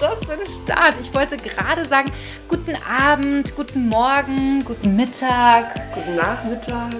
war 0.00 0.10
das 0.10 0.24
für 0.24 0.32
ein 0.32 0.46
Start? 0.46 1.00
Ich 1.00 1.12
wollte 1.12 1.36
gerade 1.36 1.84
sagen, 1.84 2.10
guten 2.48 2.76
Abend, 2.88 3.54
guten 3.56 3.88
Morgen, 3.88 4.64
guten 4.64 4.96
Mittag. 4.96 5.74
Guten 5.94 6.16
Nachmittag. 6.16 6.92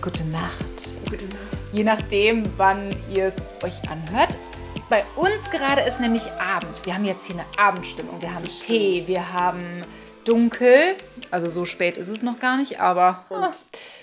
Gute 0.00 0.24
Nacht. 0.24 1.08
Gute 1.08 1.24
Nacht. 1.24 1.40
Je 1.72 1.82
nachdem, 1.82 2.46
wann 2.56 2.94
ihr 3.10 3.26
es 3.26 3.36
euch 3.64 3.88
anhört. 3.90 4.36
Bei 4.88 5.04
uns 5.16 5.50
gerade 5.50 5.82
ist 5.82 5.98
nämlich 5.98 6.30
Abend. 6.32 6.86
Wir 6.86 6.94
haben 6.94 7.04
jetzt 7.04 7.26
hier 7.26 7.36
eine 7.36 7.46
Abendstimmung. 7.58 8.20
Wir 8.22 8.32
haben 8.32 8.46
Tee, 8.46 9.04
wir 9.06 9.32
haben 9.32 9.82
dunkel. 10.24 10.96
Also 11.30 11.48
so 11.48 11.64
spät 11.64 11.98
ist 11.98 12.08
es 12.08 12.22
noch 12.22 12.38
gar 12.38 12.56
nicht, 12.56 12.80
aber 12.80 13.24
Und 13.28 13.50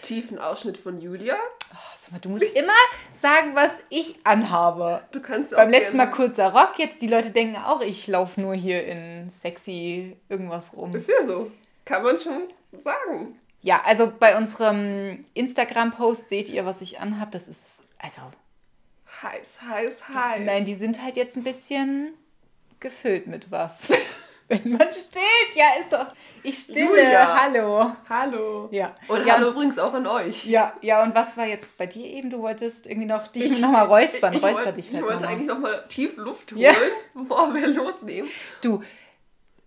tiefen 0.01 0.39
Ausschnitt 0.39 0.77
von 0.77 0.99
Julia. 0.99 1.35
Mal, 2.13 2.19
du 2.19 2.29
musst 2.29 2.43
immer 2.55 2.73
sagen, 3.21 3.55
was 3.55 3.71
ich 3.89 4.15
anhabe. 4.23 5.01
Du 5.11 5.19
kannst 5.21 5.53
auch 5.53 5.57
Beim 5.57 5.69
letzten 5.71 5.97
Mal 5.97 6.05
gerne- 6.05 6.15
kurzer 6.15 6.53
Rock, 6.53 6.77
jetzt 6.77 7.01
die 7.01 7.07
Leute 7.07 7.31
denken 7.31 7.55
auch, 7.57 7.81
ich 7.81 8.07
laufe 8.07 8.39
nur 8.39 8.53
hier 8.53 8.85
in 8.85 9.29
sexy 9.29 10.15
irgendwas 10.29 10.75
rum. 10.77 10.93
Ist 10.95 11.09
ja 11.09 11.25
so. 11.25 11.51
Kann 11.85 12.03
man 12.03 12.15
schon 12.15 12.43
sagen. 12.71 13.39
Ja, 13.61 13.81
also 13.83 14.11
bei 14.19 14.37
unserem 14.37 15.25
Instagram-Post 15.33 16.29
seht 16.29 16.49
ihr, 16.49 16.65
was 16.65 16.81
ich 16.81 16.99
anhab. 16.99 17.31
Das 17.31 17.47
ist, 17.47 17.81
also, 17.97 18.21
Heiß, 19.21 19.59
heiß, 19.61 20.09
heiß. 20.09 20.41
nein, 20.45 20.65
die 20.65 20.75
sind 20.75 21.01
halt 21.01 21.17
jetzt 21.17 21.35
ein 21.37 21.43
bisschen 21.43 22.13
gefüllt 22.79 23.27
mit 23.27 23.51
was. 23.51 23.89
Wenn 24.49 24.71
man 24.73 24.91
stillt, 24.91 25.55
ja, 25.55 25.65
ist 25.79 25.91
doch, 25.93 26.07
ich 26.43 26.57
stille, 26.57 26.85
Julia. 27.03 27.41
hallo. 27.41 27.91
Hallo. 28.09 28.67
Ja. 28.71 28.93
Und 29.07 29.25
Ja, 29.25 29.35
hallo 29.37 29.49
übrigens 29.51 29.79
auch 29.79 29.93
an 29.93 30.05
euch. 30.05 30.45
Ja, 30.45 30.73
ja, 30.81 31.01
und 31.03 31.15
was 31.15 31.37
war 31.37 31.45
jetzt 31.45 31.77
bei 31.77 31.85
dir 31.85 32.05
eben? 32.05 32.29
Du 32.29 32.39
wolltest 32.41 32.85
irgendwie 32.87 33.07
noch 33.07 33.27
dich 33.29 33.59
nochmal 33.59 33.85
räuspern. 33.85 34.33
Ich, 34.33 34.43
Räusper 34.43 34.65
wollte, 34.65 34.73
dich 34.73 34.89
ich 34.89 34.95
halt 34.95 35.05
wollte 35.05 35.23
noch 35.23 35.29
eigentlich 35.29 35.47
nochmal 35.47 35.83
tief 35.87 36.17
Luft 36.17 36.51
holen, 36.51 36.61
Ja. 36.61 36.73
bevor 37.13 37.53
wir 37.53 37.67
losnehmen. 37.67 38.29
Du, 38.61 38.83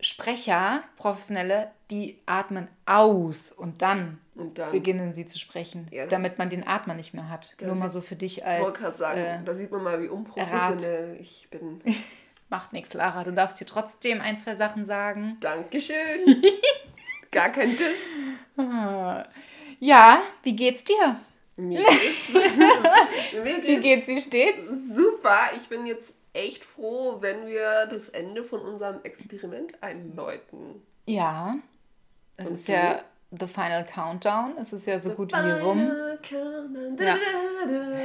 Sprecher, 0.00 0.82
Professionelle, 0.98 1.70
die 1.90 2.18
atmen 2.26 2.68
aus 2.84 3.50
und 3.50 3.80
dann 3.80 4.18
Und 4.34 4.58
dann 4.58 4.70
beginnen 4.70 5.14
sie 5.14 5.24
zu 5.24 5.38
sprechen, 5.38 5.88
Ja. 5.90 6.06
damit 6.06 6.36
man 6.36 6.50
den 6.50 6.66
Atmer 6.66 6.92
nicht 6.94 7.14
mehr 7.14 7.30
hat. 7.30 7.56
Nur 7.62 7.74
mal 7.76 7.88
so 7.88 8.02
für 8.02 8.14
dich 8.14 8.38
Ich 8.38 8.44
wollte 8.44 8.66
als 8.66 8.78
gerade 8.78 8.96
sagen, 8.96 9.20
äh, 9.20 9.42
da 9.42 9.54
sieht 9.54 9.70
man 9.72 9.82
mal, 9.82 10.02
wie 10.02 10.08
unprofessionell 10.08 11.16
ich 11.18 11.48
bin. 11.50 11.80
macht 12.48 12.72
nichts, 12.72 12.94
Lara. 12.94 13.24
Du 13.24 13.32
darfst 13.32 13.58
hier 13.58 13.66
trotzdem 13.66 14.20
ein, 14.20 14.38
zwei 14.38 14.54
Sachen 14.54 14.84
sagen. 14.86 15.36
Dankeschön. 15.40 16.42
Gar 17.30 17.50
kein 17.50 17.76
Diss. 17.76 18.06
Ja, 19.80 20.22
wie 20.42 20.56
geht's 20.56 20.84
dir? 20.84 21.20
Mir 21.56 21.80
geht's, 21.82 22.28
mir 22.32 23.44
Wie 23.44 23.76
geht's 23.80 23.82
geht's, 23.82 24.06
wie 24.08 24.20
steht's? 24.20 24.68
super. 24.94 25.38
Ich 25.56 25.68
bin 25.68 25.86
jetzt 25.86 26.12
echt 26.32 26.64
froh, 26.64 27.16
wenn 27.20 27.46
wir 27.46 27.86
das 27.86 28.10
Ende 28.10 28.44
von 28.44 28.60
unserem 28.60 29.00
Experiment 29.04 29.82
einläuten. 29.82 30.82
Ja, 31.06 31.56
es 32.36 32.46
Und 32.46 32.54
ist 32.56 32.68
du? 32.68 32.72
ja 32.72 33.02
the 33.38 33.46
final 33.46 33.84
countdown. 33.84 34.54
Es 34.60 34.72
ist 34.72 34.86
ja 34.86 34.98
so 34.98 35.10
gut 35.10 35.32
wie 35.32 35.60
rum. 35.60 35.90
Countdown. 36.22 36.96
Ja. 36.98 37.16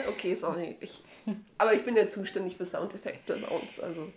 Okay, 0.10 0.34
sorry. 0.34 0.78
Ich, 0.80 1.04
aber 1.58 1.74
ich 1.74 1.84
bin 1.84 1.96
ja 1.96 2.08
zuständig 2.08 2.58
für 2.58 2.66
Soundeffekte 2.66 3.36
bei 3.38 3.48
uns, 3.48 3.80
also 3.80 4.12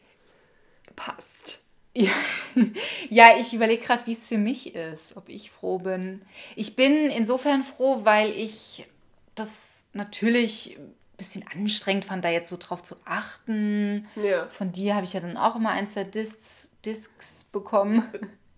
passt. 0.97 1.61
Ja, 1.97 2.11
ja 3.11 3.37
ich 3.39 3.53
überlege 3.55 3.85
gerade, 3.85 4.07
wie 4.07 4.13
es 4.13 4.29
für 4.29 4.39
mich 4.39 4.75
ist, 4.75 5.17
ob 5.17 5.29
ich 5.29 5.51
froh 5.51 5.79
bin. 5.79 6.23
Ich 6.57 6.77
bin 6.77 6.93
insofern 7.11 7.63
froh, 7.63 8.01
weil 8.05 8.31
ich 8.33 8.87
das 9.35 9.87
natürlich 9.93 10.77
ein 10.79 10.95
bisschen 11.17 11.45
anstrengend 11.55 12.05
fand, 12.05 12.25
da 12.25 12.29
jetzt 12.31 12.49
so 12.49 12.57
drauf 12.59 12.83
zu 12.83 12.97
achten. 13.05 14.09
Ja. 14.17 14.49
Von 14.49 14.73
dir 14.73 14.95
habe 14.97 15.05
ich 15.05 15.13
ja 15.13 15.21
dann 15.21 15.37
auch 15.37 15.55
immer 15.57 15.71
ein, 15.71 15.87
zwei 15.87 16.05
Discs, 16.05 16.71
Discs 16.85 17.45
bekommen. 17.53 18.05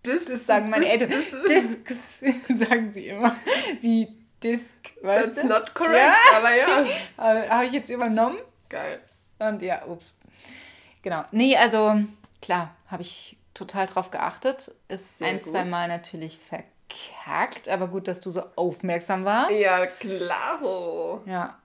Das, 0.03 0.25
Das 0.25 0.47
sagen 0.47 0.71
meine 0.71 0.89
Eltern. 0.89 1.11
Discs 1.49 2.21
sagen 2.49 2.93
sie 2.93 3.09
immer. 3.09 3.37
Wie 3.83 4.09
Disc, 4.43 4.77
weißt 5.03 5.27
That's 5.35 5.41
du? 5.43 5.49
not 5.49 5.75
correct, 5.75 5.99
Ja. 5.99 6.39
aber 6.39 6.55
ja. 6.55 7.49
Habe 7.51 7.67
ich 7.67 7.73
jetzt 7.73 7.91
übernommen. 7.91 8.39
Geil. 8.69 9.01
Und 9.39 9.61
ja, 9.63 9.85
ups. 9.87 10.17
Genau. 11.03 11.25
Nee, 11.33 11.57
also 11.57 11.97
klar, 12.47 12.75
habe 12.89 13.03
ich 13.03 13.37
total 13.55 13.87
drauf 13.87 14.11
geachtet. 14.11 14.73
Ist 14.89 15.19
Sehr 15.19 15.29
ein, 15.29 15.41
zwei. 15.41 15.65
Mal 15.65 15.89
natürlich 15.89 16.39
verkackt, 16.39 17.69
aber 17.69 17.89
gut, 17.89 18.09
dass 18.09 18.21
du 18.21 18.31
so 18.31 18.43
aufmerksam 18.57 19.25
warst. 19.25 19.59
Ja, 19.59 19.87
klaro. 19.87 21.23
Ja. 21.27 21.59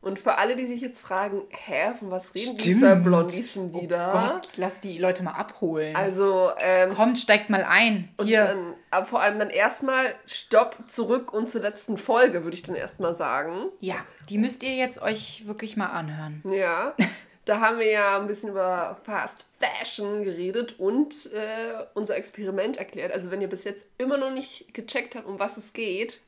Und 0.00 0.18
für 0.18 0.36
alle, 0.36 0.54
die 0.54 0.66
sich 0.66 0.82
jetzt 0.82 1.00
fragen, 1.00 1.40
hä, 1.48 1.94
von 1.98 2.10
was 2.10 2.34
reden 2.34 2.44
Stimmt. 2.44 2.64
diese 2.64 2.96
Blondies 2.96 3.54
schon 3.54 3.72
wieder? 3.72 4.08
Oh 4.14 4.18
Gott, 4.34 4.48
lass 4.56 4.80
die 4.80 4.98
Leute 4.98 5.22
mal 5.22 5.30
abholen. 5.32 5.96
Also, 5.96 6.50
ähm, 6.58 6.94
Kommt, 6.94 7.18
steigt 7.18 7.48
mal 7.48 7.64
ein. 7.64 8.12
und 8.18 8.26
Hier. 8.26 8.44
dann, 8.44 8.74
aber 8.90 9.06
vor 9.06 9.22
allem 9.22 9.38
dann 9.38 9.48
erstmal 9.48 10.04
Stopp, 10.26 10.76
zurück 10.88 11.32
und 11.32 11.48
zur 11.48 11.62
letzten 11.62 11.96
Folge, 11.96 12.44
würde 12.44 12.54
ich 12.54 12.62
dann 12.62 12.74
erstmal 12.74 13.14
sagen. 13.14 13.54
ja, 13.80 13.96
die 14.28 14.36
müsst 14.36 14.62
ihr 14.62 14.74
jetzt 14.74 15.00
euch 15.00 15.44
wirklich 15.46 15.78
mal 15.78 15.86
anhören. 15.86 16.42
Ja, 16.50 16.92
da 17.46 17.60
haben 17.60 17.78
wir 17.78 17.90
ja 17.90 18.18
ein 18.20 18.26
bisschen 18.26 18.50
über 18.50 18.98
Fast 19.04 19.48
Fashion 19.78 20.22
geredet 20.24 20.78
und 20.78 21.30
äh, 21.32 21.74
unser 21.94 22.16
Experiment 22.16 22.76
erklärt. 22.76 23.12
Also 23.12 23.30
wenn 23.30 23.40
ihr 23.40 23.48
bis 23.48 23.64
jetzt 23.64 23.86
immer 23.98 24.16
noch 24.18 24.30
nicht 24.30 24.72
gecheckt 24.74 25.14
habt, 25.14 25.26
um 25.26 25.38
was 25.38 25.56
es 25.56 25.72
geht, 25.72 26.20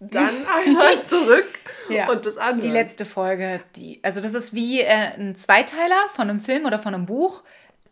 dann 0.00 0.46
einmal 0.54 1.04
zurück 1.04 1.48
Ja. 1.88 2.08
und 2.10 2.24
das 2.26 2.38
anhören. 2.38 2.60
Die 2.60 2.70
letzte 2.70 3.04
Folge, 3.04 3.60
die, 3.76 4.00
also 4.02 4.20
das 4.20 4.34
ist 4.34 4.54
wie 4.54 4.80
äh, 4.80 4.86
ein 5.16 5.34
Zweiteiler 5.34 6.08
von 6.08 6.30
einem 6.30 6.40
Film 6.40 6.64
oder 6.66 6.78
von 6.78 6.94
einem 6.94 7.06
Buch. 7.06 7.42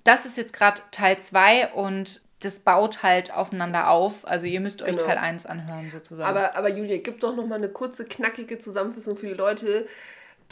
Das 0.05 0.25
ist 0.25 0.37
jetzt 0.37 0.53
gerade 0.53 0.83
Teil 0.93 1.19
2 1.19 1.73
und 1.73 2.21
das 2.41 2.61
baut 2.61 3.03
halt 3.03 3.33
aufeinander 3.35 3.89
auf. 3.91 4.27
Also 4.27 4.47
ihr 4.47 4.61
müsst 4.61 4.83
euch 4.83 4.93
Genau. 4.93 5.05
Teil 5.07 5.19
1 5.19 5.47
anhören 5.47 5.91
sozusagen. 5.91 6.29
Aber, 6.29 6.55
aber 6.55 6.69
Julia, 6.69 6.99
gib 6.99 7.19
doch 7.21 7.35
noch 7.35 7.47
mal 7.47 7.57
eine 7.57 7.71
kurze, 7.71 8.05
knackige 8.05 8.59
Zusammenfassung 8.59 9.17
für 9.17 9.27
die 9.27 9.33
Leute, 9.35 9.87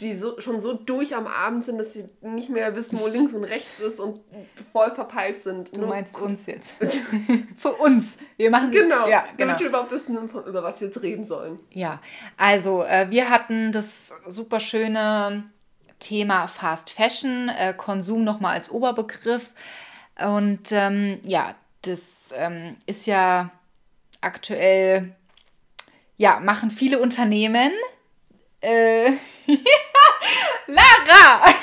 die 0.01 0.13
so, 0.13 0.39
schon 0.41 0.59
so 0.59 0.73
durch 0.73 1.15
am 1.15 1.25
Abend 1.25 1.63
sind, 1.63 1.77
dass 1.77 1.93
sie 1.93 2.05
nicht 2.21 2.49
mehr 2.49 2.75
wissen, 2.75 2.99
wo 2.99 3.07
links 3.07 3.33
und 3.33 3.45
rechts 3.45 3.79
ist 3.79 3.99
und 4.01 4.19
voll 4.73 4.91
verpeilt 4.91 5.39
sind. 5.39 5.75
du 5.75 5.81
Nur- 5.81 5.89
meinst 5.89 6.19
uns 6.19 6.45
jetzt. 6.47 6.73
Für 7.57 7.71
uns. 7.71 8.17
Wir 8.35 8.49
machen 8.51 8.71
das- 8.71 8.81
Genau, 8.81 9.07
Ja, 9.07 9.21
genau. 9.21 9.33
damit 9.37 9.59
wir 9.61 9.67
überhaupt 9.67 9.91
wissen, 9.91 10.17
über 10.17 10.63
was 10.63 10.81
wir 10.81 10.87
jetzt 10.87 11.01
reden 11.01 11.23
sollen. 11.23 11.57
Ja, 11.71 12.01
also 12.35 12.83
äh, 12.83 13.09
wir 13.09 13.29
hatten 13.29 13.71
das 13.71 14.13
super 14.27 14.59
schöne 14.59 15.45
Thema 15.99 16.47
Fast 16.47 16.89
Fashion, 16.89 17.47
äh, 17.49 17.73
Konsum 17.73 18.25
nochmal 18.25 18.55
als 18.55 18.69
Oberbegriff. 18.69 19.53
Und 20.19 20.71
ähm, 20.71 21.19
ja, 21.25 21.55
das 21.83 22.33
ähm, 22.35 22.75
ist 22.85 23.05
ja 23.07 23.49
aktuell, 24.19 25.15
ja, 26.17 26.39
machen 26.41 26.69
viele 26.71 26.99
Unternehmen. 26.99 27.71
Äh, 28.65 29.11
Lara! 30.65 31.53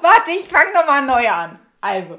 Warte, 0.00 0.30
ich 0.32 0.46
fange 0.46 0.72
nochmal 0.72 1.04
neu 1.04 1.28
an. 1.28 1.58
Also, 1.82 2.18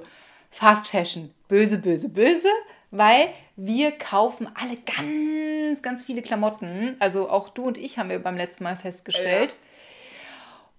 Fast 0.51 0.89
Fashion, 0.89 1.33
böse, 1.47 1.79
böse, 1.79 2.09
böse, 2.09 2.49
weil 2.91 3.29
wir 3.55 3.93
kaufen 3.93 4.47
alle 4.53 4.77
ganz, 4.77 5.81
ganz 5.81 6.03
viele 6.03 6.21
Klamotten. 6.21 6.97
Also 6.99 7.29
auch 7.29 7.49
du 7.49 7.63
und 7.65 7.79
ich 7.79 7.97
haben 7.97 8.11
wir 8.11 8.19
beim 8.19 8.37
letzten 8.37 8.63
Mal 8.63 8.77
festgestellt. 8.77 9.55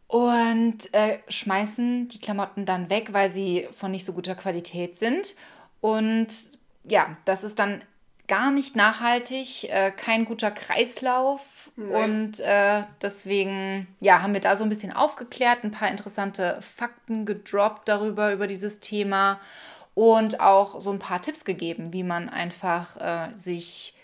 Und 0.07 0.93
äh, 0.93 1.19
schmeißen 1.29 2.09
die 2.09 2.21
Klamotten 2.21 2.65
dann 2.65 2.91
weg, 2.91 3.13
weil 3.13 3.29
sie 3.29 3.69
von 3.73 3.91
nicht 3.91 4.05
so 4.05 4.13
guter 4.13 4.37
Qualität 4.37 4.97
sind. 4.97 5.35
Und 5.81 6.29
ja, 6.85 7.17
das 7.25 7.43
ist 7.43 7.59
dann 7.59 7.83
gar 8.31 8.53
nicht 8.53 8.77
nachhaltig, 8.77 9.69
äh, 9.71 9.91
kein 9.91 10.25
guter 10.25 10.53
Kreislauf. 10.53 11.73
Und 11.77 12.39
äh, 12.39 12.85
deswegen 13.03 13.89
ja, 13.99 14.23
haben 14.23 14.35
wir 14.35 14.41
da 14.41 14.55
so 14.55 14.63
ein 14.63 14.71
bisschen 14.71 14.93
aufgeklärt, 14.93 15.65
ein 15.65 15.73
paar 15.73 15.89
interessante 15.89 16.57
Fakten 16.61 17.27
gedroppt 17.27 17.89
darüber, 17.89 18.33
über 18.33 18.47
dieses 18.47 18.79
Thema 18.79 19.41
und 19.95 20.39
auch 20.39 20.81
so 20.81 20.93
ein 20.93 21.01
paar 21.01 21.21
Tipps 21.21 21.45
gegeben, 21.45 21.93
wie 21.93 22.05
man 22.05 22.29
einfach 22.29 22.97
äh, 22.99 23.37
sich, 23.37 23.97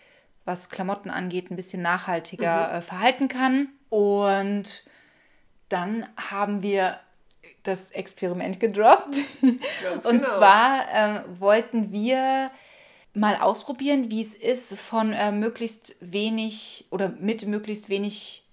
was 0.45 0.71
Klamotten 0.71 1.09
angeht, 1.09 1.53
ein 1.53 1.57
bisschen 1.57 1.83
nachhaltiger 1.83 2.75
äh, 2.75 2.81
verhalten 2.81 3.29
kann. 3.29 3.69
Und 3.91 4.85
dann 5.69 6.05
haben 6.17 6.63
wir 6.63 6.99
das 7.63 7.93
Experiment 7.93 8.59
gedroppt. 8.59 9.19
Und 9.43 9.61
genau. 10.03 10.29
zwar 10.29 10.83
äh, 10.93 11.21
wollten 11.39 11.93
wir 11.93 12.51
mal 13.17 13.37
ausprobieren, 13.37 14.11
wie 14.11 14.21
es 14.21 14.35
ist, 14.35 14.79
von 14.79 15.13
äh, 15.13 15.33
möglichst 15.33 15.97
wenig 16.01 16.87
oder 16.91 17.09
mit 17.19 17.47
möglichst 17.47 17.89
wenig 17.89 18.45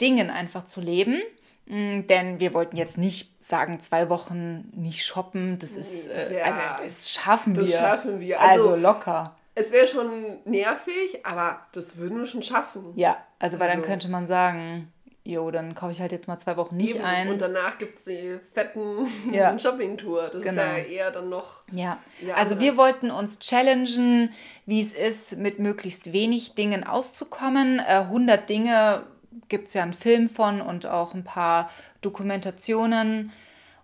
Dingen 0.00 0.30
einfach 0.30 0.64
zu 0.64 0.80
leben. 0.80 1.20
Mm, 1.66 2.06
Denn 2.08 2.38
wir 2.40 2.54
wollten 2.54 2.76
jetzt 2.76 2.98
nicht 2.98 3.42
sagen, 3.42 3.80
zwei 3.80 4.08
Wochen 4.10 4.68
nicht 4.74 5.04
shoppen. 5.04 5.58
Das 5.58 5.72
ist, 5.72 6.08
äh, 6.08 6.38
Ja, 6.38 6.44
also 6.44 6.84
das 6.84 7.10
schaffen 7.10 7.54
das 7.54 7.68
wir. 7.68 7.76
schaffen 7.78 8.20
wir. 8.20 8.40
Also, 8.40 8.70
Also- 8.70 8.76
locker. 8.82 9.36
Es 9.54 9.70
wäre 9.70 9.86
schon 9.86 10.38
nervig, 10.46 11.24
aber 11.26 11.60
das 11.72 11.98
würden 11.98 12.18
wir 12.18 12.26
schon 12.26 12.42
schaffen. 12.42 12.92
Ja, 12.96 13.18
also 13.38 13.58
weil 13.58 13.68
dann 13.68 13.78
Also- 13.78 13.88
könnte 13.88 14.08
man 14.08 14.26
sagen, 14.26 14.91
jo, 15.24 15.50
dann 15.50 15.74
kaufe 15.74 15.92
ich 15.92 16.00
halt 16.00 16.10
jetzt 16.12 16.26
mal 16.28 16.38
zwei 16.38 16.56
Wochen 16.56 16.76
nicht 16.76 16.96
Eben. 16.96 17.04
ein. 17.04 17.28
Und 17.28 17.40
danach 17.40 17.78
gibt 17.78 17.96
es 17.96 18.04
die 18.04 18.38
fetten 18.52 19.06
Ja. 19.32 19.56
Shopping-Tour. 19.58 20.28
Das 20.32 20.42
Genau. 20.42 20.62
ist 20.62 20.68
ja 20.68 20.76
eher 20.78 21.10
dann 21.10 21.28
noch. 21.28 21.62
Ja, 21.70 21.98
Ja, 22.20 22.34
also 22.34 22.54
anders. 22.54 22.60
wir 22.60 22.76
wollten 22.76 23.10
uns 23.10 23.38
challengen, 23.38 24.32
wie 24.66 24.80
es 24.80 24.92
ist, 24.92 25.36
mit 25.38 25.58
möglichst 25.58 26.12
wenig 26.12 26.54
Dingen 26.54 26.84
auszukommen. 26.84 27.78
Äh, 27.78 27.82
100 28.08 28.48
Dinge 28.48 29.04
gibt 29.48 29.68
es 29.68 29.74
ja 29.74 29.82
einen 29.82 29.94
Film 29.94 30.28
von 30.28 30.60
und 30.60 30.86
auch 30.86 31.14
ein 31.14 31.24
paar 31.24 31.70
Dokumentationen. 32.00 33.32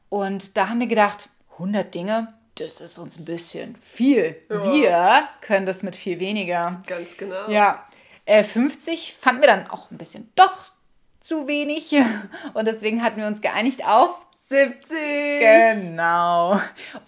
Und 0.09 0.57
da 0.57 0.69
haben 0.69 0.81
wir 0.81 0.87
gedacht, 0.87 1.29
100 1.55 1.95
Dinge, 1.95 2.35
das 2.57 2.81
ist 2.81 2.99
uns 2.99 3.19
ein 3.19 3.25
bisschen 3.25 3.77
viel. 3.77 4.37
Wir 4.49 5.29
können 5.41 5.67
das 5.67 5.83
mit 5.83 5.95
viel 5.95 6.19
weniger. 6.19 6.83
Ganz 6.87 7.17
genau. 7.17 7.49
Ja, 7.49 7.87
äh, 8.25 8.43
50 8.43 9.15
fanden 9.21 9.43
wir 9.43 9.49
dann 9.49 9.69
auch 9.71 9.91
ein 9.91 9.99
bisschen 9.99 10.31
doch 10.35 10.65
zu 11.21 11.47
wenig. 11.47 11.95
Und 12.55 12.67
deswegen 12.67 13.03
hatten 13.03 13.21
wir 13.21 13.27
uns 13.27 13.41
geeinigt 13.41 13.85
auf 13.87 14.11
70! 14.49 14.89
Genau. 15.83 16.59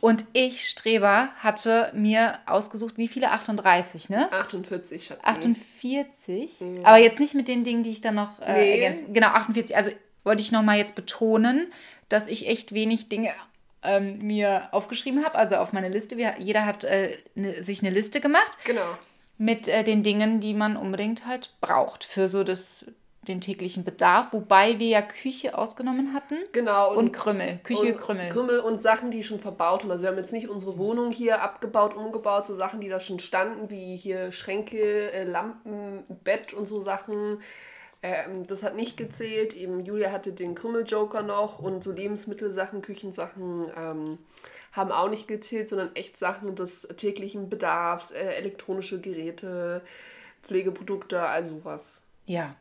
Und 0.01 0.25
ich, 0.35 0.69
Streber, 0.69 1.31
hatte 1.39 1.91
mir 1.95 2.39
ausgesucht, 2.47 2.99
wie 2.99 3.09
viele? 3.09 3.31
38, 3.31 4.11
ne? 4.11 4.31
48, 4.33 5.05
Schatzi. 5.07 5.23
48. 5.25 6.51
Aber 6.85 6.99
jetzt 6.99 7.19
nicht 7.19 7.35
mit 7.35 7.49
den 7.49 7.65
Dingen, 7.65 7.83
die 7.83 7.91
ich 7.91 8.01
dann 8.03 8.17
noch 8.17 8.41
äh, 8.41 8.53
Nee. 8.53 8.71
ergänzt. 8.83 9.03
Genau, 9.13 9.29
48. 9.29 9.75
Also 9.77 9.91
wollte 10.25 10.43
ich 10.43 10.53
nochmal 10.53 10.77
jetzt 10.79 10.95
betonen, 10.95 11.73
dass 12.11 12.27
ich 12.27 12.47
echt 12.47 12.73
wenig 12.75 13.09
Dinge 13.09 13.31
ähm, 13.83 14.19
mir 14.19 14.69
aufgeschrieben 14.73 15.25
habe. 15.25 15.37
Also 15.37 15.57
auf 15.57 15.73
meine 15.73 15.89
Liste. 15.89 16.19
Wir, 16.19 16.35
jeder 16.39 16.67
hat 16.67 16.85
äh, 16.85 17.17
ne, 17.35 17.63
sich 17.63 17.81
eine 17.83 17.91
Liste 17.91 18.21
gemacht 18.21 18.59
Genau. 18.65 18.83
mit 19.39 19.67
äh, 19.69 19.83
den 19.83 20.03
Dingen, 20.03 20.41
die 20.41 20.53
man 20.53 20.77
unbedingt 20.77 21.25
halt 21.27 21.55
braucht 21.63 22.05
für 22.05 22.29
so 22.29 22.45
das, 22.45 22.85
den 23.29 23.41
täglichen 23.41 23.85
Bedarf. 23.85 24.33
Wobei 24.33 24.79
wir 24.79 24.89
ja 24.89 25.03
Küche 25.03 25.57
ausgenommen 25.57 26.15
hatten. 26.15 26.37
Genau. 26.53 26.95
Und 26.95 27.13
Krümmel. 27.13 27.61
Küche, 27.63 27.93
und 27.93 27.97
Krümmel. 27.99 28.29
Krümmel 28.31 28.61
und 28.61 28.81
Sachen, 28.81 29.11
die 29.11 29.23
schon 29.23 29.41
verbaut 29.41 29.83
haben. 29.83 29.91
Also 29.91 30.05
wir 30.05 30.11
haben 30.11 30.19
jetzt 30.19 30.33
nicht 30.33 30.49
unsere 30.49 30.79
Wohnung 30.79 31.11
hier 31.11 31.43
abgebaut, 31.43 31.95
umgebaut, 31.95 32.47
so 32.47 32.55
Sachen, 32.55 32.81
die 32.81 32.89
da 32.89 32.99
schon 32.99 33.19
standen, 33.19 33.69
wie 33.71 33.97
hier 33.97 34.33
Schränke, 34.33 35.13
äh, 35.13 35.25
Lampen, 35.25 36.05
Bett 36.25 36.55
und 36.55 36.67
so 36.67 36.81
Sachen. 36.81 37.41
Ähm, 38.03 38.47
das 38.47 38.63
hat 38.63 38.75
nicht 38.75 38.97
gezählt. 38.97 39.55
Eben 39.55 39.85
Julia 39.85 40.11
hatte 40.11 40.33
den 40.33 40.55
Krümmel-Joker 40.55 41.23
noch 41.23 41.59
und 41.59 41.85
so 41.85 41.93
Lebensmittelsachen, 41.93 42.81
Küchensachen 42.81 43.71
ähm, 43.77 44.19
haben 44.73 44.93
auch 44.93 45.11
nicht 45.11 45.29
gezählt, 45.29 45.69
sondern 45.69 45.95
echt 45.95 46.17
Sachen 46.17 46.55
des 46.55 46.89
täglichen 46.97 47.51
Bedarfs, 47.51 48.13
äh, 48.13 48.35
elektronische 48.35 49.01
Geräte, 49.01 49.83
Pflegeprodukte, 50.43 51.21
also 51.21 51.65
was. 51.65 52.03
Ja, 52.27 52.55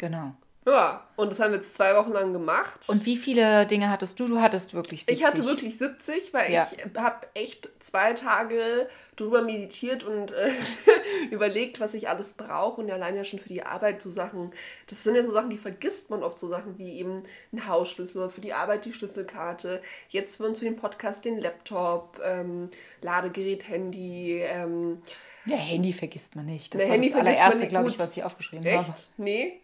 genau. 0.00 0.32
Ja, 0.66 1.04
und 1.16 1.32
das 1.32 1.40
haben 1.40 1.52
wir 1.52 1.56
jetzt 1.56 1.74
zwei 1.74 1.96
Wochen 1.96 2.12
lang 2.12 2.34
gemacht. 2.34 2.86
Und 2.88 3.06
wie 3.06 3.16
viele 3.16 3.64
Dinge 3.66 3.88
hattest 3.88 4.20
du? 4.20 4.28
Du 4.28 4.42
hattest 4.42 4.74
wirklich 4.74 5.06
70. 5.06 5.18
Ich 5.18 5.26
hatte 5.26 5.44
wirklich 5.46 5.78
70, 5.78 6.34
weil 6.34 6.52
Ja. 6.52 6.66
ich 6.70 6.84
habe 7.00 7.26
echt 7.32 7.70
zwei 7.80 8.12
Tage 8.12 8.86
drüber 9.16 9.40
meditiert 9.40 10.04
und 10.04 10.32
äh, 10.32 10.50
überlegt, 11.30 11.80
was 11.80 11.94
ich 11.94 12.10
alles 12.10 12.34
brauche. 12.34 12.82
Und 12.82 12.90
allein 12.90 13.16
ja 13.16 13.24
schon 13.24 13.38
für 13.38 13.48
die 13.48 13.62
Arbeit 13.62 14.02
so 14.02 14.10
Sachen, 14.10 14.50
das 14.86 15.02
sind 15.02 15.14
ja 15.14 15.22
so 15.22 15.32
Sachen, 15.32 15.48
die 15.48 15.56
vergisst 15.56 16.10
man 16.10 16.22
oft, 16.22 16.38
so 16.38 16.46
Sachen 16.46 16.76
wie 16.78 16.98
eben 16.98 17.22
ein 17.52 17.66
Hausschlüssel, 17.66 18.28
für 18.28 18.42
die 18.42 18.52
Arbeit 18.52 18.84
die 18.84 18.92
Schlüsselkarte, 18.92 19.80
jetzt 20.10 20.36
für 20.36 20.44
uns 20.46 20.58
für 20.58 20.66
den 20.66 20.76
Podcast 20.76 21.24
den 21.24 21.38
Laptop, 21.38 22.20
ähm, 22.22 22.68
Ladegerät, 23.00 23.66
Handy. 23.66 24.40
Ähm, 24.42 24.98
Ja, 25.46 25.56
Handy 25.56 25.94
vergisst 25.94 26.36
man 26.36 26.44
nicht. 26.44 26.74
Das 26.74 26.82
Ne, 26.82 26.86
war 26.86 26.92
Handy 26.92 27.08
das 27.10 27.18
allererste, 27.18 27.66
glaube 27.66 27.88
ich, 27.88 27.98
was 27.98 28.14
ich 28.14 28.22
aufgeschrieben 28.24 28.66
echt? 28.66 28.86
habe. 28.88 29.00
Nee, 29.16 29.60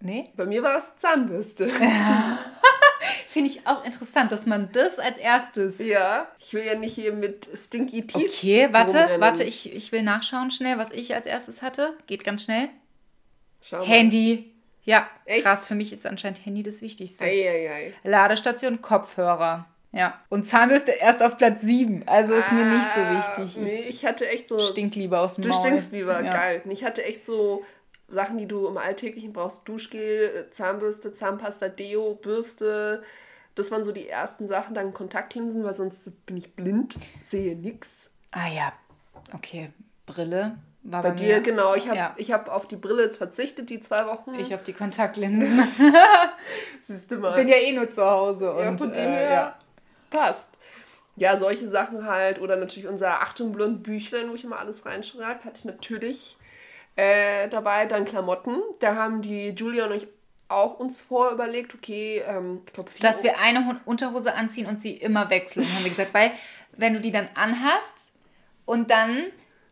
Nee? 0.00 0.30
bei 0.36 0.46
mir 0.46 0.62
war 0.62 0.78
es 0.78 0.84
Zahnbürste. 0.96 1.68
Finde 3.28 3.50
ich 3.50 3.66
auch 3.66 3.84
interessant, 3.84 4.32
dass 4.32 4.46
man 4.46 4.70
das 4.72 4.98
als 4.98 5.18
erstes. 5.18 5.78
ja, 5.78 6.26
ich 6.38 6.52
will 6.54 6.64
ja 6.64 6.74
nicht 6.76 6.94
hier 6.94 7.12
mit 7.12 7.48
Stinky 7.54 8.06
Teeth 8.06 8.26
Okay, 8.30 8.68
warte, 8.72 8.96
rumrennen. 8.98 9.20
warte, 9.20 9.44
ich, 9.44 9.72
ich 9.74 9.92
will 9.92 10.02
nachschauen 10.02 10.50
schnell, 10.50 10.78
was 10.78 10.90
ich 10.90 11.14
als 11.14 11.26
erstes 11.26 11.62
hatte. 11.62 11.94
Geht 12.06 12.24
ganz 12.24 12.44
schnell. 12.44 12.68
Schau 13.60 13.78
mal. 13.78 13.86
Handy. 13.86 14.52
Ja, 14.84 15.08
Echt? 15.24 15.44
krass. 15.44 15.66
Für 15.68 15.74
mich 15.74 15.92
ist 15.92 16.06
anscheinend 16.06 16.44
Handy 16.44 16.62
das 16.62 16.80
Wichtigste. 16.80 17.24
Eieiei. 17.24 17.92
Ladestation, 18.04 18.80
Kopfhörer. 18.80 19.66
Ja. 19.92 20.20
Und 20.28 20.44
Zahnbürste 20.44 20.92
erst 20.92 21.22
auf 21.22 21.36
Platz 21.38 21.62
7. 21.62 22.04
Also 22.06 22.34
ist 22.34 22.52
mir 22.52 22.64
nicht 22.64 22.86
so 22.94 23.00
Ah, 23.00 23.36
wichtig. 23.38 23.56
Nee, 23.62 23.84
ich 23.88 24.04
hatte 24.04 24.28
echt 24.28 24.48
so. 24.48 24.58
Ich 24.58 24.68
stink 24.68 24.94
lieber 24.94 25.20
aus 25.20 25.34
dem 25.36 25.42
Du 25.42 25.48
Maul. 25.50 25.60
stinkst 25.60 25.92
lieber, 25.92 26.22
ja. 26.22 26.32
geil. 26.32 26.62
Ich 26.68 26.84
hatte 26.84 27.04
echt 27.04 27.24
so 27.24 27.62
Sachen, 28.08 28.38
die 28.38 28.48
du 28.48 28.66
im 28.66 28.76
Alltäglichen 28.78 29.32
brauchst: 29.32 29.68
Duschgel, 29.68 30.46
äh, 30.48 30.50
Zahnbürste, 30.50 31.12
Zahnpasta, 31.12 31.68
Deo, 31.68 32.14
Bürste. 32.14 33.02
Das 33.54 33.70
waren 33.70 33.84
so 33.84 33.92
die 33.92 34.08
ersten 34.08 34.46
Sachen. 34.48 34.74
Dann 34.74 34.94
Kontaktlinsen, 34.94 35.64
weil 35.64 35.74
sonst 35.74 36.10
bin 36.26 36.36
ich 36.36 36.54
blind, 36.54 36.96
sehe 37.22 37.56
nix. 37.56 38.10
Ah 38.30 38.48
ja, 38.48 38.72
okay. 39.34 39.70
Brille 40.06 40.56
war 40.84 41.02
Bei 41.02 41.10
bei, 41.10 41.14
dir, 41.16 41.36
mir. 41.36 41.40
genau. 41.42 41.74
Ich 41.74 41.86
habe 41.88 41.96
Ja. 41.98 42.12
ich 42.16 42.32
hab 42.32 42.48
auf 42.48 42.66
die 42.66 42.76
Brille 42.76 43.02
jetzt 43.02 43.18
verzichtet, 43.18 43.68
die 43.68 43.80
zwei 43.80 44.06
Wochen. 44.06 44.32
Ich 44.38 44.54
auf 44.54 44.62
die 44.62 44.72
Kontaktlinsen. 44.72 45.60
Siehst 46.82 47.10
du 47.10 47.16
mal. 47.18 47.34
bin 47.36 47.48
ja 47.48 47.56
eh 47.56 47.72
nur 47.72 47.90
zu 47.90 48.02
Hause. 48.04 48.46
ja, 48.58 48.70
Und, 48.70 48.78
von 48.78 48.92
dem 48.92 49.04
äh, 49.04 49.16
her 49.16 49.30
ja. 49.30 49.58
passt. 50.10 50.48
Ja, 51.16 51.36
solche 51.36 51.68
Sachen 51.68 52.06
halt. 52.06 52.40
Oder 52.40 52.56
natürlich 52.56 52.88
unser 52.88 53.20
Achtung 53.20 53.52
blond 53.52 53.82
Büchlein, 53.82 54.30
wo 54.30 54.34
ich 54.34 54.44
immer 54.44 54.58
alles 54.60 54.86
reinschreibe, 54.86 55.44
hatte 55.44 55.58
ich 55.58 55.64
natürlich 55.66 56.37
äh, 56.98 57.48
dabei. 57.48 57.86
Dann 57.86 58.04
Klamotten. 58.04 58.60
Da 58.80 58.96
haben 58.96 59.22
die 59.22 59.50
Julia 59.50 59.86
und 59.86 59.94
ich 59.94 60.08
auch 60.48 60.78
uns 60.78 61.00
vorüberlegt, 61.00 61.74
okay, 61.74 62.22
ähm, 62.26 62.62
ich 62.66 62.72
glaube, 62.72 62.90
Dass 63.00 63.22
wir 63.22 63.38
eine 63.38 63.80
Unterhose 63.84 64.34
anziehen 64.34 64.66
und 64.66 64.80
sie 64.80 64.92
immer 64.92 65.30
wechseln, 65.30 65.64
haben 65.66 65.84
wir 65.84 65.90
gesagt. 65.90 66.12
Weil, 66.12 66.32
wenn 66.72 66.94
du 66.94 67.00
die 67.00 67.12
dann 67.12 67.28
anhast 67.34 68.18
und 68.64 68.90
dann 68.90 69.24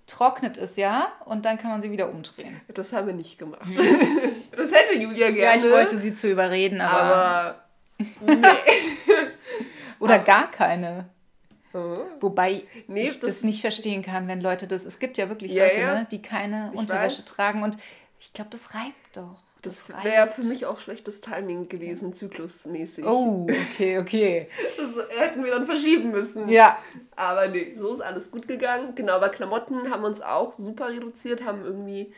trocknet 0.07 0.57
es 0.57 0.77
ja 0.77 1.13
und 1.25 1.45
dann 1.45 1.59
kann 1.59 1.71
man 1.71 1.83
sie 1.83 1.91
wieder 1.91 2.09
umdrehen. 2.09 2.61
Das 2.69 2.93
haben 2.93 3.09
wir 3.09 3.15
nicht 3.15 3.39
gemacht. 3.39 3.67
das 4.57 4.73
hätte 4.73 4.95
Julia 4.95 5.31
gerne. 5.31 5.39
Ja, 5.39 5.55
ich 5.57 5.71
wollte 5.71 5.99
sie 5.99 6.15
zu 6.15 6.31
überreden, 6.31 6.81
aber. 6.81 7.01
Aber 7.01 7.57
nee. 8.21 8.47
oder 9.99 10.19
gar 10.21 10.51
keine. 10.51 11.09
Mhm. 11.77 11.99
Wobei 12.21 12.63
Nee, 12.87 13.09
ich 13.09 13.21
das, 13.21 13.29
das- 13.35 13.43
nicht 13.45 13.61
verstehen 13.61 14.03
kann, 14.03 14.29
wenn 14.29 14.41
Leute 14.41 14.67
das. 14.67 14.85
Es 14.85 14.99
gibt 14.99 15.19
ja 15.19 15.29
wirklich 15.29 15.53
Ja, 15.53 15.65
Leute, 15.65 15.81
ja. 15.81 15.95
Ne, 16.01 16.07
die 16.11 16.23
keine 16.23 16.71
Ich 16.73 16.79
Unterwäsche 16.79 17.19
weiß. 17.19 17.25
tragen 17.27 17.63
und 17.63 17.77
ich 18.19 18.33
glaube, 18.33 18.51
das 18.51 18.75
reibt 18.75 18.95
doch. 19.17 19.39
Das 19.63 19.93
reibt. 19.93 20.05
wäre 20.05 20.29
für 20.29 20.45
mich 20.45 20.65
auch 20.67 20.79
schlechtes 20.79 21.21
Timing 21.21 21.69
gewesen, 21.69 22.13
zyklusmäßig. 22.13 23.05
Oh, 23.05 23.47
okay, 23.73 23.99
okay. 23.99 24.49
Das 24.77 25.19
hätten 25.19 25.43
wir 25.45 25.51
dann 25.51 25.67
verschieben 25.67 26.13
müssen. 26.13 26.49
Ja. 26.49 26.79
Aber 27.17 27.49
nee, 27.49 27.75
so 27.77 27.93
ist 27.95 28.01
alles 28.01 28.31
gut 28.31 28.47
gegangen. 28.47 28.95
Genau, 28.95 29.19
bei 29.19 29.29
Klamotten 29.29 29.91
haben 29.91 30.03
wir 30.03 30.07
uns 30.09 30.21
auch 30.21 30.53
super 30.53 30.89
reduziert, 30.91 31.43
haben 31.45 31.63
irgendwie, 31.65 32.13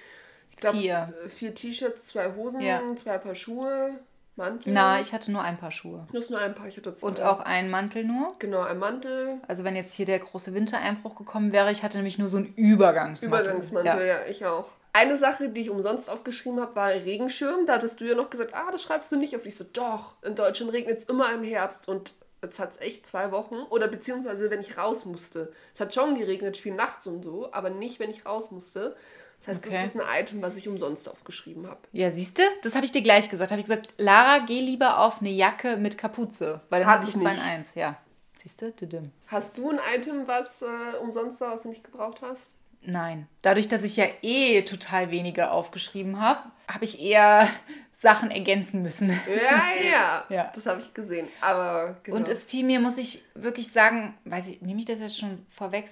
ich 0.51 0.57
glaube, 0.57 0.79
Vier. 0.79 1.15
vier 1.29 1.55
T-Shirts, 1.55 2.05
zwei 2.05 2.35
Hosen, 2.35 2.61
Ja. 2.61 2.83
zwei 2.97 3.17
Paar 3.17 3.35
Schuhe, 3.35 3.99
Mantel. 4.39 4.73
Na, 4.73 5.01
ich 5.01 5.13
hatte 5.13 5.31
nur 5.31 5.43
ein 5.43 5.59
paar 5.59 5.71
Schuhe. 5.71 6.07
Du 6.11 6.19
hast 6.19 6.31
nur 6.31 6.39
ein 6.41 6.55
Paar, 6.55 6.69
ich 6.69 6.77
hatte 6.79 6.95
zwei. 6.95 7.09
Und 7.09 7.21
auch 7.21 7.41
einen 7.41 7.71
Mantel 7.71 8.05
nur. 8.05 8.35
Genau, 8.39 8.63
ein 8.63 8.79
Mantel, 8.79 9.41
Also 9.47 9.65
wenn 9.65 9.77
jetzt 9.77 9.93
hier 9.93 10.07
der 10.07 10.21
große 10.21 10.55
Wintereinbruch 10.55 11.17
gekommen 11.17 11.53
wäre, 11.53 11.71
ich 11.71 11.83
hatte 11.83 11.99
nämlich 11.99 12.19
nur 12.19 12.29
so 12.31 12.39
einen 12.39 12.55
Übergangsmantel. 12.55 13.41
Übergangsmantel, 13.41 14.07
Ja. 14.07 14.21
ja. 14.21 14.27
ich 14.27 14.47
auch. 14.47 14.71
Eine 14.95 15.17
Sache, 15.19 15.51
die 15.51 15.61
ich 15.61 15.71
umsonst 15.71 16.09
aufgeschrieben 16.09 16.61
habe, 16.61 16.75
war 16.75 16.89
Regenschirm. 16.89 17.67
Da 17.67 17.75
hattest 17.75 18.01
du 18.01 18.05
ja 18.07 18.15
noch 18.15 18.31
gesagt, 18.31 18.55
ah, 18.55 18.71
das 18.73 18.83
schreibst 18.83 19.13
du 19.13 19.17
nicht 19.17 19.37
auf. 19.37 19.45
Ich 19.45 19.57
so, 19.57 19.65
doch, 19.71 20.15
in 20.23 20.35
Deutschland 20.35 20.73
regnet 20.73 20.99
es 20.99 21.05
immer 21.05 21.31
im 21.33 21.45
Herbst 21.45 21.89
und 21.89 22.15
jetzt 22.43 22.59
hat 22.59 22.73
es 22.73 22.81
echt 22.81 23.07
zwei 23.07 23.31
Wochen. 23.31 23.57
Oder 23.71 23.89
beziehungsweise, 23.89 24.51
wenn 24.51 24.61
ich 24.61 24.79
raus 24.79 25.05
musste. 25.05 25.53
Es 25.75 25.81
hat 25.81 25.95
schon 25.95 26.15
geregnet, 26.17 26.57
viel 26.57 26.75
nachts 26.75 27.07
und 27.07 27.23
so, 27.23 27.53
aber 27.53 27.71
nicht, 27.71 28.01
wenn 28.01 28.11
ich 28.11 28.25
raus 28.27 28.51
musste. 28.51 28.97
Das 29.39 29.49
heißt, 29.49 29.67
Okay. 29.67 29.83
das 29.83 29.95
ist 29.95 30.01
ein 30.01 30.21
Item, 30.23 30.43
was 30.43 30.57
ich 30.57 30.69
umsonst 30.69 31.09
aufgeschrieben 31.09 31.67
habe. 31.69 31.81
Ja, 31.93 32.11
siehst 32.11 32.39
du? 32.39 32.43
Das 32.63 32.75
habe 32.75 32.85
ich 32.85 32.93
dir 32.93 33.03
gleich 33.03 33.31
gesagt. 33.31 33.51
Habe 33.51 33.61
ich 33.61 33.67
gesagt, 33.69 33.95
Lara, 33.99 34.39
geh 34.41 34.61
lieber 34.61 34.99
auf 35.01 35.21
eine 35.21 35.31
Jacke 35.31 35.77
mit 35.77 35.97
Kapuze. 35.97 36.61
Weil 36.71 36.81
dann 36.81 36.91
Hab 36.91 37.01
hast 37.01 37.09
ich 37.09 37.15
du 37.15 37.21
zwei 37.21 37.31
nicht. 37.31 37.43
in 37.45 37.49
eins. 37.51 37.75
Ja. 37.75 37.97
Siehst 38.37 38.61
du? 38.63 38.73
Düdüm. 38.73 39.11
Hast 39.27 39.57
du 39.59 39.71
ein 39.71 39.79
Item, 39.97 40.27
was 40.27 40.63
äh, 40.63 40.67
umsonst 41.03 41.41
war, 41.41 41.53
was 41.53 41.63
du 41.63 41.69
nicht 41.71 41.85
gebraucht 41.85 42.21
hast? 42.23 42.51
Nein. 42.83 43.27
Dadurch, 43.43 43.67
dass 43.69 43.83
ich 43.83 43.97
ja 43.97 44.07
eh 44.23 44.63
total 44.63 45.11
wenige 45.11 45.51
aufgeschrieben 45.51 46.21
habe, 46.21 46.41
habe 46.69 46.85
ich 46.85 47.01
eher 47.03 47.49
Sachen 47.93 48.31
ergänzen 48.31 48.83
müssen. 48.83 49.09
Ja, 49.11 49.89
ja. 49.91 50.25
Ja. 50.29 50.53
Das 50.55 50.67
habe 50.67 50.81
ich 50.81 50.95
gesehen. 50.95 51.27
Aber 51.41 51.97
genau. 52.05 52.17
Und 52.19 52.29
es 52.29 52.45
fiel 52.45 52.65
mir, 52.65 52.79
muss 52.81 52.99
ich 52.99 53.23
wirklich 53.35 53.73
sagen, 53.73 54.17
weiß 54.25 54.49
ich, 54.49 54.63
nehme 54.63 54.79
ich 54.81 54.87
das 54.87 55.01
jetzt 55.01 55.19
schon 55.19 55.45
vorweg? 55.49 55.87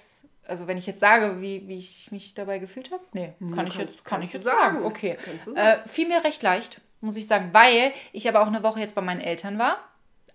Also 0.47 0.67
wenn 0.67 0.77
ich 0.77 0.87
jetzt 0.87 0.99
sage, 0.99 1.41
wie, 1.41 1.67
wie 1.67 1.77
ich 1.77 2.11
mich 2.11 2.33
dabei 2.33 2.59
gefühlt 2.59 2.91
habe? 2.91 3.03
Nee, 3.13 3.33
kann 3.39 3.49
ich 3.49 3.55
kannst- 3.55 3.77
jetzt, 3.77 4.05
kann 4.05 4.21
ich 4.21 4.33
jetzt 4.33 4.43
sagen. 4.43 4.75
sagen. 4.77 4.85
Okay. 4.85 5.17
Sagen. 5.45 5.57
Äh, 5.57 5.87
fiel 5.87 6.07
mir 6.07 6.23
recht 6.23 6.41
leicht, 6.41 6.81
muss 7.01 7.15
ich 7.17 7.27
sagen, 7.27 7.49
weil 7.51 7.91
ich 8.13 8.27
aber 8.29 8.41
auch 8.41 8.47
eine 8.47 8.63
Woche 8.63 8.79
jetzt 8.79 8.95
bei 8.95 9.01
meinen 9.01 9.21
Eltern 9.21 9.57
war. 9.59 9.77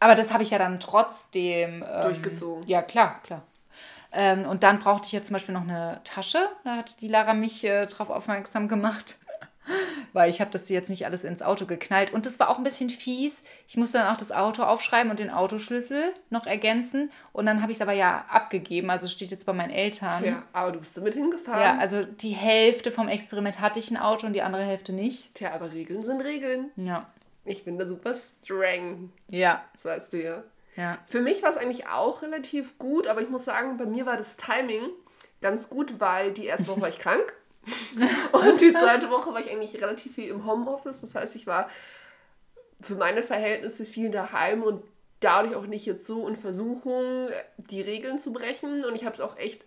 Aber 0.00 0.14
das 0.14 0.33
habe 0.33 0.42
ich 0.42 0.50
ja 0.50 0.59
dann 0.59 0.81
trotzdem 0.81 1.85
ähm, 1.88 2.02
Durchgezogen. 2.02 2.66
Ja, 2.66 2.83
klar, 2.83 3.21
klar. 3.23 3.42
Ähm, 4.14 4.45
und 4.45 4.62
dann 4.62 4.78
brauchte 4.78 5.07
ich 5.07 5.12
ja 5.12 5.23
zum 5.23 5.33
Beispiel 5.33 5.54
noch 5.54 5.62
eine 5.62 6.00
Tasche. 6.04 6.49
Da 6.64 6.76
hat 6.76 7.00
die 7.00 7.09
Lara 7.09 7.33
mich 7.35 7.64
äh, 7.64 7.87
drauf 7.87 8.11
aufmerksam 8.11 8.69
gemacht. 8.69 9.16
Weil 10.12 10.31
ich 10.31 10.40
habe 10.40 10.50
das 10.50 10.69
jetzt 10.69 10.90
nicht 10.90 11.07
alles 11.07 11.25
ins 11.25 11.42
Auto 11.42 11.66
geknallt. 11.66 12.12
Und 12.12 12.26
das 12.26 12.38
war 12.38 12.50
auch 12.50 12.59
ein 12.59 12.64
bisschen 12.64 12.90
fies. 12.90 13.42
Ich 13.66 13.76
musste 13.76 13.99
dann 13.99 14.12
auch 14.12 14.16
das 14.16 14.33
Auto 14.33 14.62
aufschreiben 14.62 15.11
und 15.11 15.19
den 15.19 15.31
Autoschlüssel 15.31 16.12
noch 16.31 16.47
ergänzen. 16.47 17.11
Und 17.33 17.47
dann 17.47 17.62
habe 17.62 17.73
ich 17.73 17.78
es 17.78 17.83
aber 17.83 17.92
ja 17.92 18.25
abgegeben. 18.28 18.90
Also 18.90 19.09
steht 19.09 19.31
jetzt 19.31 19.47
bei 19.47 19.52
meinen 19.52 19.71
Eltern. 19.71 20.23
Tja, 20.23 20.42
aber 20.52 20.73
du 20.73 20.78
bist 20.78 20.97
damit 20.97 21.14
hingefahren. 21.14 21.62
Ja, 21.62 21.78
also 21.78 22.04
die 22.04 22.31
Hälfte 22.31 22.90
vom 22.90 23.09
Experiment 23.09 23.61
hatte 23.61 23.78
ich 23.78 23.90
ein 23.90 23.97
Auto 23.97 24.26
und 24.26 24.33
die 24.33 24.42
andere 24.42 24.64
Hälfte 24.64 24.92
nicht. 24.92 25.35
Tja, 25.35 25.52
aber 25.52 25.73
Regeln 25.73 26.04
sind 26.04 26.21
Regeln. 26.21 26.71
Ja. 26.76 27.07
Ich 27.45 27.64
bin 27.64 27.78
da 27.78 27.87
super 27.87 28.14
streng. 28.14 29.12
Ja. 29.28 29.64
Das 29.75 29.85
weißt 29.85 30.12
du 30.12 30.23
ja. 30.23 30.42
Ja. 30.76 30.99
Für 31.07 31.21
mich 31.21 31.42
war 31.42 31.50
es 31.50 31.57
eigentlich 31.57 31.88
auch 31.88 32.23
relativ 32.23 32.78
gut, 32.78 33.07
aber 33.07 33.21
ich 33.21 33.28
muss 33.28 33.45
sagen, 33.45 33.76
bei 33.76 33.85
mir 33.85 34.07
war 34.07 34.16
das 34.16 34.37
Timing 34.37 34.88
ganz 35.40 35.69
gut, 35.69 36.00
weil 36.00 36.33
die 36.33 36.47
erste 36.47 36.69
Woche 36.69 36.81
war 36.83 36.88
ich 36.88 36.99
krank. 36.99 37.35
Und 38.33 38.61
die 38.61 38.73
zweite 38.73 39.11
Woche 39.11 39.33
war 39.33 39.40
ich 39.40 39.50
eigentlich 39.50 39.81
relativ 39.81 40.14
viel 40.14 40.31
im 40.31 40.47
Homeoffice. 40.47 41.00
Das 41.00 41.14
heißt, 41.14 41.37
ich 41.37 41.47
war 41.47 41.69
für 42.81 42.97
meine 42.97 43.23
Verhältnisse 43.23 43.85
viel 43.85 44.11
daheim 44.11 44.62
und 44.62 44.83
dadurch 45.21 45.54
auch 45.54 45.66
nicht 45.66 45.87
jetzt 45.87 46.04
so 46.04 46.26
in 46.26 46.37
Versuchung, 46.37 47.28
die 47.57 47.81
Regeln 47.81 48.19
zu 48.19 48.33
brechen. 48.33 48.85
Und 48.85 48.95
ich 48.95 49.04
habe 49.04 49.14
es 49.14 49.21
auch 49.21 49.37
echt 49.38 49.64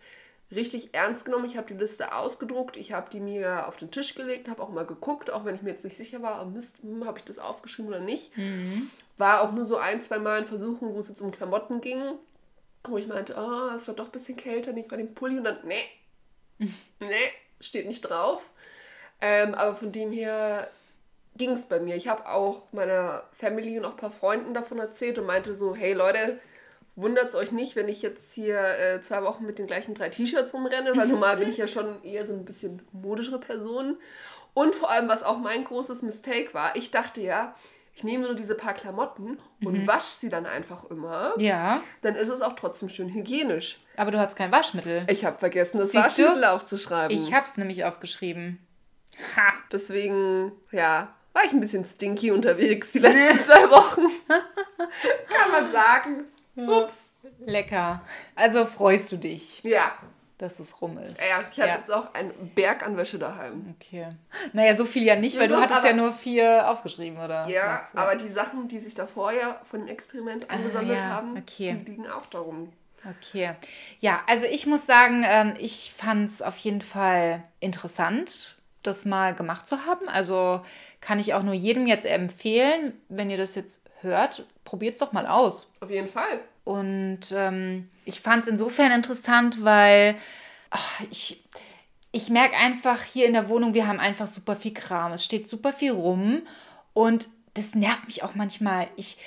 richtig 0.52 0.94
ernst 0.94 1.26
genommen. 1.26 1.46
Ich 1.46 1.58
habe 1.58 1.68
die 1.68 1.80
Liste 1.80 2.14
ausgedruckt, 2.14 2.78
ich 2.78 2.94
habe 2.94 3.10
die 3.10 3.20
mir 3.20 3.68
auf 3.68 3.78
den 3.78 3.92
Tisch 3.92 4.16
gelegt, 4.16 4.48
habe 4.50 4.62
auch 4.62 4.70
mal 4.70 4.86
geguckt, 4.86 5.32
auch 5.32 5.46
wenn 5.46 5.56
ich 5.56 5.62
mir 5.62 5.72
jetzt 5.72 5.84
nicht 5.84 5.98
sicher 5.98 6.22
war, 6.22 6.42
oh 6.42 6.50
Mist, 6.50 6.82
hm, 6.84 7.06
habe 7.06 7.18
ich 7.18 7.24
das 7.24 7.40
aufgeschrieben 7.40 7.90
oder 7.90 8.00
nicht. 8.00 8.32
War 9.18 9.42
auch 9.42 9.52
nur 9.54 9.64
so 9.64 9.78
ein, 9.78 10.02
zwei 10.02 10.20
Mal 10.20 10.40
in 10.40 10.46
Versuchung, 10.46 10.94
wo 10.94 11.00
es 11.00 11.08
jetzt 11.08 11.22
um 11.22 11.32
Klamotten 11.32 11.82
ging, 11.82 12.02
wo 12.84 12.98
ich 12.98 13.08
meinte, 13.08 13.36
oh, 13.38 13.74
ist 13.76 13.88
doch 13.88 13.96
doch 13.96 14.06
ein 14.06 14.12
bisschen 14.12 14.38
kälter, 14.38 14.74
nicht 14.74 14.90
bei 14.90 14.98
dem 14.98 15.14
Pulli. 15.14 15.38
Und 15.38 15.46
dann, 15.46 15.58
nee, 15.64 15.86
nee, 17.00 17.32
steht 17.60 17.88
nicht 17.88 18.02
drauf. 18.02 18.50
Ähm, 19.22 19.56
aber 19.56 19.76
von 19.76 19.92
dem 19.92 20.12
her 20.12 20.70
ging 21.38 21.52
es 21.52 21.66
bei 21.66 21.80
mir. 21.80 21.96
Ich 21.96 22.08
habe 22.08 22.28
auch 22.30 22.62
meiner 22.72 23.24
Family 23.32 23.78
und 23.78 23.86
auch 23.86 23.92
ein 23.92 23.98
paar 23.98 24.12
Freunden 24.12 24.54
davon 24.54 24.80
erzählt 24.80 25.20
und 25.20 25.26
meinte 25.26 25.54
so, 25.54 25.76
hey 25.76 25.94
Leute, 25.94 26.40
wundert 26.96 27.28
es 27.28 27.36
euch 27.36 27.52
nicht, 27.52 27.76
wenn 27.76 27.90
ich 27.90 28.02
jetzt 28.02 28.34
hier 28.34 28.60
äh, 28.60 29.02
zwei 29.02 29.24
Wochen 29.24 29.46
mit 29.46 29.60
den 29.60 29.68
gleichen 29.68 29.94
drei 29.94 30.10
T-Shirts 30.10 30.54
rumrenne, 30.54 30.96
weil 30.96 31.08
normal 31.10 31.38
bin 31.38 31.50
ich 31.50 31.58
ja 31.58 31.68
schon 31.68 32.04
eher 32.04 32.26
so 32.26 32.34
ein 32.34 32.46
bisschen 32.46 32.82
modischere 32.92 33.40
Person. 33.40 33.98
Und 34.54 34.74
vor 34.74 34.90
allem, 34.90 35.10
was 35.10 35.24
auch 35.24 35.38
mein 35.38 35.66
großes 35.66 36.02
Mistake 36.02 36.54
war, 36.54 36.76
ich 36.78 36.92
dachte 36.92 37.22
ja, 37.22 37.54
ich 37.96 38.04
nehme 38.04 38.26
nur 38.26 38.36
diese 38.36 38.56
paar 38.56 38.74
Klamotten 38.74 39.40
und 39.64 39.88
wasche 39.88 40.20
sie 40.20 40.30
dann 40.30 40.46
einfach 40.46 40.84
immer. 40.90 41.34
Ja. 41.38 41.82
Dann 42.02 42.16
ist 42.16 42.28
es 42.28 42.42
auch 42.42 42.54
trotzdem 42.54 42.90
schön 42.90 43.08
hygienisch. 43.10 43.80
Aber 43.96 44.12
du 44.12 44.20
hast 44.20 44.36
kein 44.36 44.52
Waschmittel. 44.52 45.06
Ich 45.10 45.24
habe 45.24 45.38
vergessen, 45.38 45.78
das 45.78 45.92
Siehst 45.92 46.18
du? 46.18 46.24
Waschmittel 46.24 46.44
aufzuschreiben. 46.44 47.16
Ich 47.16 47.34
hab's 47.34 47.56
nämlich 47.56 47.86
aufgeschrieben. 47.86 48.60
Ha. 49.38 49.54
Deswegen, 49.72 50.52
ja, 50.72 51.14
war 51.32 51.46
ich 51.46 51.54
ein 51.54 51.62
bisschen 51.62 51.86
stinky 51.86 52.32
unterwegs 52.32 52.92
die 52.92 53.00
letzten 53.00 53.40
zwei 53.40 53.70
Wochen. 53.70 54.02
Kann 54.28 55.52
man 55.52 55.72
sagen. 55.72 56.26
Ups. 56.58 57.14
Lecker. 57.40 58.02
Also 58.36 58.66
freust 58.66 59.12
du 59.14 59.18
dich, 59.18 59.62
Ja, 59.64 59.94
dass 60.38 60.60
es 60.60 60.82
rum 60.82 60.98
ist. 60.98 61.20
ja 61.20 61.44
ich 61.50 61.60
habe 61.60 61.72
jetzt 61.72 61.92
auch 61.92 62.14
einen 62.14 62.32
Berg 62.56 62.86
an 62.86 62.98
Wäsche 62.98 63.18
daheim. 63.18 63.76
Okay. 63.80 64.08
Naja, 64.54 64.76
so 64.76 64.86
viel 64.86 65.04
ja 65.04 65.16
nicht, 65.16 65.40
weil 65.40 65.48
So, 65.48 65.56
du 65.56 65.62
hattest 65.62 65.86
ja 65.86 65.94
nur 65.94 66.12
vier 66.12 66.70
aufgeschrieben, 66.70 67.18
oder? 67.18 67.48
Ja, 67.48 67.82
was? 67.94 68.02
aber 68.02 68.16
die 68.16 68.28
Sachen, 68.28 68.68
die 68.68 68.80
sich 68.80 68.96
da 68.96 69.08
vorher 69.08 69.62
von 69.64 69.82
dem 69.82 69.88
Experiment 69.88 70.50
angesammelt 70.50 71.00
ja, 71.00 71.06
haben, 71.06 71.38
okay. 71.38 71.78
die 71.80 71.92
liegen 71.92 72.08
auch 72.08 72.26
darum. 72.26 72.74
Okay. 73.22 73.52
Ja, 74.00 74.24
also 74.28 74.46
ich 74.48 74.66
muss 74.66 74.86
sagen, 74.86 75.24
ähm, 75.28 75.54
ich 75.60 75.94
fand 75.96 76.30
es 76.30 76.42
auf 76.42 76.58
jeden 76.58 76.82
Fall 76.82 77.44
interessant, 77.60 78.58
das 78.84 79.06
mal 79.06 79.34
gemacht 79.36 79.68
zu 79.68 79.86
haben. 79.86 80.10
Also 80.10 80.62
kann 81.02 81.20
ich 81.20 81.34
auch 81.34 81.44
nur 81.44 81.54
jedem 81.54 81.88
jetzt 81.88 82.06
empfehlen, 82.06 82.94
wenn 83.10 83.30
ihr 83.30 83.38
das 83.38 83.56
jetzt 83.56 83.84
hört, 84.06 84.46
probiert 84.64 84.94
es 84.94 85.00
doch 85.00 85.12
mal 85.12 85.28
aus. 85.28 85.68
Auf 85.82 85.90
jeden 85.92 86.08
Fall. 86.08 86.42
Und 86.64 87.20
ähm, 87.34 87.90
ich 88.06 88.22
fand 88.22 88.44
es 88.44 88.50
insofern 88.50 88.92
interessant, 88.92 89.64
weil 89.64 90.16
ach, 90.72 91.02
ich, 91.12 91.44
ich 92.12 92.30
merke 92.30 92.56
einfach 92.56 93.04
hier 93.04 93.28
in 93.28 93.34
der 93.34 93.50
Wohnung, 93.50 93.74
wir 93.74 93.88
haben 93.88 94.00
einfach 94.00 94.28
super 94.28 94.56
viel 94.56 94.74
Kram. 94.74 95.12
Es 95.12 95.24
steht 95.24 95.48
super 95.48 95.74
viel 95.74 95.92
rum 95.92 96.42
und 96.94 97.28
das 97.54 97.76
nervt 97.76 98.06
mich 98.06 98.24
auch 98.24 98.36
manchmal. 98.36 98.88
Ich, 98.96 99.18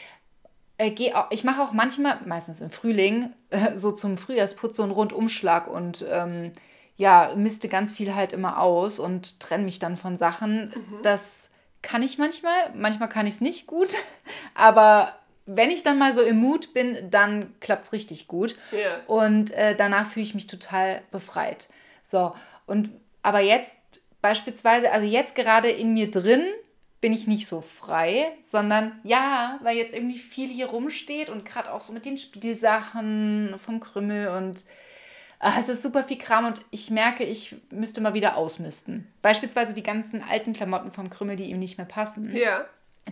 äh, 0.79 0.93
ich 1.31 1.45
mache 1.45 1.63
auch 1.63 1.73
manchmal, 1.73 2.19
meistens 2.27 2.61
im 2.61 2.71
Frühling, 2.71 3.33
äh, 3.51 3.73
so 3.77 3.93
zum 3.93 4.19
Frühjahrsputz 4.19 4.77
so 4.77 4.83
einen 4.83 4.93
Rundumschlag 4.93 5.69
und 5.69 6.05
ähm, 6.11 6.53
ja, 6.97 7.33
misste 7.37 7.69
ganz 7.69 7.93
viel 7.93 8.17
halt 8.17 8.33
immer 8.33 8.61
aus 8.61 8.99
und 8.99 9.39
trenne 9.39 9.65
mich 9.65 9.79
dann 9.79 9.97
von 9.97 10.17
Sachen. 10.17 10.73
Das 11.03 11.51
kann 11.83 12.03
ich 12.03 12.19
manchmal, 12.19 12.73
manchmal 12.75 13.09
kann 13.09 13.27
ich 13.27 13.35
es 13.35 13.41
nicht 13.41 13.67
gut, 13.67 13.95
aber 14.55 15.19
wenn 15.47 15.71
ich 15.71 15.83
dann 15.83 15.99
mal 15.99 16.13
so 16.13 16.21
im 16.21 16.39
Mut 16.39 16.75
bin, 16.75 17.11
dann 17.11 17.55
klappt 17.61 17.87
es 17.87 17.93
richtig 17.93 18.29
gut. 18.29 18.55
Ja. 18.71 19.01
Und 19.07 19.51
äh, 19.53 19.75
danach 19.75 20.07
fühle 20.07 20.25
ich 20.25 20.35
mich 20.35 20.47
total 20.47 21.01
befreit. 21.11 21.69
So, 22.03 22.35
und 22.67 22.91
aber 23.23 23.41
jetzt 23.41 23.79
beispielsweise, 24.21 24.93
also 24.93 25.07
jetzt 25.07 25.35
gerade 25.35 25.71
in 25.71 25.95
mir 25.95 26.11
drin, 26.11 26.45
bin 27.01 27.13
ich 27.13 27.27
nicht 27.27 27.47
so 27.47 27.61
frei, 27.61 28.33
sondern 28.43 29.01
ja, 29.05 29.59
weil 29.63 29.77
jetzt 29.77 29.95
irgendwie 29.95 30.19
viel 30.19 30.49
hier 30.49 30.67
rumsteht 30.67 31.31
und 31.31 31.45
gerade 31.45 31.73
auch 31.73 31.81
so 31.81 31.93
mit 31.93 32.05
den 32.05 32.19
Spielsachen 32.19 33.55
vom 33.59 33.81
Krümmel 33.81 34.29
und 34.29 34.65
es 35.41 35.69
ist 35.69 35.83
super 35.83 36.03
viel 36.03 36.19
Kram 36.19 36.47
und 36.47 36.63
ich 36.71 36.91
merke, 36.91 37.25
ich 37.25 37.57
müsste 37.71 38.01
mal 38.01 38.15
wieder 38.15 38.37
ausmisten. 38.37 39.07
Beispielsweise 39.23 39.75
die 39.75 39.83
ganzen 39.83 40.23
alten 40.23 40.53
Klamotten 40.53 40.91
vom 40.91 41.11
Krümmel, 41.11 41.37
die 41.37 41.45
ihm 41.51 41.59
nicht 41.59 41.79
mehr 41.79 41.87
passen. 41.87 42.35
Ja. 42.35 42.65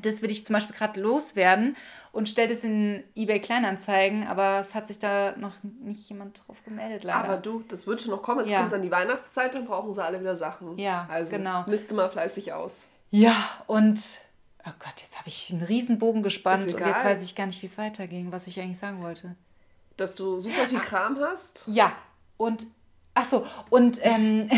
Das 0.03 0.21
will 0.21 0.31
ich 0.31 0.45
zum 0.45 0.53
Beispiel 0.55 0.77
gerade 0.77 1.01
loswerden 1.01 1.75
und 2.13 2.29
stelle 2.29 2.49
das 2.49 2.65
in 2.65 3.03
eBay 3.15 3.41
Kleinanzeigen, 3.41 4.27
aber 4.27 4.61
es 4.61 4.75
hat 4.75 4.89
sich 4.89 4.99
da 4.99 5.35
noch 5.39 5.55
nicht 5.63 6.07
jemand 6.11 6.47
drauf 6.47 6.63
gemeldet, 6.67 7.05
leider. 7.05 7.25
Aber 7.25 7.37
du, 7.39 7.63
das 7.69 7.87
wird 7.87 8.03
schon 8.03 8.11
noch 8.11 8.23
kommen. 8.23 8.41
Jetzt 8.41 8.51
Ja. 8.51 8.61
kommt 8.61 8.73
dann 8.73 8.83
die 8.83 8.91
Weihnachtszeit, 8.91 9.55
dann 9.55 9.65
brauchen 9.65 9.95
sie 9.95 10.05
alle 10.05 10.21
wieder 10.21 10.37
Sachen. 10.37 10.77
Ja, 10.79 11.07
also, 11.11 11.35
genau. 11.37 11.65
Misste 11.67 11.95
mal 11.95 12.11
fleißig 12.11 12.53
aus. 12.53 12.85
ja, 13.11 13.35
und 13.69 13.99
oh 14.67 14.73
Gott, 14.81 15.01
jetzt 15.01 15.17
habe 15.19 15.29
ich 15.29 15.51
einen 15.53 15.63
Riesenbogen 15.63 16.23
gespannt 16.23 16.65
und 16.75 16.79
jetzt 16.81 17.05
weiß 17.05 17.23
ich 17.23 17.35
gar 17.35 17.47
nicht, 17.47 17.63
wie 17.63 17.67
es 17.67 17.79
weiterging, 17.79 18.33
was 18.33 18.47
ich 18.49 18.61
eigentlich 18.61 18.79
sagen 18.79 19.01
wollte. 19.03 19.35
Dass 19.97 20.15
du 20.15 20.41
super 20.41 20.69
viel 20.69 20.81
Kram 20.81 21.19
hast. 21.21 21.65
Ja, 21.69 21.93
und 22.37 22.67
ach 23.15 23.25
so, 23.25 23.47
und 23.71 23.99
ähm, 24.03 24.51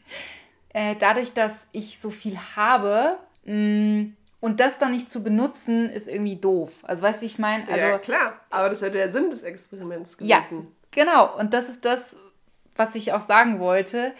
äh, 0.72 0.96
dadurch, 0.98 1.32
dass 1.34 1.66
ich 1.72 1.98
so 1.98 2.10
viel 2.10 2.38
habe 2.56 3.18
mh, 3.44 4.06
und 4.40 4.60
das 4.60 4.78
dann 4.78 4.92
nicht 4.92 5.10
zu 5.10 5.22
benutzen, 5.22 5.90
ist 5.90 6.08
irgendwie 6.08 6.36
doof. 6.36 6.80
Also 6.82 7.02
weißt 7.02 7.20
du, 7.20 7.22
wie 7.22 7.26
ich 7.26 7.38
meine? 7.38 7.66
Also 7.68 7.86
ja, 7.86 7.98
klar. 7.98 8.40
Aber 8.50 8.70
das 8.70 8.80
wäre 8.80 8.90
der 8.90 9.10
Sinn 9.12 9.28
des 9.30 9.42
Experiments 9.42 10.16
Ja, 10.20 10.38
gewesen. 10.40 10.68
genau. 10.90 11.36
Und 11.38 11.52
das 11.52 11.68
ist 11.68 11.84
das, 11.84 12.16
was 12.74 12.94
ich 12.94 13.12
auch 13.12 13.20
sagen 13.20 13.60
wollte, 13.60 14.14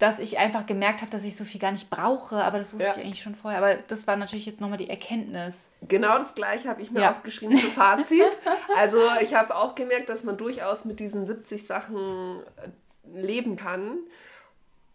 dass 0.00 0.18
ich 0.18 0.38
einfach 0.38 0.64
gemerkt 0.66 1.02
habe, 1.02 1.10
dass 1.12 1.22
ich 1.24 1.36
so 1.36 1.44
viel 1.44 1.60
gar 1.60 1.70
nicht 1.72 1.90
brauche. 1.90 2.42
Aber 2.42 2.58
das 2.58 2.72
wusste 2.72 2.86
Ja. 2.86 2.92
ich 2.96 3.04
eigentlich 3.04 3.22
schon 3.22 3.34
vorher. 3.36 3.58
Aber 3.58 3.74
das 3.76 4.06
war 4.06 4.16
natürlich 4.16 4.46
jetzt 4.46 4.60
nochmal 4.60 4.78
die 4.78 4.88
Erkenntnis. 4.90 5.70
Genau 5.86 6.18
das 6.18 6.34
gleiche 6.34 6.68
habe 6.68 6.80
ich 6.82 6.90
mir 6.90 7.02
Ja. 7.02 7.10
aufgeschrieben 7.10 7.56
für 7.58 7.70
Fazit. 7.70 8.38
Also 8.76 8.98
ich 9.20 9.34
habe 9.34 9.54
auch 9.54 9.74
gemerkt, 9.74 10.08
dass 10.08 10.24
man 10.24 10.36
durchaus 10.38 10.84
mit 10.86 11.00
diesen 11.00 11.26
70 11.26 11.66
Sachen 11.66 12.40
äh, 12.56 13.20
leben 13.20 13.56
kann. 13.56 13.98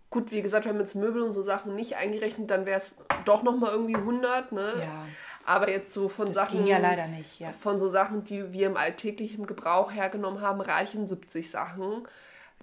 Gut, 0.10 0.32
wie 0.32 0.42
gesagt, 0.42 0.66
wir 0.66 0.72
haben 0.72 0.80
jetzt 0.80 0.96
Möbel 0.96 1.22
und 1.22 1.32
so 1.32 1.44
Sachen 1.44 1.76
nicht 1.76 1.98
eingerechnet, 1.98 2.50
dann 2.50 2.66
wäre 2.66 2.78
es 2.80 2.98
doch 3.26 3.44
nochmal 3.44 3.72
irgendwie 3.74 3.96
100, 3.98 4.54
ne? 4.54 4.74
Ja. 4.80 5.06
Aber 5.46 5.70
jetzt 5.70 5.94
so 5.94 6.10
von 6.10 6.28
Das 6.28 6.36
Sachen... 6.36 6.58
ging 6.58 6.68
ja 6.68 6.80
leider 6.80 7.06
nicht, 7.08 7.40
ja. 7.40 7.52
Von 7.52 7.78
so 7.78 7.88
Sachen, 7.90 8.24
die 8.24 8.52
wir 8.54 8.66
im 8.68 8.78
alltäglichen 8.78 9.46
Gebrauch 9.46 9.92
hergenommen 9.92 10.42
haben, 10.42 10.62
reichen 10.62 11.06
70 11.06 11.52
Sachen. 11.52 12.08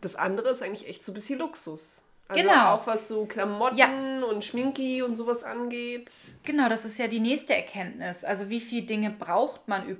Das 0.00 0.16
andere 0.16 0.48
ist 0.48 0.62
eigentlich 0.62 0.88
echt 0.88 1.04
so 1.04 1.12
ein 1.12 1.14
bisschen 1.14 1.38
Luxus. 1.38 2.02
Also 2.32 2.48
Genau. 2.48 2.74
auch 2.74 2.86
was 2.86 3.08
so 3.08 3.26
Klamotten 3.26 4.22
und 4.24 4.44
Schminki 4.44 5.02
und 5.02 5.16
sowas 5.16 5.44
angeht. 5.44 6.10
Genau, 6.44 6.68
das 6.68 6.84
ist 6.84 6.98
ja 6.98 7.06
die 7.08 7.20
nächste 7.20 7.54
Erkenntnis. 7.54 8.24
Also 8.24 8.48
wie 8.50 8.60
viele 8.60 8.86
Dinge 8.86 9.10
braucht 9.10 9.68
man 9.68 9.96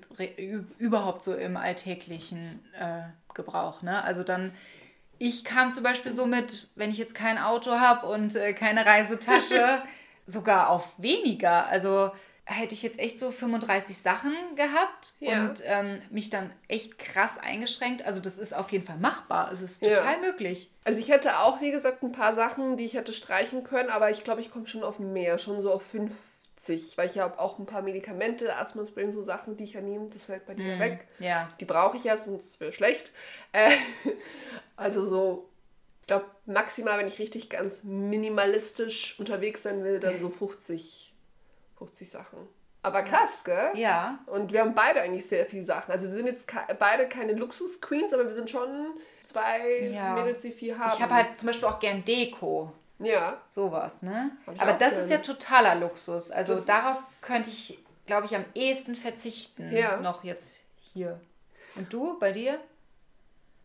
überhaupt 0.79 1.23
so 1.23 1.35
im 1.35 1.57
alltäglichen 1.57 2.63
äh, 2.79 3.03
Gebrauch? 3.35 3.83
Ne? 3.83 4.03
Also 4.05 4.23
dann, 4.23 4.53
ich 5.19 5.45
kam 5.45 5.73
zum 5.73 5.83
Beispiel 5.83 6.13
so 6.13 6.27
mit, 6.27 6.69
wenn 6.77 6.91
ich 6.91 6.99
jetzt 6.99 7.15
kein 7.15 7.39
Auto 7.39 7.73
habe 7.73 8.07
und 8.07 8.35
äh, 8.37 8.53
keine 8.53 8.85
Reisetasche, 8.87 9.83
sogar 10.27 10.71
auf 10.71 10.91
weniger. 10.99 11.67
Also 11.67 12.11
hätte 12.45 12.75
ich 12.75 12.83
jetzt 12.83 12.99
echt 12.99 13.21
so 13.21 13.31
35 13.31 13.97
Sachen 13.99 14.33
gehabt 14.57 15.15
Ja. 15.21 15.45
und 15.49 15.63
ähm, 15.65 16.03
mich 16.11 16.29
dann 16.29 16.53
echt 16.69 16.99
krass 16.99 17.39
eingeschränkt. 17.39 18.05
Also 18.05 18.21
das 18.21 18.37
ist 18.39 18.53
auf 18.53 18.73
jeden 18.73 18.85
Fall 18.85 18.99
machbar. 18.99 19.51
Es 19.53 19.63
ist 19.63 19.81
Ja. 19.83 19.95
total 19.95 20.21
möglich. 20.21 20.71
Also 20.85 20.99
ich 20.99 21.09
hätte 21.09 21.39
auch, 21.39 21.61
wie 21.61 21.71
gesagt, 21.71 22.03
ein 22.03 22.11
paar 22.13 22.33
Sachen, 22.35 22.77
die 22.77 22.85
ich 22.85 22.95
hätte 22.95 23.13
streichen 23.13 23.63
können, 23.63 23.91
aber 23.91 24.11
ich 24.11 24.25
glaube, 24.25 24.41
ich 24.41 24.51
komme 24.51 24.67
schon 24.67 24.83
auf 24.83 24.99
mehr, 24.99 25.39
schon 25.39 25.61
so 25.61 25.73
auf 25.73 25.85
50, 25.85 26.99
weil 26.99 27.07
ich 27.07 27.19
habe 27.21 27.39
auch 27.39 27.61
ein 27.61 27.67
paar 27.67 27.83
Medikamente, 27.83 28.57
Asthma-Spray, 28.57 29.13
so 29.13 29.23
Sachen, 29.23 29.57
die 29.57 29.65
ich 29.65 29.75
ja 29.75 29.81
nehme, 29.81 30.09
das 30.09 30.27
fällt 30.27 30.45
bei 30.47 30.55
dir 30.55 30.79
weg. 30.81 31.07
Ja. 31.21 31.49
Die 31.61 31.65
brauche 31.65 31.97
ich 31.97 32.05
ja, 32.05 32.17
sonst 32.17 32.59
wäre 32.61 32.73
schlecht. 32.73 33.13
Äh, 33.53 33.71
also 34.77 35.05
so 35.05 35.49
Ich 36.01 36.09
glaube, 36.09 36.27
maximal, 36.47 36.99
wenn 36.99 37.07
ich 37.07 37.21
richtig 37.21 37.49
ganz 37.51 37.85
minimalistisch 37.85 39.19
unterwegs 39.21 39.63
sein 39.63 39.85
will, 39.85 40.01
dann 40.01 40.19
so 40.19 40.29
50, 40.29 41.12
50 41.87 42.09
Sachen. 42.11 42.39
Aber 42.85 43.03
krass, 43.03 43.43
gell? 43.45 43.71
Ja. 43.75 44.19
Und 44.27 44.53
wir 44.53 44.61
haben 44.61 44.75
beide 44.75 45.01
eigentlich 45.03 45.27
sehr 45.27 45.47
viele 45.47 45.65
Sachen. 45.65 45.93
Also 45.93 46.07
wir 46.07 46.13
sind 46.13 46.27
jetzt 46.27 46.49
ke- 46.49 46.75
beide 46.79 47.09
keine 47.09 47.33
Luxus-Queens, 47.35 48.13
aber 48.13 48.25
wir 48.25 48.33
sind 48.33 48.51
schon 48.51 48.95
zwei 49.23 49.83
Ja. 49.93 50.15
Mädels, 50.15 50.43
die 50.43 50.51
viel 50.51 50.77
haben. 50.77 50.91
Ich 50.93 51.01
habe 51.01 51.15
halt 51.15 51.39
zum 51.39 51.47
Beispiel 51.49 51.69
auch 51.69 51.79
gern 51.79 52.05
Deko. 52.05 52.73
Ja. 52.99 53.41
Sowas, 53.49 54.03
ne? 54.03 54.33
Aber 54.59 54.73
das 54.73 54.93
gern. 54.95 55.05
ist 55.05 55.11
ja 55.11 55.19
totaler 55.19 55.77
Luxus. 55.77 56.31
Also 56.33 56.55
Das- 56.57 56.67
darauf 56.67 56.99
könnte 57.23 57.51
ich, 57.51 57.79
glaube 58.07 58.27
ich, 58.27 58.35
am 58.35 58.45
ehesten 58.55 58.97
verzichten. 58.97 59.71
Ja. 59.73 59.99
Noch 59.99 60.25
jetzt 60.25 60.65
hier. 60.93 61.21
Und 61.77 61.93
du, 61.93 62.19
bei 62.19 62.33
dir? 62.33 62.59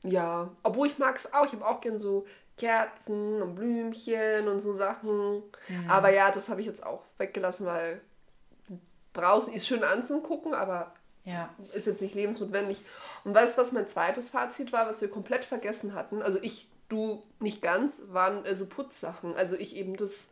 Ja. 0.03 0.49
Obwohl 0.63 0.87
ich 0.87 0.97
mag 0.99 1.15
es 1.17 1.33
auch. 1.33 1.45
Ich 1.45 1.53
habe 1.53 1.65
auch 1.67 1.81
gern 1.81 1.97
so 1.97 2.25
Kerzen 2.55 3.41
und 3.41 3.55
Blümchen 3.55 4.47
und 4.47 4.59
so 4.59 4.73
Sachen. 4.73 5.43
Mhm. 5.67 5.89
Aber 5.89 6.09
ja, 6.11 6.29
das 6.31 6.49
habe 6.49 6.61
ich 6.61 6.67
jetzt 6.67 6.85
auch 6.85 7.03
weggelassen, 7.17 7.65
weil 7.65 8.01
draußen 9.17 9.53
ist 9.53 9.67
schön 9.67 9.83
anzugucken, 9.83 10.53
aber 10.53 10.93
Ja. 11.25 11.49
ist 11.73 11.87
jetzt 11.87 12.01
nicht 12.01 12.15
lebensnotwendig. 12.15 12.83
Und 13.25 13.33
weißt 13.35 13.57
du, 13.57 13.61
was 13.61 13.71
mein 13.73 13.87
zweites 13.87 14.29
Fazit 14.29 14.71
war, 14.71 14.87
was 14.87 15.01
wir 15.01 15.09
komplett 15.09 15.43
vergessen 15.45 15.93
hatten? 15.95 16.21
Also 16.21 16.39
ich, 16.41 16.67
du 16.89 17.23
nicht 17.39 17.61
ganz, 17.61 18.01
waren 18.07 18.45
äh, 18.45 18.55
so 18.55 18.65
Putzsachen. 18.65 19.35
Also 19.35 19.55
ich 19.57 19.75
eben 19.75 19.95
das 19.97 20.29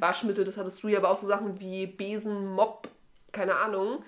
Waschmittel, 0.00 0.44
das 0.44 0.56
hattest 0.58 0.82
du 0.82 0.88
ja, 0.88 0.98
aber 0.98 1.10
auch 1.10 1.16
so 1.16 1.26
Sachen 1.26 1.60
wie 1.60 1.86
Besen, 1.86 2.46
Mop, 2.52 2.88
keine 3.32 3.56
Ahnung. 3.56 4.02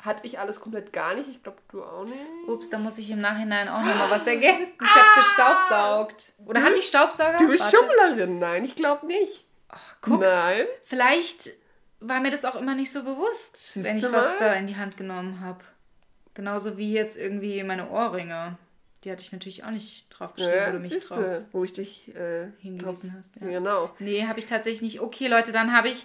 Hatte 0.00 0.24
ich 0.26 0.38
alles 0.38 0.60
komplett 0.60 0.92
gar 0.92 1.14
nicht. 1.14 1.28
Ich 1.28 1.42
glaube, 1.42 1.58
du 1.72 1.82
auch 1.82 2.04
nicht. 2.04 2.16
Ups, 2.46 2.70
da 2.70 2.78
muss 2.78 2.98
ich 2.98 3.10
im 3.10 3.20
Nachhinein 3.20 3.68
auch 3.68 3.80
nochmal 3.82 4.10
was 4.10 4.26
ergänzen. 4.26 4.72
Ich 4.80 4.88
habe 4.94 5.20
gestaubsaugt. 5.20 6.32
Oder 6.46 6.60
Du 6.60 6.66
hatte 6.66 6.78
ich 6.78 6.86
Staubsauger? 6.86 7.36
Du 7.36 7.48
bist. 7.48 7.74
Schummlerin. 7.74 8.38
Nein, 8.38 8.64
ich 8.64 8.76
glaube 8.76 9.06
nicht. 9.06 9.44
guck. 10.00 10.20
Nein. 10.20 10.66
Vielleicht 10.84 11.50
war 12.00 12.20
mir 12.20 12.30
das 12.30 12.44
auch 12.44 12.56
immer 12.56 12.74
nicht 12.74 12.92
so 12.92 13.02
bewusst, 13.02 13.82
wenn 13.82 13.98
ich 13.98 14.12
was 14.12 14.38
da 14.38 14.52
in 14.54 14.66
die 14.66 14.76
Hand 14.76 14.96
genommen 14.96 15.40
habe. 15.40 15.64
Genauso 16.34 16.76
wie 16.78 16.92
jetzt 16.92 17.16
irgendwie 17.16 17.62
meine 17.64 17.90
Ohrringe. 17.90 18.56
Die 19.04 19.10
hatte 19.10 19.22
ich 19.22 19.32
natürlich 19.32 19.64
auch 19.64 19.70
nicht 19.70 20.08
drauf 20.10 20.34
geschrieben, 20.34 20.54
Ja, 20.56 20.68
wo 20.68 20.72
du 20.72 20.78
mich 20.78 21.04
drauf 21.04 21.40
wo 21.52 21.64
ich 21.64 21.72
dich 21.72 22.14
äh, 22.16 22.48
hingewiesen 22.60 23.14
hast. 23.16 23.28
Ja. 23.40 23.58
Genau. 23.58 23.90
Nee, 23.98 24.26
habe 24.26 24.40
ich 24.40 24.46
tatsächlich 24.46 24.82
nicht. 24.82 25.00
Okay, 25.00 25.28
Leute, 25.28 25.52
dann 25.52 25.72
habe 25.72 25.88
ich 25.88 26.04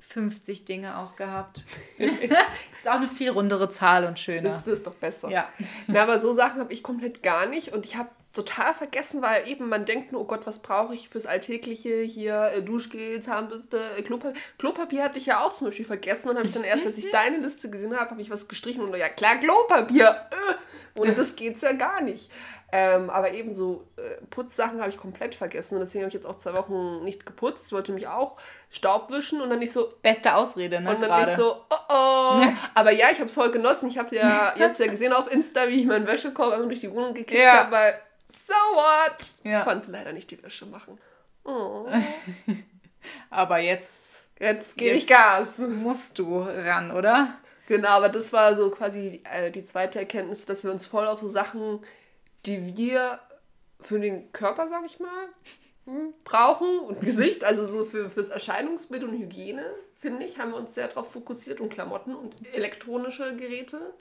50 0.00 0.64
Dinge 0.64 0.98
auch 0.98 1.16
gehabt. 1.16 1.64
ist 1.98 2.88
auch 2.88 2.94
eine 2.94 3.08
viel 3.08 3.30
rundere 3.30 3.68
Zahl 3.68 4.06
und 4.06 4.18
schöner. 4.18 4.50
Das 4.50 4.66
ist 4.66 4.86
doch 4.86 4.94
besser. 4.94 5.30
Ja. 5.30 5.48
Na, 5.86 6.02
aber 6.02 6.18
so 6.18 6.32
Sachen 6.32 6.60
habe 6.60 6.72
ich 6.72 6.82
komplett 6.82 7.22
gar 7.22 7.46
nicht 7.46 7.72
und 7.72 7.86
ich 7.86 7.96
habe 7.96 8.10
total 8.36 8.74
vergessen, 8.74 9.22
weil 9.22 9.48
eben 9.48 9.68
man 9.68 9.84
denkt 9.84 10.12
nur, 10.12 10.20
oh 10.20 10.24
Gott, 10.24 10.46
was 10.46 10.60
brauche 10.60 10.94
ich 10.94 11.08
fürs 11.08 11.26
Alltägliche 11.26 12.02
hier, 12.02 12.52
äh, 12.54 12.62
Duschgel, 12.62 13.20
Zahnbürste, 13.20 13.80
äh, 13.96 14.02
Klopapier. 14.02 14.40
Klopapier 14.58 15.02
hatte 15.02 15.18
ich 15.18 15.26
ja 15.26 15.40
auch 15.44 15.52
zum 15.52 15.66
Beispiel 15.66 15.84
vergessen 15.84 16.28
und 16.28 16.36
habe 16.36 16.46
ich 16.46 16.52
dann 16.52 16.64
erst, 16.64 16.86
als 16.86 16.98
ich 16.98 17.10
deine 17.10 17.38
Liste 17.38 17.70
gesehen 17.70 17.96
habe, 17.98 18.10
habe 18.10 18.20
ich 18.20 18.30
was 18.30 18.46
gestrichen 18.48 18.82
und 18.82 18.94
ja 18.96 19.08
klar, 19.08 19.36
Klopapier. 19.36 20.28
Äh, 20.30 21.00
ohne 21.00 21.12
das 21.12 21.36
geht's 21.36 21.60
ja 21.62 21.72
gar 21.72 22.00
nicht. 22.00 22.30
Ähm, 22.72 23.10
aber 23.10 23.30
eben 23.32 23.54
so 23.54 23.86
äh, 23.96 24.24
Putzsachen 24.28 24.80
habe 24.80 24.90
ich 24.90 24.96
komplett 24.96 25.34
vergessen 25.34 25.74
und 25.74 25.80
deswegen 25.80 26.02
habe 26.02 26.08
ich 26.08 26.14
jetzt 26.14 26.26
auch 26.26 26.34
zwei 26.34 26.54
Wochen 26.54 27.04
nicht 27.04 27.24
geputzt, 27.24 27.70
wollte 27.72 27.92
mich 27.92 28.08
auch 28.08 28.36
Staub 28.70 29.10
wischen 29.12 29.40
und 29.40 29.50
dann 29.50 29.60
nicht 29.60 29.72
so, 29.72 29.88
Beste 30.02 30.34
Ausrede, 30.34 30.80
ne? 30.80 30.90
und 30.90 31.00
dann 31.00 31.10
gerade. 31.10 31.26
nicht 31.26 31.36
so, 31.36 31.64
oh 31.70 31.76
oh. 31.88 32.42
Aber 32.74 32.90
ja, 32.90 33.10
ich 33.10 33.18
habe 33.18 33.26
es 33.26 33.34
voll 33.34 33.50
genossen. 33.50 33.88
Ich 33.88 33.98
habe 33.98 34.14
ja 34.14 34.54
jetzt 34.58 34.80
ja 34.80 34.88
gesehen 34.88 35.12
auf 35.12 35.30
Insta, 35.30 35.68
wie 35.68 35.80
ich 35.80 35.86
meinen 35.86 36.06
Wäschekorb 36.06 36.52
einfach 36.52 36.66
durch 36.66 36.80
die 36.80 36.90
Wohnung 36.90 37.14
gekickt 37.14 37.40
Ja. 37.40 37.64
habe, 37.64 37.72
weil 37.72 38.00
so 38.28 38.54
what? 38.54 39.32
Ja. 39.44 39.64
Konnte 39.64 39.90
leider 39.90 40.12
nicht 40.12 40.30
die 40.30 40.42
Wäsche 40.42 40.66
machen. 40.66 40.98
Oh. 41.44 41.86
Aber 43.30 43.58
jetzt 43.58 44.26
Jetzt 44.38 44.76
gebe 44.76 44.96
ich 44.96 45.06
Gas. 45.06 45.58
musst 45.58 46.18
du 46.18 46.40
ran, 46.40 46.90
oder? 46.90 47.38
Genau, 47.68 47.88
aber 47.88 48.08
das 48.08 48.32
war 48.32 48.54
so 48.54 48.70
quasi 48.70 49.10
die, 49.10 49.24
äh, 49.24 49.50
die 49.50 49.64
zweite 49.64 49.98
Erkenntnis, 49.98 50.44
dass 50.44 50.62
wir 50.62 50.70
uns 50.70 50.86
voll 50.86 51.06
auf 51.06 51.18
so 51.20 51.28
Sachen, 51.28 51.80
die 52.44 52.76
wir 52.76 53.18
für 53.80 53.98
den 53.98 54.30
Körper, 54.32 54.68
sag 54.68 54.84
ich 54.84 55.00
mal, 55.00 55.28
hm, 55.86 56.14
brauchen 56.22 56.78
und 56.80 57.00
Gesicht, 57.00 57.44
also 57.44 57.66
so 57.66 57.84
für, 57.84 58.10
fürs 58.10 58.28
Erscheinungsbild 58.28 59.04
und 59.04 59.18
Hygiene, 59.18 59.64
finde 59.94 60.24
ich, 60.24 60.38
haben 60.38 60.50
wir 60.50 60.58
uns 60.58 60.74
sehr 60.74 60.88
darauf 60.88 61.12
fokussiert 61.12 61.60
und 61.60 61.70
Klamotten 61.70 62.14
und 62.14 62.34
elektronische 62.54 63.34
Geräte. 63.36 63.94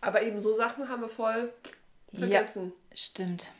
Aber 0.00 0.22
eben 0.22 0.40
so 0.40 0.52
Sachen 0.52 0.88
haben 0.88 1.00
wir 1.00 1.08
voll 1.08 1.52
vergessen. 2.18 2.72
Stimmt. 2.94 3.50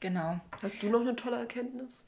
Genau. 0.00 0.38
Hast 0.62 0.82
du 0.82 0.88
noch 0.88 1.00
eine 1.00 1.16
tolle 1.16 1.36
Erkenntnis? 1.38 2.04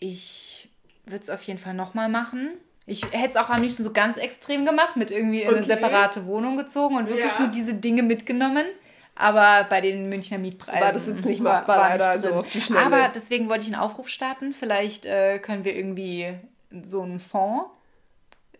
Ich 0.00 0.68
würde 1.06 1.22
es 1.22 1.30
auf 1.30 1.42
jeden 1.42 1.58
Fall 1.58 1.74
nochmal 1.74 2.08
machen. 2.08 2.52
Ich 2.86 3.04
hätte 3.12 3.30
es 3.30 3.36
auch 3.36 3.50
am 3.50 3.60
liebsten 3.62 3.82
so 3.84 3.92
ganz 3.92 4.16
extrem 4.16 4.64
gemacht, 4.64 4.96
mit 4.96 5.10
irgendwie 5.10 5.42
in 5.42 5.48
eine 5.48 5.58
Okay. 5.58 5.66
separate 5.66 6.24
Wohnung 6.26 6.56
gezogen 6.56 6.96
und 6.96 7.08
wirklich 7.08 7.32
Ja. 7.34 7.40
nur 7.40 7.48
diese 7.48 7.74
Dinge 7.74 8.02
mitgenommen. 8.02 8.64
Aber 9.14 9.66
bei 9.68 9.80
den 9.80 10.08
Münchner 10.08 10.38
Mietpreisen 10.38 10.80
War 10.80 10.92
das 10.92 11.06
jetzt 11.08 11.24
nicht 11.24 11.40
machbar, 11.42 11.76
leider, 11.76 12.18
so 12.20 12.28
drin. 12.28 12.38
auf 12.38 12.48
die 12.50 12.60
Schnelle. 12.60 12.86
Aber 12.86 13.08
deswegen 13.12 13.48
wollte 13.48 13.62
ich 13.66 13.74
einen 13.74 13.82
Aufruf 13.82 14.08
starten. 14.08 14.54
Vielleicht 14.54 15.04
äh, 15.06 15.38
können 15.40 15.64
wir 15.64 15.74
irgendwie 15.76 16.34
so 16.84 17.02
einen 17.02 17.18
Fonds, 17.18 17.64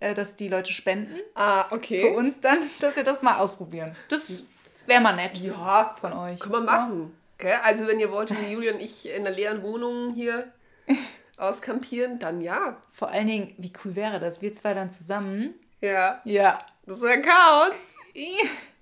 äh, 0.01 0.15
dass 0.15 0.35
die 0.35 0.49
Leute 0.49 0.73
spenden 0.73 1.15
Ah, 1.37 1.69
für 1.69 1.75
okay. 1.77 2.11
uns 2.17 2.41
dann, 2.41 2.59
dass 2.81 2.97
wir 2.97 3.05
das 3.05 3.23
mal 3.23 3.39
ausprobieren. 3.39 3.95
Das 4.09 4.45
wäre 4.89 5.01
mal 5.01 5.15
nett 5.15 5.39
Ja, 5.39 5.95
von 6.01 6.13
euch. 6.13 6.41
Können 6.41 6.55
wir 6.55 6.61
machen. 6.61 7.17
Okay? 7.39 7.55
Also 7.63 7.87
wenn 7.87 8.01
ihr 8.01 8.11
wollt, 8.11 8.31
wie 8.31 8.53
Julia 8.53 8.73
und 8.73 8.81
ich 8.81 9.09
in 9.09 9.27
einer 9.27 9.35
leeren 9.35 9.63
Wohnung 9.63 10.15
hier 10.15 10.53
auskampieren, 11.39 12.19
dann 12.19 12.41
ja. 12.41 12.77
Vor 12.93 13.09
allen 13.11 13.27
Dingen, 13.27 13.55
wie 13.59 13.73
cool 13.85 13.95
wäre 13.95 14.19
das? 14.19 14.43
Wir 14.43 14.53
zwei 14.53 14.75
dann 14.75 14.91
zusammen. 14.91 15.55
Ja. 15.81 16.21
Ja. 16.25 16.59
Das 16.87 17.01
wäre 17.03 17.23
Chaos. 17.23 17.75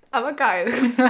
Aber 0.09 0.33
geil. 0.33 0.71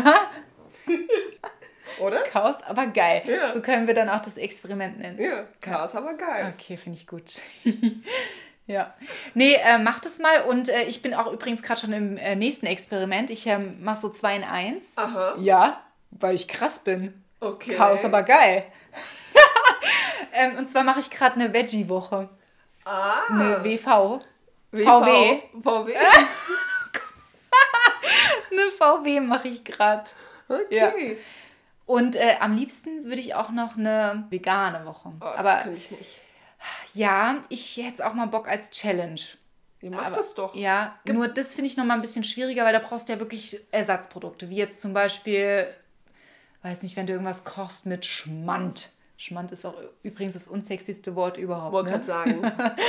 Oder? 1.99 2.21
Chaos, 2.23 2.55
aber 2.63 2.87
geil. 2.87 3.23
Ja. 3.25 3.51
So 3.51 3.61
können 3.61 3.87
wir 3.87 3.93
dann 3.93 4.09
auch 4.09 4.21
das 4.21 4.37
Experiment 4.37 4.99
nennen. 4.99 5.19
Ja, 5.19 5.47
Chaos, 5.61 5.95
aber 5.95 6.13
geil. 6.13 6.53
Okay, 6.55 6.77
finde 6.77 6.97
ich 6.99 7.07
gut. 7.07 7.41
ja. 8.67 8.93
Nee, 9.33 9.55
äh, 9.55 9.79
mach 9.79 9.99
das 9.99 10.19
mal. 10.19 10.43
Und 10.43 10.69
äh, 10.69 10.83
ich 10.83 11.01
bin 11.01 11.13
auch 11.13 11.31
übrigens 11.31 11.63
gerade 11.63 11.81
schon 11.81 11.93
im 11.93 12.17
äh, 12.17 12.35
nächsten 12.35 12.65
Experiment. 12.65 13.31
Ich 13.31 13.47
ähm, 13.47 13.81
mache 13.81 14.01
so 14.01 14.09
zwei 14.09 14.35
in 14.35 14.43
eins. 14.43 14.91
Aha. 14.95 15.35
Ja, 15.39 15.81
weil 16.11 16.35
ich 16.35 16.47
krass 16.47 16.79
bin. 16.79 17.23
Okay. 17.39 17.75
Chaos, 17.75 18.03
aber 18.03 18.23
geil. 18.23 18.65
ähm, 20.33 20.57
und 20.57 20.69
zwar 20.69 20.83
mache 20.83 20.99
ich 20.99 21.09
gerade 21.09 21.35
eine 21.35 21.53
Veggie-Woche. 21.53 22.29
Ah. 22.85 23.23
Eine 23.29 23.63
WV. 23.63 24.21
WV. 24.71 24.85
VW. 24.85 25.41
VW. 25.61 25.93
Eine 28.51 28.71
VW 28.71 29.19
mache 29.19 29.47
ich 29.49 29.63
gerade. 29.63 30.09
Okay. 30.47 31.17
Und 31.85 32.15
äh, 32.15 32.35
am 32.39 32.55
liebsten 32.55 33.05
würde 33.05 33.19
ich 33.19 33.35
auch 33.35 33.49
noch 33.49 33.77
eine 33.77 34.25
vegane 34.29 34.85
Woche. 34.85 35.13
Oh, 35.19 35.23
das 35.23 35.37
aber 35.37 35.55
kann 35.55 35.75
ich 35.75 35.91
nicht. 35.91 36.21
Ja, 36.93 37.43
ich 37.49 37.77
hätte 37.77 38.05
auch 38.07 38.13
mal 38.13 38.27
Bock 38.27 38.47
als 38.47 38.69
Challenge. 38.71 39.21
Ihr 39.81 39.91
macht 39.91 40.07
Aber- 40.07 40.15
das 40.15 40.33
doch. 40.33 40.55
Ja, 40.55 40.97
nur 41.07 41.27
das 41.27 41.53
finde 41.53 41.69
ich 41.69 41.77
nochmal 41.77 41.97
ein 41.97 42.01
bisschen 42.01 42.23
schwieriger, 42.23 42.65
weil 42.65 42.73
da 42.73 42.79
brauchst 42.79 43.07
du 43.09 43.13
ja 43.13 43.19
wirklich 43.19 43.59
Ersatzprodukte. 43.71 44.49
Wie 44.49 44.55
jetzt 44.55 44.81
zum 44.81 44.93
Beispiel, 44.93 45.67
weiß 46.63 46.81
nicht, 46.81 46.95
wenn 46.97 47.05
du 47.05 47.13
irgendwas 47.13 47.43
kochst 47.43 47.85
mit 47.85 48.05
Schmand. 48.05 48.89
Schmand 49.17 49.51
ist 49.51 49.65
auch 49.65 49.75
übrigens 50.03 50.33
das 50.33 50.47
unsexyste 50.47 51.15
Wort 51.15 51.37
überhaupt. 51.37 51.73
Wollte 51.73 51.91
Ne? 51.91 51.95
gerade 51.97 52.05
sagen. 52.05 52.41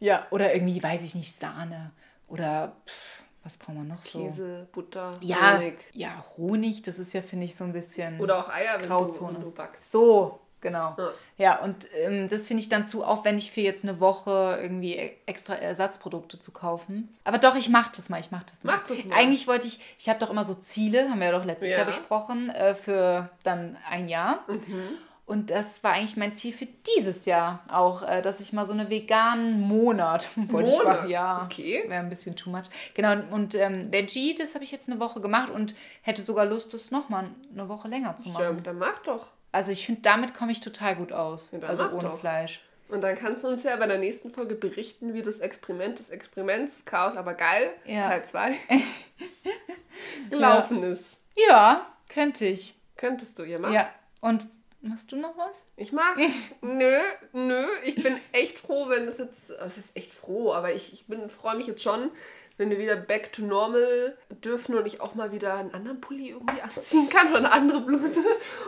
Ja, 0.00 0.28
oder 0.30 0.54
irgendwie, 0.54 0.80
weiß 0.80 1.02
ich 1.02 1.16
nicht, 1.16 1.36
Sahne. 1.40 1.90
Oder 2.28 2.76
pff, 2.86 3.24
was 3.42 3.56
brauchen 3.56 3.78
wir 3.78 3.82
noch 3.94 4.00
so? 4.00 4.20
Käse, 4.22 4.68
Butter, 4.70 5.18
Ja, 5.20 5.56
Honig. 5.58 5.74
ja, 5.92 6.24
Honig, 6.36 6.82
das 6.82 7.00
ist 7.00 7.14
ja, 7.14 7.20
finde 7.20 7.46
ich, 7.46 7.56
so 7.56 7.64
ein 7.64 7.72
bisschen. 7.72 8.20
Oder 8.20 8.38
auch 8.38 8.48
Eier, 8.48 8.80
wenn 8.80 8.88
du, 8.88 9.26
wenn 9.34 9.40
du 9.40 9.50
backst. 9.50 9.90
So, 9.90 10.38
genau. 10.60 10.94
Ja. 10.98 11.10
Ja, 11.36 11.58
und 11.62 11.86
ähm, 11.94 12.28
das 12.28 12.46
finde 12.46 12.62
ich 12.62 12.68
dann 12.68 12.84
zu 12.86 13.04
aufwendig 13.04 13.50
für 13.52 13.60
jetzt 13.60 13.84
eine 13.84 14.00
Woche 14.00 14.58
irgendwie 14.60 14.96
e- 14.96 15.12
extra 15.26 15.54
Ersatzprodukte 15.54 16.38
zu 16.40 16.50
kaufen. 16.52 17.08
Aber 17.24 17.38
doch, 17.38 17.54
ich 17.56 17.68
mache 17.68 17.92
das 17.94 18.08
mal, 18.08 18.18
ich 18.20 18.30
mache 18.30 18.46
das 18.48 18.64
mal. 18.64 18.76
Mach 18.76 18.86
das 18.86 19.04
mal. 19.04 19.16
Eigentlich 19.16 19.46
wollte 19.46 19.66
ich, 19.68 19.78
ich 19.98 20.08
habe 20.08 20.18
doch 20.18 20.30
immer 20.30 20.44
so 20.44 20.54
Ziele, 20.54 21.08
haben 21.10 21.20
wir 21.20 21.26
ja 21.28 21.38
doch 21.38 21.44
letztes 21.44 21.70
Ja. 21.70 21.76
Jahr 21.78 21.86
besprochen, 21.86 22.50
äh, 22.50 22.74
für 22.74 23.30
dann 23.44 23.76
ein 23.88 24.08
Jahr. 24.08 24.44
Mhm. 24.48 24.82
Und 25.26 25.50
das 25.50 25.84
war 25.84 25.92
eigentlich 25.92 26.16
mein 26.16 26.34
Ziel 26.34 26.54
für 26.54 26.66
dieses 26.96 27.26
Jahr 27.26 27.62
auch, 27.70 28.02
äh, 28.02 28.22
dass 28.22 28.40
ich 28.40 28.54
mal 28.54 28.64
so 28.64 28.72
einen 28.72 28.88
veganen 28.88 29.60
Monat 29.60 30.26
wollte 30.36 30.70
ich 30.70 30.78
Monat? 30.78 30.96
machen. 31.00 31.10
Ja, 31.10 31.42
Okay. 31.44 31.84
wäre 31.86 32.00
ein 32.00 32.08
bisschen 32.08 32.34
too 32.34 32.48
much. 32.48 32.62
Genau, 32.94 33.12
und 33.30 33.54
ähm, 33.54 33.92
Veggie, 33.92 34.34
das 34.34 34.54
habe 34.54 34.64
ich 34.64 34.72
jetzt 34.72 34.88
eine 34.88 34.98
Woche 35.00 35.20
gemacht 35.20 35.50
und 35.50 35.74
hätte 36.00 36.22
sogar 36.22 36.46
Lust, 36.46 36.72
das 36.72 36.90
nochmal 36.90 37.26
eine 37.52 37.68
Woche 37.68 37.88
länger 37.88 38.16
zu 38.16 38.30
machen. 38.30 38.42
Ja, 38.42 38.52
dann 38.52 38.78
mach 38.78 38.98
doch. 39.04 39.26
Also 39.52 39.72
ich 39.72 39.86
finde, 39.86 40.02
damit 40.02 40.34
komme 40.34 40.52
ich 40.52 40.60
total 40.60 40.96
gut 40.96 41.12
aus. 41.12 41.50
Ja, 41.52 41.60
also 41.66 41.84
ohne 41.90 42.00
doch. 42.00 42.20
Fleisch. 42.20 42.60
Und 42.88 43.02
dann 43.02 43.16
kannst 43.16 43.44
du 43.44 43.48
uns 43.48 43.62
ja 43.64 43.76
bei 43.76 43.86
der 43.86 43.98
nächsten 43.98 44.30
Folge 44.30 44.54
berichten, 44.54 45.12
wie 45.12 45.22
das 45.22 45.38
Experiment 45.40 45.98
des 45.98 46.08
Experiments, 46.08 46.84
Chaos 46.86 47.16
aber 47.16 47.34
geil, 47.34 47.70
Ja. 47.84 48.08
Teil 48.08 48.24
2, 48.24 48.56
gelaufen 50.30 50.82
ist. 50.82 51.18
Ja, 51.36 51.86
könnte 52.08 52.46
ich. 52.46 52.74
Könntest 52.96 53.38
du, 53.38 53.44
ihr 53.44 53.58
macht. 53.58 53.74
Ja, 53.74 53.90
und 54.20 54.46
Machst 54.80 55.10
du 55.10 55.16
noch 55.16 55.36
was? 55.36 55.64
Ich 55.76 55.92
mach. 55.92 56.14
nö, 56.60 56.98
nö. 57.32 57.66
Ich 57.84 58.00
bin 58.00 58.16
echt 58.30 58.60
froh, 58.60 58.88
wenn 58.88 59.06
das 59.06 59.18
jetzt. 59.18 59.50
Es 59.50 59.76
ist 59.76 59.96
echt 59.96 60.12
froh, 60.12 60.52
aber 60.52 60.72
ich, 60.72 60.92
ich 60.92 61.06
bin 61.08 61.28
freue 61.28 61.56
mich 61.56 61.66
jetzt 61.66 61.82
schon, 61.82 62.12
wenn 62.58 62.70
wir 62.70 62.78
wieder 62.78 62.96
back 62.96 63.32
to 63.32 63.42
normal 63.42 64.16
dürfen 64.44 64.74
und 64.74 64.86
ich 64.86 65.00
auch 65.00 65.14
mal 65.14 65.32
wieder 65.32 65.54
einen 65.54 65.72
anderen 65.72 66.00
Pulli 66.00 66.30
irgendwie 66.30 66.60
anziehen 66.60 67.08
kann 67.08 67.28
oder 67.28 67.38
eine 67.38 67.52
andere 67.52 67.80
Bluse. 67.80 68.20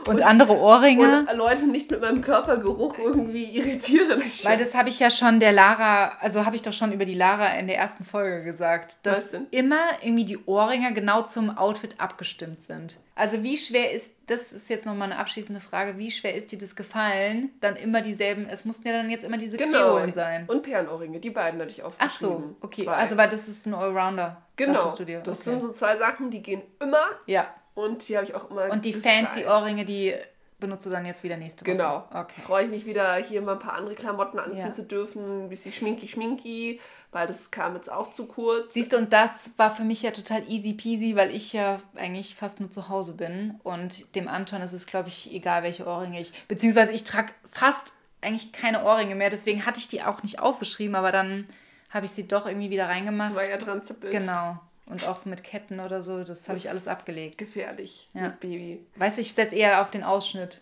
Und, 0.07 0.09
und 0.09 0.23
andere 0.23 0.57
Ohrringe. 0.57 1.27
Und 1.29 1.37
Leute 1.37 1.67
nicht 1.67 1.91
mit 1.91 2.01
meinem 2.01 2.23
Körpergeruch 2.23 2.99
irgendwie 2.99 3.45
irritieren. 3.45 4.23
Weil 4.45 4.59
das 4.59 4.75
habe 4.75 4.89
ich 4.89 5.01
ja 5.01 5.11
schon 5.11 5.41
der 5.41 5.53
Lara, 5.53 6.13
also 6.21 6.47
habe 6.47 6.57
ich 6.57 6.63
doch 6.63 6.73
schon 6.73 6.93
über 6.93 7.05
die 7.05 7.15
Lara 7.15 7.59
in 7.59 7.67
der 7.67 7.77
ersten 7.77 8.05
Folge 8.05 8.45
gesagt, 8.45 8.99
dass 9.03 9.35
immer 9.51 9.81
irgendwie 10.03 10.25
die 10.25 10.39
Ohrringe 10.47 10.95
genau 10.95 11.23
zum 11.23 11.57
Outfit 11.57 11.97
abgestimmt 11.99 12.63
sind. 12.63 12.97
Also 13.21 13.43
wie 13.43 13.59
schwer 13.59 13.93
ist, 13.93 14.11
das 14.29 14.51
ist 14.51 14.71
jetzt 14.71 14.87
nochmal 14.87 15.13
eine 15.13 15.21
abschließende 15.21 15.61
Frage, 15.61 15.99
wie 15.99 16.11
schwer 16.11 16.35
ist 16.35 16.53
dir 16.53 16.59
das 16.59 16.75
gefallen, 16.75 17.51
dann 17.61 17.77
immer 17.77 18.01
dieselben, 18.01 18.49
es 18.49 18.65
mussten 18.65 18.89
ja 18.89 18.95
dann 18.95 19.11
jetzt 19.11 19.25
immer 19.25 19.37
diese 19.37 19.59
genau. 19.59 19.97
Kreolen 19.97 20.11
sein. 20.11 20.47
Und 20.47 20.63
Perlenohrringe, 20.63 21.21
die 21.21 21.29
beiden 21.29 21.61
hatte 21.61 21.71
ich 21.71 21.83
aufgeschrieben. 21.83 22.09
Ach 22.09 22.19
so, 22.19 22.57
okay, 22.63 22.85
zwei. 22.85 22.95
also 22.95 23.19
weil 23.19 23.29
das 23.29 23.47
ist 23.47 23.67
ein 23.67 23.75
Allrounder. 23.75 24.41
Genau, 24.57 24.73
das 24.73 24.99
okay. 24.99 25.21
sind 25.37 25.61
so 25.61 25.71
zwei 25.71 25.99
Sachen, 25.99 26.31
die 26.31 26.41
gehen 26.41 26.63
immer. 26.81 27.05
Ja. 27.27 27.55
Und 27.75 28.09
die 28.09 28.17
habe 28.17 28.25
ich 28.25 28.35
auch 28.35 28.51
immer 28.51 28.71
Und 28.71 28.87
die 28.87 28.95
fancy 28.95 29.45
Ohrringe, 29.45 29.85
die 29.85 30.15
benutzt 30.61 30.87
du 30.87 30.91
dann 30.91 31.07
jetzt 31.07 31.25
wieder 31.25 31.37
nächste 31.37 31.65
Woche. 31.65 31.73
Genau. 31.73 32.05
Okay. 32.13 32.41
Freue 32.43 32.65
ich 32.65 32.71
mich 32.71 32.87
wieder, 32.87 33.17
hier 33.17 33.43
mal 33.43 33.53
ein 33.53 33.59
paar 33.59 33.75
andere 33.75 33.95
Klamotten 33.95 34.39
anziehen 34.39 34.59
ja. 34.59 34.71
zu 34.71 34.85
dürfen. 34.85 35.45
Ein 35.45 35.49
bisschen 35.49 35.73
schminky, 35.73 36.07
schminky, 36.07 36.81
weil 37.11 37.27
das 37.27 37.51
kam 37.51 37.75
jetzt 37.75 37.91
auch 37.91 38.13
zu 38.13 38.27
kurz. 38.27 38.75
Siehst 38.75 38.93
du, 38.93 38.99
und 38.99 39.13
das 39.13 39.51
war 39.57 39.71
für 39.75 39.85
mich 39.85 40.03
ja 40.03 40.11
total 40.11 40.49
easy 40.49 40.75
peasy, 40.75 41.17
weil 41.17 41.35
ich 41.35 41.53
ja 41.53 41.79
eigentlich 41.97 42.35
fast 42.35 42.61
nur 42.61 42.71
zu 42.71 42.89
Hause 42.89 43.15
bin. 43.15 43.59
Und 43.63 44.15
dem 44.15 44.29
Anton 44.29 44.63
ist 44.63 44.73
es, 44.73 44.87
glaube 44.87 45.09
ich, 45.09 45.33
egal, 45.33 45.63
welche 45.63 45.87
Ohrringe 45.87 46.21
ich. 46.21 46.33
Beziehungsweise 46.47 46.93
ich 46.93 47.05
trage 47.05 47.33
fast 47.45 47.95
eigentlich 48.21 48.53
keine 48.53 48.85
Ohrringe 48.85 49.15
mehr. 49.15 49.31
Deswegen 49.31 49.67
hatte 49.67 49.81
ich 49.81 49.89
die 49.89 50.03
auch 50.03 50.23
nicht 50.23 50.39
aufgeschrieben, 50.39 50.95
aber 50.95 51.11
dann 51.11 51.47
habe 51.91 52.07
ich 52.07 52.13
sie 52.13 52.29
doch 52.29 52.47
irgendwie 52.47 52.71
wieder 52.71 52.87
reingemacht. 52.87 53.35
War 53.35 53.49
ja 53.49 53.57
dran 53.57 53.83
zippelt. 53.83 54.13
Genau. 54.13 54.61
Und 54.91 55.07
auch 55.07 55.25
mit 55.25 55.45
Ketten 55.45 55.81
oder 55.81 56.03
so, 56.03 56.25
das 56.25 56.49
habe 56.49 56.59
ich 56.59 56.69
alles 56.69 56.89
abgelegt. 56.89 57.39
Gefährlich 57.39 58.09
ja. 58.13 58.23
mit 58.23 58.41
Baby. 58.41 58.85
Weißt 58.97 59.19
du, 59.19 59.23
ich 59.23 59.33
setze 59.33 59.55
eher 59.55 59.81
auf 59.81 59.91
den 59.91 60.03
Ausschnitt 60.03 60.61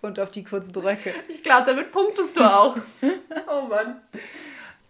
und 0.00 0.20
auf 0.20 0.30
die 0.30 0.44
kurzen 0.44 0.74
Röcke. 0.76 1.12
Ich 1.28 1.42
glaube, 1.42 1.66
damit 1.66 1.92
punktest 1.92 2.36
du 2.36 2.42
auch. 2.42 2.76
oh 3.48 3.62
Mann. 3.68 4.00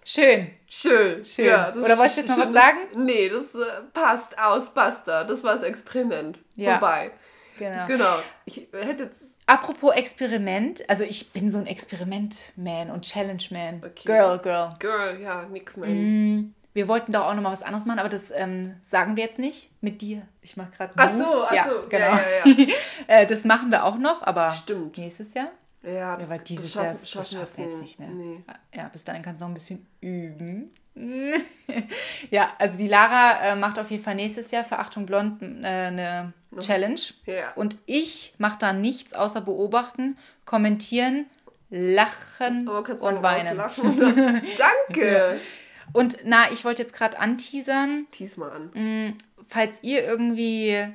Schön. 0.04 0.50
Schön. 0.70 1.24
Schön. 1.24 1.46
Ja, 1.46 1.70
Oder 1.74 1.98
wolltest 1.98 2.18
du 2.18 2.20
jetzt 2.22 2.30
noch 2.30 2.38
was 2.38 2.52
sagen? 2.52 2.78
Nee, 2.94 3.28
das 3.28 3.54
äh, 3.54 3.82
passt 3.92 4.38
aus, 4.38 4.72
basta. 4.72 5.24
Das 5.24 5.44
war 5.44 5.54
das 5.54 5.62
Experiment. 5.64 6.38
Ja. 6.56 6.78
Vorbei. 6.78 7.10
Genau. 7.58 7.86
Genau. 7.86 8.18
Ich 8.44 8.68
hätte 8.72 9.04
jetzt. 9.04 9.36
Apropos 9.46 9.94
Experiment, 9.94 10.88
also 10.88 11.04
ich 11.04 11.32
bin 11.32 11.50
so 11.50 11.58
ein 11.58 11.66
Experiment-Man 11.66 12.90
und 12.90 13.02
Challenge-Man. 13.02 13.82
Okay. 13.84 14.06
Girl, 14.06 14.38
Girl. 14.38 14.74
Girl, 14.78 15.20
ja, 15.20 15.46
nix 15.46 15.76
mehr. 15.76 15.88
Mm, 15.88 16.54
wir 16.78 16.86
wollten 16.86 17.10
doch 17.10 17.26
auch 17.26 17.34
noch 17.34 17.42
mal 17.42 17.50
was 17.50 17.64
anderes 17.64 17.86
machen, 17.86 17.98
aber 17.98 18.08
das 18.08 18.30
ähm, 18.30 18.76
sagen 18.82 19.16
wir 19.16 19.24
jetzt 19.24 19.40
nicht 19.40 19.68
mit 19.80 20.00
dir. 20.00 20.22
Ich 20.42 20.56
mache 20.56 20.70
gerade. 20.70 20.92
Ach 20.94 21.10
so, 21.10 21.42
ach 21.44 21.52
ja, 21.52 21.68
so. 21.68 21.88
Genau. 21.88 22.12
Ja, 22.12 22.46
ja. 22.46 22.66
Äh, 23.08 23.26
das 23.26 23.44
machen 23.44 23.72
wir 23.72 23.84
auch 23.84 23.98
noch, 23.98 24.22
aber 24.22 24.50
Stimmt. 24.50 24.96
nächstes 24.96 25.34
Jahr. 25.34 25.48
Ja, 25.82 26.16
das, 26.16 26.28
ja, 26.28 26.34
weil 26.34 26.44
dieses 26.44 26.74
Jahr 26.74 26.84
das 26.84 27.10
schaffen 27.10 27.48
wir 27.56 27.64
jetzt 27.64 27.80
nicht 27.80 27.98
mehr. 27.98 28.10
Nee. 28.10 28.44
Ja, 28.72 28.88
bis 28.88 29.02
dahin 29.02 29.22
kannst 29.22 29.40
du 29.40 29.44
noch 29.44 29.50
ein 29.50 29.54
bisschen 29.54 29.86
üben. 30.00 30.70
ja, 32.30 32.52
also 32.58 32.76
die 32.78 32.86
Lara 32.86 33.40
äh, 33.42 33.56
macht 33.56 33.78
auf 33.80 33.90
jeden 33.90 34.02
Fall 34.02 34.14
nächstes 34.14 34.52
Jahr 34.52 34.62
für 34.62 34.78
Achtung 34.78 35.04
Blond 35.04 35.42
äh, 35.42 35.66
eine 35.66 36.32
Challenge. 36.60 37.00
Ja. 37.26 37.52
Und 37.56 37.76
ich 37.86 38.34
mache 38.38 38.58
da 38.60 38.72
nichts 38.72 39.14
außer 39.14 39.40
beobachten, 39.40 40.16
kommentieren, 40.44 41.26
lachen 41.70 42.68
und 42.68 43.22
weinen. 43.22 43.56
Danke. 44.58 45.40
Ja. 45.94 46.00
Und 46.00 46.18
na, 46.24 46.50
ich 46.52 46.64
wollte 46.64 46.82
jetzt 46.82 46.94
gerade 46.94 47.18
anteasern. 47.18 48.06
Teas 48.10 48.36
mal 48.36 48.50
an. 48.50 48.70
Mh, 48.74 49.14
falls 49.42 49.82
ihr 49.82 50.04
irgendwie 50.04 50.88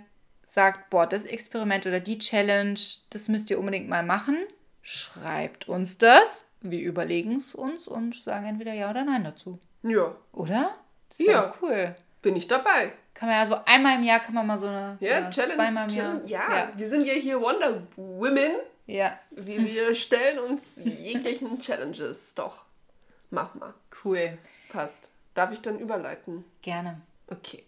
sagt, 0.46 0.90
boah, 0.90 1.08
das 1.08 1.26
Experiment 1.26 1.86
oder 1.86 2.00
die 2.00 2.20
Challenge, 2.20 2.80
das 3.10 3.28
müsst 3.28 3.50
ihr 3.50 3.60
unbedingt 3.60 3.90
mal 3.90 4.04
machen, 4.04 4.38
schreibt 4.82 5.68
uns 5.68 5.98
das. 5.98 6.46
Wir 6.62 6.82
überlegen 6.82 7.36
es 7.36 7.56
uns 7.56 7.88
und 7.88 8.16
sagen 8.16 8.46
entweder 8.46 8.74
ja 8.74 8.90
oder 8.90 9.04
nein 9.04 9.24
dazu. 9.24 9.60
Ja. 9.82 10.16
Oder? 10.32 10.76
Das 11.10 11.20
ja. 11.20 11.54
cool. 11.62 11.96
Bin 12.22 12.36
ich 12.36 12.48
dabei. 12.48 12.94
Kann 13.14 13.30
man 13.30 13.38
ja 13.38 13.46
so 13.46 13.58
einmal 13.66 13.98
im 13.98 14.04
Jahr 14.04 14.20
kann 14.20 14.34
man 14.34 14.48
mal 14.48 14.58
so 14.58 14.68
eine 14.68 14.98
ja, 15.00 15.30
Challenge, 15.30 15.56
zweimal 15.56 15.90
im 15.90 15.96
Jahr. 15.96 16.22
Ja, 16.26 16.56
ja, 16.56 16.72
wir 16.76 16.88
sind 16.88 17.06
ja 17.06 17.14
hier 17.14 17.42
Wonder 17.42 17.82
Women. 17.96 18.54
Ja. 18.86 19.20
Wir, 19.32 19.60
wir 19.66 19.94
stellen 19.96 20.40
uns 20.40 20.80
jeglichen 20.84 21.60
Challenges. 21.60 22.34
Doch. 22.34 22.64
Mach 23.30 23.54
mal. 23.56 23.74
Cool. 24.04 24.38
Passt. 24.74 25.12
Darf 25.36 25.54
ich 25.54 25.62
dann 25.62 25.80
überleiten? 25.80 26.44
Gerne. 26.64 27.00
Okay. 27.28 27.64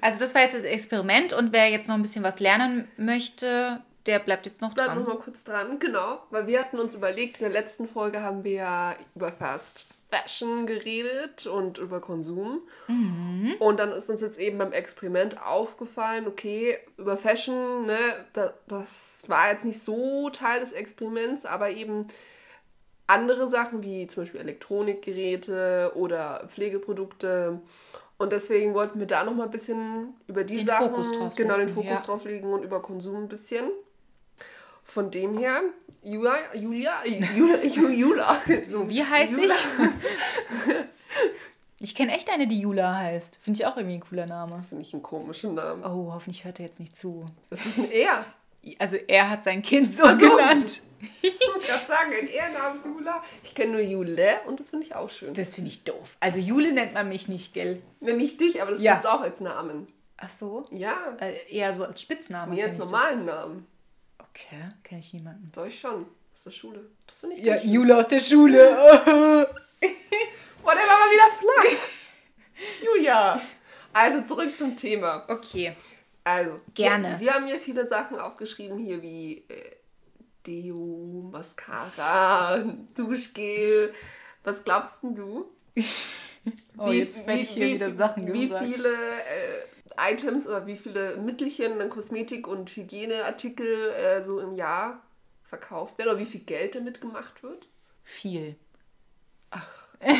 Also 0.00 0.18
das 0.18 0.34
war 0.34 0.42
jetzt 0.42 0.56
das 0.56 0.64
Experiment 0.64 1.32
und 1.32 1.52
wer 1.52 1.70
jetzt 1.70 1.88
noch 1.88 1.94
ein 1.94 2.02
bisschen 2.02 2.24
was 2.24 2.40
lernen 2.40 2.88
möchte, 2.96 3.80
der 4.06 4.18
bleibt 4.18 4.44
jetzt 4.46 4.60
noch 4.60 4.74
dran. 4.74 4.86
Bleib 4.86 4.98
noch 4.98 5.14
mal 5.14 5.22
kurz 5.22 5.44
dran, 5.44 5.78
genau. 5.78 6.20
Weil 6.30 6.48
wir 6.48 6.58
hatten 6.58 6.80
uns 6.80 6.96
überlegt, 6.96 7.38
in 7.38 7.44
der 7.44 7.52
letzten 7.52 7.86
Folge 7.86 8.22
haben 8.22 8.42
wir 8.42 8.52
ja 8.52 8.94
über 9.14 9.30
Fast 9.30 9.86
Fashion 10.08 10.66
geredet 10.66 11.46
und 11.46 11.78
über 11.78 12.00
Konsum. 12.00 12.62
Mhm. 12.88 13.54
Und 13.60 13.78
dann 13.78 13.92
ist 13.92 14.10
uns 14.10 14.20
jetzt 14.20 14.38
eben 14.38 14.58
beim 14.58 14.72
Experiment 14.72 15.40
aufgefallen, 15.40 16.26
okay, 16.26 16.78
über 16.96 17.16
Fashion, 17.16 17.86
ne, 17.86 17.98
das, 18.32 18.52
das 18.66 19.24
war 19.28 19.50
jetzt 19.52 19.64
nicht 19.64 19.80
so 19.80 20.30
Teil 20.30 20.58
des 20.60 20.72
Experiments, 20.72 21.44
aber 21.44 21.70
eben 21.70 22.06
andere 23.06 23.48
Sachen 23.48 23.82
wie 23.82 24.06
zum 24.06 24.22
Beispiel 24.22 24.40
Elektronikgeräte 24.40 25.92
oder 25.94 26.46
Pflegeprodukte. 26.48 27.60
Und 28.18 28.32
deswegen 28.32 28.74
wollten 28.74 28.98
wir 28.98 29.06
da 29.06 29.24
noch 29.24 29.34
mal 29.34 29.44
ein 29.44 29.50
bisschen 29.50 30.14
über 30.26 30.44
die 30.44 30.56
den 30.56 30.66
Sachen, 30.66 30.90
Fokus 30.90 31.12
drauf 31.12 31.34
genau, 31.36 31.56
den 31.56 31.68
Fokus 31.68 31.90
ja. 31.90 32.00
drauf 32.00 32.24
legen 32.24 32.52
und 32.52 32.62
über 32.62 32.80
Konsum 32.80 33.16
ein 33.16 33.28
bisschen. 33.28 33.70
Von 34.82 35.10
dem 35.10 35.36
her, 35.36 35.62
Julia, 36.02 36.54
Julia, 36.54 36.94
Julia, 37.34 37.90
Julia. 37.90 38.40
So, 38.64 38.88
wie 38.88 39.04
heißt 39.04 39.32
Jula. 39.32 39.44
ich? 39.44 40.86
Ich 41.78 41.94
kenne 41.94 42.12
echt 42.16 42.30
eine, 42.30 42.46
die 42.46 42.60
Jula 42.60 42.94
heißt. 42.94 43.38
Finde 43.42 43.60
ich 43.60 43.66
auch 43.66 43.76
irgendwie 43.76 43.96
ein 43.96 44.00
cooler 44.00 44.26
Name. 44.26 44.52
Das 44.52 44.68
finde 44.68 44.82
ich 44.82 44.94
einen 44.94 45.02
komischen 45.02 45.54
Namen. 45.54 45.84
Oh, 45.84 46.12
hoffentlich 46.12 46.44
hört 46.44 46.58
er 46.58 46.66
jetzt 46.66 46.80
nicht 46.80 46.96
zu. 46.96 47.26
Das 47.50 47.66
ist 47.66 47.78
ein 47.78 47.90
Er. 47.90 48.24
Also 48.78 48.96
er 48.96 49.30
hat 49.30 49.44
sein 49.44 49.62
Kind 49.62 49.92
so, 49.92 50.04
so. 50.14 50.36
genannt. 50.36 50.82
ich 51.22 51.32
wollte 51.32 51.66
gerade 51.66 51.86
sagen, 51.86 52.12
ein 52.18 52.26
Ehrenname 52.26 52.76
ist 52.76 52.84
Jula. 52.84 53.22
Ich 53.42 53.54
kenne 53.54 53.72
nur 53.72 53.80
Jule 53.80 54.40
und 54.46 54.58
das 54.60 54.70
finde 54.70 54.86
ich 54.86 54.94
auch 54.94 55.10
schön. 55.10 55.34
Das 55.34 55.54
finde 55.54 55.70
ich 55.70 55.84
doof. 55.84 56.16
Also 56.20 56.40
Jule 56.40 56.72
nennt 56.72 56.94
man 56.94 57.08
mich 57.08 57.28
nicht, 57.28 57.54
gell? 57.54 57.82
Ne, 58.00 58.14
nicht 58.14 58.40
dich, 58.40 58.62
aber 58.62 58.70
das 58.70 58.80
ja. 58.80 58.92
gibt 58.94 59.04
es 59.04 59.10
auch 59.10 59.20
als 59.20 59.40
Namen. 59.40 59.86
Ach 60.16 60.30
so? 60.30 60.66
Ja. 60.70 61.16
Äh, 61.20 61.34
eher 61.50 61.72
so 61.74 61.84
als 61.84 62.00
Spitzname. 62.00 62.54
Nee, 62.54 62.64
als 62.64 62.78
normalen 62.78 63.26
das. 63.26 63.36
Namen. 63.36 63.66
Okay, 64.18 64.70
kenne 64.82 65.00
ich 65.00 65.12
niemanden. 65.12 65.50
Soll 65.54 65.68
ich 65.68 65.78
schon. 65.78 66.06
Aus 66.32 66.42
der 66.42 66.50
Schule. 66.50 66.90
Das 67.06 67.20
finde 67.20 67.36
ich 67.36 67.42
Ja, 67.44 67.56
Jule 67.56 67.96
aus 67.96 68.08
der 68.08 68.20
Schule. 68.20 68.58
Boah, 70.62 70.74
der 70.74 70.82
war 70.82 70.98
mal 70.98 71.10
wieder 71.10 71.30
flach. 71.38 71.78
Julia. 72.84 73.40
Also 73.92 74.22
zurück 74.22 74.56
zum 74.56 74.76
Thema. 74.76 75.24
Okay. 75.28 75.74
Also. 76.26 76.60
Gerne. 76.74 77.12
Wir, 77.12 77.20
wir 77.20 77.34
haben 77.34 77.46
ja 77.46 77.56
viele 77.56 77.86
Sachen 77.86 78.18
aufgeschrieben 78.18 78.78
hier 78.78 79.00
wie 79.00 79.44
äh, 79.48 79.76
Deo, 80.44 81.28
Mascara, 81.30 82.58
Duschgel. 82.96 83.94
Was 84.42 84.64
glaubst 84.64 85.04
denn 85.04 85.14
du? 85.14 85.48
oh, 86.78 86.90
wie, 86.90 86.98
jetzt 86.98 87.24
werde 87.28 87.40
ich 87.40 87.50
hier 87.50 87.66
wie, 87.66 87.74
wieder 87.74 87.94
Sachen 87.94 88.32
Wie 88.32 88.48
viele 88.48 88.88
äh, 88.88 90.12
Items 90.12 90.48
oder 90.48 90.66
wie 90.66 90.74
viele 90.74 91.16
Mittelchen 91.18 91.78
Kosmetik- 91.90 92.48
und 92.48 92.68
Hygieneartikel 92.70 93.90
äh, 93.90 94.20
so 94.20 94.40
im 94.40 94.56
Jahr 94.56 95.00
verkauft 95.44 95.96
werden 95.96 96.08
oder 96.08 96.18
wie 96.18 96.26
viel 96.26 96.40
Geld 96.40 96.74
damit 96.74 97.00
gemacht 97.00 97.44
wird? 97.44 97.68
Viel. 98.02 98.56
Ach. 99.50 99.86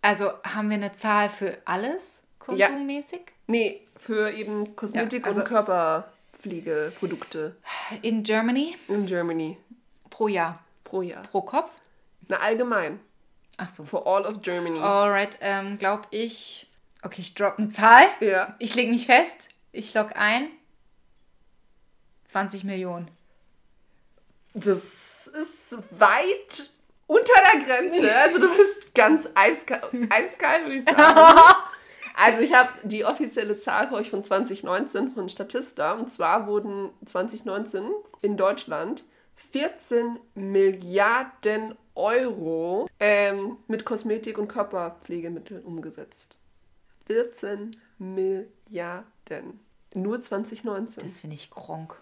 also 0.00 0.30
haben 0.42 0.70
wir 0.70 0.76
eine 0.76 0.92
Zahl 0.92 1.28
für 1.28 1.58
alles 1.66 2.22
konsummäßig? 2.48 3.20
Ja. 3.20 3.32
Nee, 3.46 3.80
für 3.96 4.30
eben 4.30 4.76
Kosmetik 4.76 5.22
ja, 5.22 5.28
also 5.28 5.40
und 5.40 5.48
Körperpflegeprodukte. 5.48 7.56
In 8.02 8.22
Germany? 8.22 8.76
In 8.88 9.06
Germany. 9.06 9.56
Pro 10.10 10.28
Jahr. 10.28 10.62
Pro 10.84 11.02
Jahr. 11.02 11.22
Pro 11.24 11.42
Kopf? 11.42 11.70
Na, 12.28 12.38
allgemein. 12.38 13.00
Ach 13.56 13.68
so. 13.68 13.84
For 13.84 14.06
all 14.06 14.26
of 14.26 14.42
Germany. 14.42 14.78
Alright, 14.78 15.38
ähm, 15.40 15.78
glaub 15.78 16.06
ich. 16.10 16.66
Okay, 17.02 17.20
ich 17.20 17.34
drop 17.34 17.58
eine 17.58 17.68
Zahl. 17.68 18.06
Ja. 18.20 18.54
Ich 18.58 18.74
leg 18.74 18.90
mich 18.90 19.06
fest. 19.06 19.50
Ich 19.72 19.94
log 19.94 20.16
ein. 20.16 20.48
20 22.26 22.64
Millionen. 22.64 23.10
Das 24.54 25.28
ist 25.28 25.76
weit 25.90 26.70
unter 27.06 27.32
der 27.52 27.64
Grenze. 27.64 28.14
Also 28.16 28.38
du 28.38 28.48
bist 28.48 28.94
ganz 28.94 29.28
eiskalt, 29.34 29.84
eiskalt 30.10 30.62
würde 30.62 30.76
ich 30.76 30.84
sagen. 30.84 30.98
Also 32.20 32.40
ich 32.40 32.52
habe 32.52 32.68
die 32.82 33.04
offizielle 33.04 33.58
Zahl 33.58 33.88
für 33.88 33.94
euch 33.94 34.10
von 34.10 34.24
2019 34.24 35.12
von 35.12 35.28
Statista. 35.28 35.92
Und 35.92 36.10
zwar 36.10 36.48
wurden 36.48 36.90
2019 37.04 37.84
in 38.22 38.36
Deutschland 38.36 39.04
14 39.36 40.18
Milliarden 40.34 41.76
Euro 41.94 42.88
ähm, 42.98 43.58
mit 43.68 43.84
Kosmetik- 43.84 44.38
und 44.38 44.48
Körperpflegemitteln 44.48 45.62
umgesetzt. 45.62 46.36
14 47.06 47.70
Milliarden. 47.98 49.60
Nur 49.94 50.20
2019. 50.20 51.04
Das 51.04 51.20
finde 51.20 51.36
ich 51.36 51.50
kronk. 51.50 51.94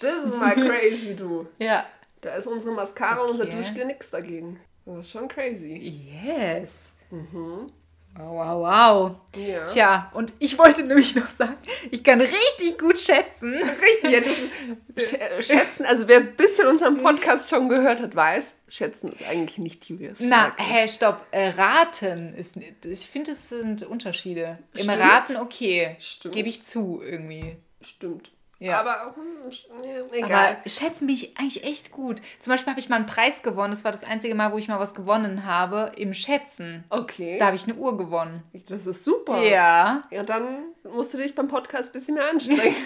Das 0.00 0.24
ist 0.24 0.34
mal 0.34 0.54
crazy, 0.66 1.14
du. 1.14 1.46
Ja. 1.58 1.84
Da 2.22 2.36
ist 2.36 2.46
unsere 2.46 2.72
Mascara 2.74 3.20
und 3.20 3.32
unser 3.32 3.44
Okay. 3.44 3.56
Duschgel 3.56 3.84
nix 3.84 4.10
dagegen. 4.10 4.58
Das 4.86 5.00
ist 5.00 5.10
schon 5.10 5.28
crazy. 5.28 6.10
Yes. 6.24 6.94
Wow, 7.10 7.70
wow, 8.16 8.60
wow. 8.60 9.16
Ja. 9.40 9.64
Tja, 9.64 10.10
und 10.14 10.32
ich 10.38 10.58
wollte 10.58 10.82
nämlich 10.82 11.14
noch 11.14 11.30
sagen, 11.30 11.56
ich 11.90 12.02
kann 12.04 12.20
richtig 12.20 12.78
gut 12.78 12.98
schätzen. 12.98 13.54
Richtig, 13.54 14.10
ja, 14.10 15.42
schätzen, 15.42 15.86
also 15.86 16.08
wer 16.08 16.18
ein 16.18 16.34
bisschen 16.36 16.66
unseren 16.66 17.02
Podcast 17.02 17.48
schon 17.48 17.68
gehört 17.68 18.00
hat, 18.00 18.14
weiß, 18.14 18.58
schätzen 18.68 19.12
ist 19.12 19.22
eigentlich 19.26 19.58
nicht 19.58 19.84
Julias 19.88 20.20
Na, 20.20 20.54
hä, 20.58 20.86
stopp. 20.88 21.24
Äh, 21.30 21.50
raten 21.50 22.34
ist. 22.34 22.56
nicht- 22.56 22.84
Ich 22.84 23.06
finde, 23.08 23.32
es 23.32 23.48
sind 23.48 23.82
Unterschiede. 23.84 24.58
Im 24.74 24.82
Stimmt. 24.82 24.98
Raten 25.00 25.36
okay. 25.36 25.96
Stimmt. 25.98 26.34
Gebe 26.34 26.48
ich 26.48 26.64
zu 26.64 27.00
irgendwie. 27.02 27.56
Stimmt. 27.80 28.30
Ja. 28.60 28.78
Aber 28.78 29.14
hm, 29.16 29.50
ja, 29.82 30.04
egal. 30.12 30.56
Aber 30.60 30.68
schätzen 30.68 31.06
bin 31.06 31.16
ich 31.16 31.36
eigentlich 31.38 31.64
echt 31.64 31.92
gut. 31.92 32.20
Zum 32.38 32.52
Beispiel 32.52 32.70
habe 32.70 32.78
ich 32.78 32.90
mal 32.90 32.96
einen 32.96 33.06
Preis 33.06 33.42
gewonnen. 33.42 33.72
Das 33.72 33.84
war 33.84 33.90
das 33.90 34.04
einzige 34.04 34.34
Mal, 34.34 34.52
wo 34.52 34.58
ich 34.58 34.68
mal 34.68 34.78
was 34.78 34.94
gewonnen 34.94 35.46
habe 35.46 35.92
im 35.96 36.12
Schätzen. 36.12 36.84
okay. 36.90 37.38
Da 37.38 37.46
habe 37.46 37.56
ich 37.56 37.64
eine 37.64 37.74
Uhr 37.74 37.96
gewonnen. 37.96 38.42
das 38.68 38.86
ist 38.86 39.02
super. 39.02 39.42
Ja. 39.42 40.04
Ja, 40.10 40.22
dann 40.24 40.74
musst 40.84 41.14
du 41.14 41.18
dich 41.18 41.34
beim 41.34 41.48
Podcast 41.48 41.88
ein 41.88 41.92
bisschen 41.94 42.14
mehr 42.16 42.28
anstrengen. 42.28 42.76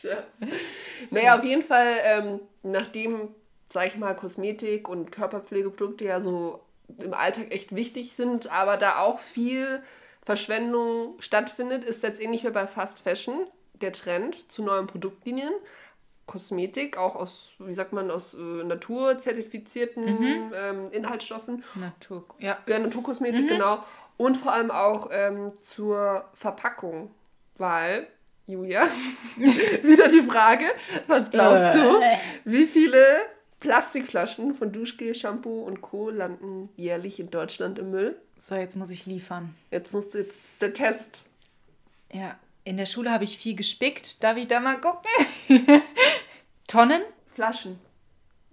Scherz. 0.00 0.38
naja, 1.10 1.38
auf 1.38 1.44
jeden 1.44 1.62
Fall, 1.62 1.92
ähm, 2.02 2.40
nachdem, 2.64 3.28
sag 3.66 3.86
ich 3.86 3.96
mal, 3.96 4.16
Kosmetik 4.16 4.88
und 4.88 5.12
Körperpflegeprodukte 5.12 6.04
ja 6.04 6.20
so 6.20 6.60
im 7.00 7.14
Alltag 7.14 7.52
echt 7.52 7.76
wichtig 7.76 8.14
sind, 8.14 8.50
aber 8.50 8.76
da 8.76 8.98
auch 8.98 9.20
viel 9.20 9.82
Verschwendung 10.22 11.14
stattfindet, 11.20 11.84
ist 11.84 12.02
jetzt 12.02 12.20
ähnlich 12.20 12.44
wie 12.44 12.50
bei 12.50 12.66
Fast 12.66 13.02
Fashion 13.02 13.46
der 13.80 13.92
Trend 13.92 14.50
zu 14.50 14.62
neuen 14.62 14.86
Produktlinien. 14.86 15.52
Kosmetik, 16.26 16.96
auch 16.96 17.16
aus, 17.16 17.52
wie 17.58 17.72
sagt 17.72 17.92
man, 17.92 18.10
aus 18.10 18.34
äh, 18.34 18.38
naturzertifizierten 18.64 20.52
ähm, 20.54 20.84
Inhaltsstoffen 20.90 21.62
Natur. 21.74 22.24
Ja. 22.38 22.56
ja, 22.66 22.78
Naturkosmetik, 22.78 23.46
genau. 23.46 23.84
Und 24.16 24.36
vor 24.36 24.52
allem 24.52 24.70
auch 24.70 25.10
ähm, 25.12 25.52
zur 25.60 26.24
Verpackung. 26.32 27.10
Weil, 27.56 28.08
Julia, 28.46 28.82
wieder 29.36 30.08
die 30.08 30.22
Frage, 30.22 30.64
was 31.06 31.30
glaubst 31.30 31.74
du, 31.74 32.00
wie 32.44 32.66
viele 32.66 33.04
Plastikflaschen 33.60 34.54
von 34.54 34.72
Duschgel, 34.72 35.14
Shampoo 35.14 35.62
und 35.62 35.82
Co. 35.82 36.10
landen 36.10 36.68
jährlich 36.76 37.20
in 37.20 37.30
Deutschland 37.30 37.78
im 37.78 37.90
Müll? 37.90 38.16
So, 38.38 38.54
jetzt 38.56 38.76
muss 38.76 38.90
ich 38.90 39.06
liefern. 39.06 39.54
Jetzt 39.70 39.94
musst 39.94 40.14
du 40.14 40.18
jetzt 40.18 40.60
der 40.60 40.72
Test. 40.72 41.26
Ja. 42.12 42.36
In 42.64 42.76
der 42.78 42.86
Schule 42.86 43.10
habe 43.10 43.24
ich 43.24 43.36
viel 43.38 43.54
gespickt. 43.54 44.22
Darf 44.24 44.36
ich 44.38 44.48
da 44.48 44.58
mal 44.60 44.80
gucken? 44.80 45.10
Tonnen? 46.66 47.02
Flaschen, 47.26 47.78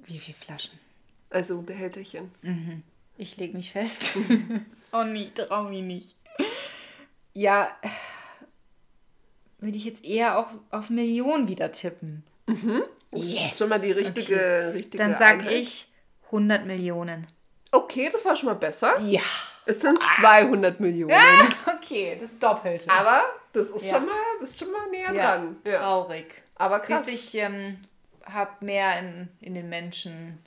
Wie 0.06 0.18
viele 0.18 0.38
Flaschen? 0.38 0.80
also 1.30 1.62
Behälterchen. 1.62 2.32
Ich 3.18 3.38
lege 3.38 3.56
mich 3.56 3.72
fest. 3.72 4.18
oh 4.92 5.04
nee, 5.04 5.30
trau 5.36 5.64
mich 5.66 5.82
nicht. 5.84 6.16
Ja, 7.34 7.70
würde 9.60 9.78
ich 9.78 9.86
jetzt 9.86 10.04
eher 10.04 10.38
auch 10.40 10.48
auf 10.72 10.90
Millionen 10.90 11.48
wieder 11.48 11.72
tippen. 11.72 12.24
Das 13.12 13.32
Yes. 13.32 13.52
ist 13.52 13.58
schon 13.60 13.70
mal 13.70 13.80
die 13.80 13.92
richtige, 13.92 14.72
richtige 14.74 14.98
Dann 14.98 15.16
sage 15.18 15.54
ich 15.54 15.86
100 16.26 16.66
Millionen. 16.66 17.28
Okay, 17.72 18.10
das 18.12 18.26
war 18.26 18.36
schon 18.36 18.48
mal 18.48 18.56
besser. 18.56 19.00
Ja. 19.02 19.22
Es 19.66 19.82
sind 19.82 20.00
200 20.20 20.80
Millionen. 20.80 21.14
Okay, 21.78 22.18
das 22.20 22.38
Doppelte. 22.40 22.90
Aber 22.90 23.24
das 23.54 23.68
ist 23.70 23.86
Ja. 23.86 23.96
schon 23.98 24.06
mal, 24.08 24.16
bist 24.40 24.60
schon 24.60 24.72
mal 24.72 24.88
näher 24.90 25.14
ja, 25.14 25.36
dran. 25.38 25.58
Ja. 25.68 25.80
traurig. 25.80 26.26
Aber 26.56 26.80
krass. 26.80 27.06
Siehst 27.06 27.34
du, 27.34 27.38
ich 27.38 27.44
ähm, 27.44 27.78
habe 28.26 28.52
mehr 28.62 29.00
in, 29.00 29.30
in 29.40 29.56
den 29.56 29.70
Menschen. 29.70 30.44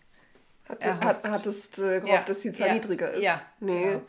Hat, 0.68 0.80
erhofft. 0.82 1.04
hat, 1.04 1.28
hattest 1.28 1.78
äh, 1.78 2.00
gehofft, 2.00 2.08
Ja. 2.08 2.22
dass 2.22 2.40
die 2.40 2.52
Zahl 2.52 2.68
Ja. 2.68 2.74
niedriger 2.74 3.10
ist. 3.12 3.22
Ja, 3.22 3.40
Nee. 3.60 3.84
genau. 3.84 4.02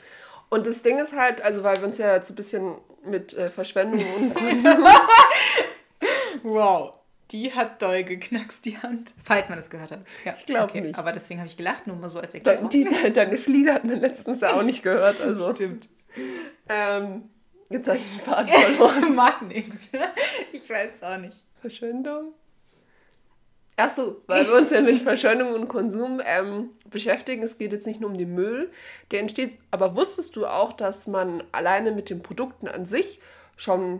Und 0.49 0.67
das 0.67 0.81
Ding 0.83 0.97
ist 0.99 1.11
halt, 1.13 1.41
also 1.41 1.63
weil 1.63 1.75
wir 1.77 1.83
uns 1.87 1.97
ja 1.97 2.13
jetzt 2.15 2.27
so 2.27 2.33
ein 2.33 2.37
bisschen 2.37 2.75
mit 3.03 3.33
äh, 3.33 3.49
Verschwendung 3.51 4.01
und 4.01 4.33
Wow. 6.43 6.97
Die 7.31 7.53
hat 7.53 7.81
doll 7.81 8.03
geknackst, 8.03 8.63
die 8.65 8.77
Hand. 8.77 9.13
Falls 9.23 9.49
man 9.49 9.57
das 9.57 9.69
gehört 9.69 9.91
hat. 9.91 10.05
Ja, 10.23 10.33
Ich 10.37 10.45
glaub 10.45 10.73
nicht. 10.75 10.97
Aber 10.97 11.11
deswegen 11.11 11.39
habe 11.39 11.47
ich 11.49 11.57
gelacht, 11.57 11.87
nur 11.87 11.95
mal 11.95 12.09
so 12.09 12.19
als 12.19 12.31
de, 12.31 12.39
Erklärung. 12.39 12.69
die, 12.69 12.83
de, 12.83 13.09
deine 13.11 13.37
Fliege 13.37 13.73
hat 13.73 13.83
man 13.83 13.99
letztens 13.99 14.41
ja 14.41 14.53
auch 14.53 14.63
nicht 14.63 14.83
gehört. 14.83 15.19
Also. 15.19 15.51
Stimmt. 15.53 15.89
Ähm, 16.69 17.29
jetzt 17.69 17.87
habe 17.87 17.97
ich 17.97 18.11
den 18.11 18.21
Faden 18.21 18.47
verloren. 18.47 19.15
Macht 19.15 19.41
nichts. 19.43 19.89
Ich 20.53 20.69
weiß 20.69 21.03
auch 21.03 21.17
nicht. 21.17 21.43
Verschwendung? 21.61 22.33
Achso, 23.77 24.21
weil 24.27 24.47
wir 24.47 24.55
uns 24.55 24.69
ja 24.69 24.79
mit 24.79 24.99
Verschwendung 24.99 25.51
und 25.53 25.67
Konsum 25.67 26.21
ähm, 26.23 26.69
beschäftigen. 26.89 27.43
Es 27.43 27.57
geht 27.57 27.73
jetzt 27.73 27.85
nicht 27.85 27.99
nur 27.99 28.09
um 28.09 28.17
den 28.17 28.33
Müll, 28.33 28.71
der 29.11 29.19
entsteht. 29.19 29.57
Aber 29.71 29.95
wusstest 29.97 30.35
du 30.37 30.45
auch, 30.45 30.71
dass 30.71 31.07
man 31.07 31.43
alleine 31.51 31.91
mit 31.91 32.09
den 32.09 32.23
Produkten 32.23 32.69
an 32.69 32.85
sich 32.85 33.19
schon, 33.57 33.99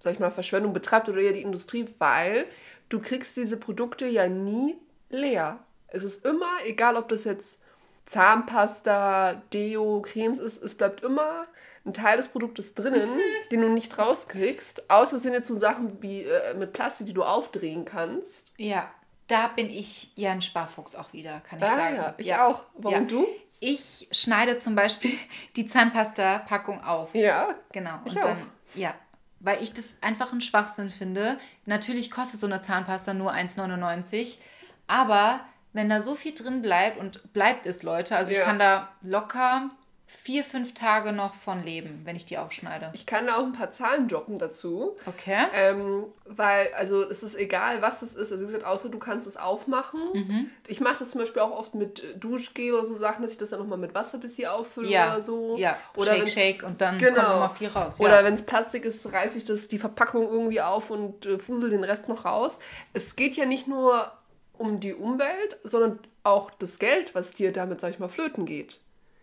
sag 0.00 0.14
ich 0.14 0.18
mal, 0.18 0.30
Verschwendung 0.30 0.72
betreibt 0.72 1.08
oder 1.08 1.20
eher 1.20 1.32
die 1.32 1.42
Industrie, 1.42 1.86
weil 1.98 2.46
du 2.88 3.00
kriegst 3.00 3.36
diese 3.36 3.56
Produkte 3.56 4.06
ja 4.06 4.28
nie 4.28 4.76
leer. 5.10 5.60
Es 5.88 6.02
ist 6.02 6.24
immer, 6.24 6.50
egal 6.64 6.96
ob 6.96 7.08
das 7.08 7.24
jetzt 7.24 7.60
Zahnpasta, 8.06 9.42
Deo, 9.52 10.02
Cremes 10.02 10.38
ist, 10.38 10.62
es 10.62 10.74
bleibt 10.74 11.04
immer 11.04 11.46
ein 11.84 11.94
Teil 11.94 12.16
des 12.16 12.28
Produktes 12.28 12.74
drinnen, 12.74 13.08
den 13.50 13.60
du 13.60 13.68
nicht 13.68 13.96
rauskriegst. 13.98 14.90
Außer 14.90 15.16
es 15.16 15.22
sind 15.22 15.32
jetzt 15.32 15.48
so 15.48 15.54
Sachen 15.54 16.02
wie 16.02 16.24
äh, 16.24 16.54
mit 16.54 16.72
Plastik, 16.72 17.06
die 17.06 17.12
du 17.12 17.22
aufdrehen 17.22 17.84
kannst. 17.84 18.52
Ja, 18.56 18.90
da 19.28 19.48
bin 19.48 19.70
ich 19.70 20.12
ja 20.16 20.32
ein 20.32 20.42
Sparfuchs 20.42 20.94
auch 20.94 21.12
wieder, 21.12 21.40
kann 21.48 21.58
ich 21.58 21.64
Ah 21.64 21.76
sagen. 21.76 21.96
ja, 21.96 22.14
ich 22.18 22.34
auch. 22.34 22.64
Warum 22.74 23.06
du? 23.06 23.26
Ich 23.60 24.08
schneide 24.10 24.58
zum 24.58 24.74
Beispiel 24.74 25.12
die 25.56 25.66
Zahnpasta-Packung 25.66 26.82
auf. 26.82 27.14
Ja. 27.14 27.54
Genau. 27.72 28.00
Ich 28.04 28.16
und 28.16 28.24
dann, 28.24 28.36
auch. 28.36 28.76
ja, 28.76 28.94
weil 29.40 29.62
ich 29.62 29.72
das 29.72 29.86
einfach 30.00 30.32
einen 30.32 30.40
Schwachsinn 30.40 30.90
finde. 30.90 31.38
Natürlich 31.66 32.10
kostet 32.10 32.40
so 32.40 32.46
eine 32.46 32.60
Zahnpasta 32.60 33.14
nur 33.14 33.32
1,99, 33.32 34.38
aber 34.86 35.40
wenn 35.72 35.88
da 35.88 36.00
so 36.00 36.14
viel 36.14 36.34
drin 36.34 36.62
bleibt 36.62 36.98
und 36.98 37.32
bleibt 37.32 37.66
es, 37.66 37.82
Leute, 37.82 38.16
also 38.16 38.30
ich 38.32 38.38
Ja. 38.38 38.44
kann 38.44 38.58
da 38.58 38.88
locker 39.02 39.70
vier, 40.12 40.42
fünf 40.42 40.74
Tage 40.74 41.12
noch 41.12 41.34
von 41.34 41.62
leben, 41.62 42.00
wenn 42.02 42.16
ich 42.16 42.24
die 42.24 42.36
aufschneide. 42.36 42.90
Ich 42.94 43.06
kann 43.06 43.28
da 43.28 43.36
auch 43.36 43.44
ein 43.44 43.52
paar 43.52 43.70
Zahlen 43.70 44.08
droppen 44.08 44.38
dazu. 44.38 44.96
Okay. 45.06 45.44
Ähm, 45.54 46.04
weil, 46.26 46.68
also 46.76 47.08
es 47.08 47.22
ist 47.22 47.36
egal, 47.38 47.80
was 47.80 48.02
es 48.02 48.14
ist. 48.14 48.32
Also 48.32 48.42
wie 48.42 48.46
gesagt, 48.48 48.64
außer 48.64 48.88
du 48.88 48.98
kannst 48.98 49.28
es 49.28 49.36
aufmachen. 49.36 50.00
Mhm. 50.12 50.50
Ich 50.66 50.80
mache 50.80 50.98
das 50.98 51.10
zum 51.10 51.20
Beispiel 51.20 51.40
auch 51.42 51.52
oft 51.56 51.76
mit 51.76 52.02
äh, 52.02 52.16
Duschgel 52.18 52.74
oder 52.74 52.84
so 52.84 52.94
Sachen, 52.94 53.22
dass 53.22 53.30
ich 53.30 53.38
das 53.38 53.50
dann 53.50 53.60
nochmal 53.60 53.78
mit 53.78 53.94
Wasser 53.94 54.18
bis 54.18 54.34
hier 54.34 54.52
auffülle 54.52 54.88
ja, 54.88 55.12
oder 55.12 55.20
so. 55.22 55.56
ja. 55.56 55.78
Oder 55.94 56.14
shake, 56.16 56.28
shake 56.30 56.62
und 56.64 56.80
dann 56.80 56.98
Genau. 56.98 57.14
kommt 57.14 57.28
immer 57.36 57.50
viel 57.50 57.68
raus. 57.68 57.96
Ja. 58.00 58.04
Oder 58.04 58.24
wenn 58.24 58.34
es 58.34 58.42
Plastik 58.42 58.84
ist, 58.84 59.12
reiße 59.12 59.38
ich 59.38 59.44
das, 59.44 59.68
die 59.68 59.78
Verpackung 59.78 60.28
irgendwie 60.28 60.60
auf 60.60 60.90
und 60.90 61.24
äh, 61.24 61.38
fusel 61.38 61.70
den 61.70 61.84
Rest 61.84 62.08
noch 62.08 62.24
raus. 62.24 62.58
Es 62.94 63.14
geht 63.14 63.36
ja 63.36 63.46
nicht 63.46 63.68
nur 63.68 64.10
um 64.58 64.80
die 64.80 64.92
Umwelt, 64.94 65.56
sondern 65.62 66.00
auch 66.24 66.50
das 66.50 66.80
Geld, 66.80 67.14
was 67.14 67.30
dir 67.30 67.52
damit, 67.52 67.80
sag 67.80 67.90
ich 67.92 68.00
mal, 68.00 68.08
flöten 68.08 68.44
geht. 68.44 68.80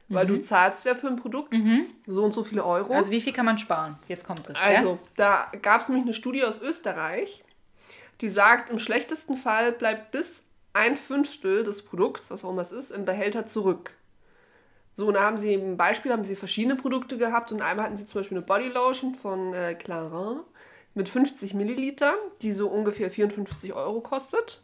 Weil 0.10 0.26
du 0.26 0.40
zahlst 0.40 0.86
ja 0.86 0.96
für 0.96 1.08
ein 1.08 1.18
Produkt 1.18 1.54
so 2.06 2.24
und 2.24 2.34
so 2.34 2.44
viele 2.44 2.64
Euros. 2.64 2.90
Mhm. 2.90 2.96
also 2.96 3.12
wie 3.12 3.22
viel 3.22 3.34
kann 3.34 3.46
man 3.46 3.58
sparen? 3.58 3.98
Jetzt 4.08 4.26
kommt 4.26 4.48
es. 4.48 4.56
Also, 4.62 5.00
da 5.16 5.52
gab 5.62 5.82
es 5.82 5.90
nämlich 5.90 6.06
eine 6.06 6.14
Studie 6.14 6.44
aus 6.44 6.62
Österreich, 6.62 7.44
die 8.22 8.30
sagt, 8.30 8.70
im 8.70 8.80
schlechtesten 8.80 9.36
Fall 9.36 9.72
bleibt 9.72 10.12
bis 10.12 10.44
ein 10.74 10.96
Fünftel 10.96 11.64
des 11.64 11.82
Produkts, 11.82 12.32
was 12.32 12.46
auch 12.46 12.52
immer 12.52 12.62
es 12.62 12.72
ist, 12.72 12.92
im 12.92 13.06
Behälter 13.06 13.48
zurück. 13.48 13.96
So, 14.94 15.08
und 15.08 15.14
da 15.14 15.22
haben 15.22 15.38
sie 15.38 15.54
ein 15.54 15.78
Beispiel, 15.78 16.12
haben 16.12 16.24
sie 16.24 16.36
verschiedene 16.36 16.76
Produkte 16.76 17.18
gehabt 17.18 17.52
und 17.52 17.62
einmal 17.62 17.86
hatten 17.86 17.98
sie 17.98 18.06
zum 18.06 18.22
Beispiel 18.22 18.38
eine 18.38 18.46
Bodylotion 18.46 19.14
von 19.14 19.54
äh, 19.54 19.76
Clarins 19.76 20.42
mit 20.96 21.10
50 21.10 21.54
Milliliter, 21.54 22.16
die 22.42 22.52
so 22.52 22.68
ungefähr 22.68 23.12
54 23.12 23.74
Euro 23.74 24.02
kostet. 24.02 24.60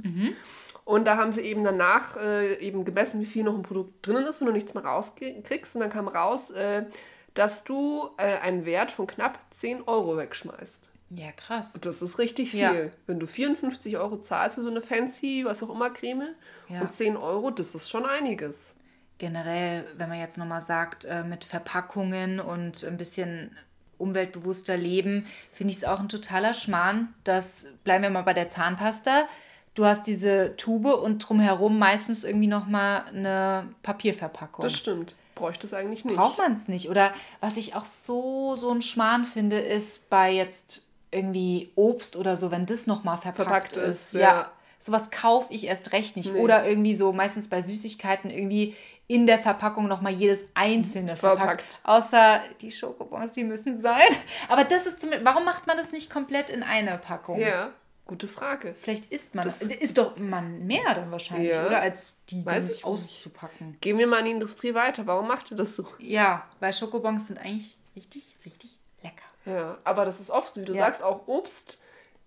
Und 0.86 1.06
da 1.06 1.15
haben 1.17 1.32
sie 1.32 1.41
eben 1.41 1.63
danach 1.63 2.17
äh, 2.17 2.56
eben 2.56 2.84
gemessen, 2.86 3.22
wie 3.22 3.26
viel 3.26 3.43
noch 3.43 3.56
im 3.56 3.63
Produkt 3.63 4.06
drinnen 4.06 4.26
ist, 4.26 4.41
wenn 4.41 4.48
du 4.48 4.54
nichts 4.54 4.74
mehr 4.74 4.84
rauskriegst. 4.84 5.76
Und 5.76 5.82
dann 5.82 5.89
kam 5.89 6.08
raus, 6.08 6.50
äh, 6.52 6.86
dass 7.34 7.63
du 7.63 8.10
äh, 8.17 8.38
einen 8.39 8.65
Wert 8.65 8.91
von 8.91 9.08
knapp 9.08 9.39
10 9.52 9.84
Euro 9.88 10.17
wegschmeißt. 10.17 10.89
Ja, 11.10 11.32
krass. 11.32 11.78
Das 11.80 12.02
ist 12.02 12.17
richtig 12.19 12.52
viel. 12.52 12.60
Ja. 12.62 12.74
Wenn 13.08 13.19
du 13.19 13.28
54 13.28 13.98
Euro 13.98 14.17
zahlst 14.17 14.56
für 14.56 14.62
so 14.62 14.69
eine 14.69 14.82
fancy, 14.82 15.43
was 15.46 15.62
auch 15.63 15.69
immer, 15.69 15.89
Creme 15.91 16.30
Ja. 16.69 16.82
und 16.82 16.91
10 16.91 17.17
Euro, 17.17 17.52
das 17.52 17.76
ist 17.76 17.89
schon 17.89 18.06
einiges. 18.06 18.76
Generell, 19.19 19.86
wenn 19.98 20.10
man 20.10 20.19
jetzt 20.19 20.38
nochmal 20.38 20.62
sagt, 20.62 21.06
äh, 21.06 21.24
mit 21.24 21.43
Verpackungen 21.46 22.39
und 22.39 22.84
ein 22.84 22.98
bisschen 22.98 23.56
umweltbewusster 24.00 24.76
leben, 24.76 25.28
finde 25.52 25.72
ich 25.72 25.78
es 25.78 25.84
auch 25.86 26.00
ein 26.00 26.10
totaler 26.10 26.54
Schmarrn. 26.54 27.13
Das 27.24 27.67
bleiben 27.84 28.04
wir 28.04 28.10
mal 28.10 28.24
bei 28.24 28.34
der 28.34 28.50
Zahnpasta. 28.50 29.28
Du 29.75 29.86
hast 29.86 30.05
diese 30.05 30.55
Tube 30.55 30.93
und 30.93 31.19
drumherum 31.19 31.79
meistens 31.79 32.23
irgendwie 32.23 32.47
nochmal 32.47 33.05
eine 33.07 33.67
Papierverpackung. 33.81 34.62
Das 34.62 34.77
stimmt. 34.77 35.15
Bräuchte 35.36 35.65
es 35.65 35.73
eigentlich 35.73 36.05
nicht. 36.05 36.15
Braucht 36.15 36.38
man 36.38 36.53
es 36.53 36.67
nicht. 36.67 36.89
Oder 36.89 37.12
was 37.39 37.57
ich 37.57 37.75
auch 37.75 37.86
so, 37.86 38.55
so 38.55 38.69
ein 38.71 38.83
Schmarrn 38.83 39.25
finde, 39.25 39.59
ist 39.59 40.09
bei 40.12 40.31
jetzt 40.31 40.86
irgendwie 41.09 41.71
Obst 41.75 42.15
oder 42.15 42.38
so, 42.38 42.51
wenn 42.51 42.65
das 42.65 42.86
nochmal 42.86 43.17
verpackt, 43.17 43.73
verpackt 43.73 43.77
ist. 43.77 44.13
ist. 44.13 44.13
Ja. 44.13 44.19
ja. 44.19 44.51
Sowas 44.79 45.12
kaufe 45.12 45.51
ich 45.53 45.65
erst 45.65 45.93
recht 45.93 46.17
nicht. 46.17 46.33
Nee. 46.33 46.39
Oder 46.39 46.67
irgendwie 46.67 46.93
so, 46.95 47.13
meistens 47.13 47.47
bei 47.47 47.62
Süßigkeiten, 47.62 48.29
irgendwie 48.29 48.75
in 49.07 49.25
der 49.25 49.39
Verpackung 49.39 49.88
nochmal 49.88 50.13
jedes 50.13 50.43
einzelne 50.53 51.15
verpackt. 51.15 51.62
verpackt. 51.62 51.79
Außer 51.83 52.41
die 52.62 52.71
Schokobons, 52.71 53.31
die 53.31 53.43
müssen 53.43 53.81
sein. 53.81 54.07
Aber 54.49 54.63
das 54.65 54.86
ist 54.86 54.99
zumindest, 54.99 55.25
warum 55.25 55.45
macht 55.45 55.67
man 55.67 55.77
das 55.77 55.91
nicht 55.91 56.09
komplett 56.09 56.49
in 56.49 56.63
eine 56.63 56.97
Packung? 56.97 57.39
Ja. 57.39 57.71
Gute 58.06 58.28
Frage. 58.28 58.76
Vielleicht 58.78 59.06
isst 59.06 59.34
man 59.34 59.46
das. 59.46 59.62
ist 59.62 59.98
doch 59.98 60.18
man 60.18 60.66
mehr 60.68 60.94
dann 60.94 61.10
wahrscheinlich, 61.10 61.52
ja. 61.52 61.66
oder? 61.66 61.80
Als 61.80 62.13
die 62.30 62.46
Weiß 62.46 62.70
ich 62.70 62.84
auszupacken. 62.84 63.70
Nicht. 63.70 63.82
Gehen 63.82 63.98
wir 63.98 64.08
mal 64.08 64.20
in 64.20 64.26
die 64.26 64.32
Industrie 64.32 64.74
weiter. 64.74 65.08
Warum 65.08 65.28
macht 65.28 65.52
ihr 65.52 65.58
das 65.58 65.78
so? 65.78 65.88
Ja, 66.00 66.46
weil 66.60 66.74
Schokobons 66.74 67.28
sind 67.28 67.39
eigentlich 67.39 67.78
richtig, 67.96 68.36
richtig 68.46 68.78
lecker. 69.02 69.24
Ja, 69.46 69.78
aber 69.86 70.04
das 70.04 70.20
ist 70.20 70.30
oft 70.30 70.54
so, 70.54 70.62
wie 70.62 70.66
du 70.66 70.74
ja. 70.74 70.80
sagst, 70.80 71.02
auch 71.02 71.28
Obst. 71.28 71.80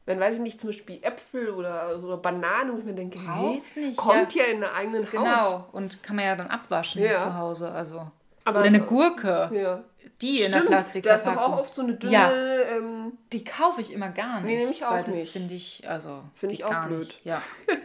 Wenn, 0.06 0.20
weiß 0.20 0.34
ich 0.34 0.40
nicht, 0.40 0.60
zum 0.60 0.68
Beispiel 0.70 1.00
Äpfel 1.02 1.50
oder, 1.50 1.98
oder 2.02 2.16
Bananen, 2.16 2.72
wo 2.72 2.78
ich 2.78 2.84
mir 2.84 2.94
denke, 2.94 3.18
hey, 3.18 3.60
nicht, 3.74 3.96
kommt 3.96 4.34
ja. 4.34 4.44
ja 4.44 4.52
in 4.52 4.60
der 4.60 4.74
eigenen 4.74 5.04
Haut. 5.04 5.10
Genau, 5.12 5.68
und 5.72 6.02
kann 6.02 6.16
man 6.16 6.24
ja 6.24 6.36
dann 6.36 6.46
abwaschen 6.46 7.02
zu 7.02 7.34
Hause. 7.36 7.70
Also. 7.70 8.10
Aber 8.44 8.60
oder 8.60 8.68
eine 8.68 8.80
Gurke. 8.80 9.50
Ja. 9.52 9.84
Die 10.22 10.38
Stimmt, 10.38 10.46
in 10.46 10.52
der 10.62 10.68
Plastikverpackung. 10.68 11.24
Da 11.24 11.30
ist 11.30 11.36
doch 11.36 11.52
auch 11.52 11.58
oft 11.58 11.74
so 11.74 11.82
eine 11.82 11.94
dünne. 11.94 12.12
Ja. 12.12 12.30
Ähm, 12.32 13.18
die 13.32 13.44
kaufe 13.44 13.80
ich 13.80 13.92
immer 13.92 14.08
gar 14.08 14.40
nicht. 14.40 14.46
Nee, 14.46 14.58
nehme 14.58 14.70
ich 14.70 14.84
auch 14.84 14.92
weil 14.92 15.02
nicht. 15.02 15.24
Das 15.24 15.28
finde 15.28 15.54
ich, 15.54 15.88
also. 15.88 16.22
Finde 16.34 16.54
ich 16.54 16.64
auch 16.64 16.86
blöd. 16.86 17.00
Nicht. 17.00 17.24
Ja. 17.24 17.42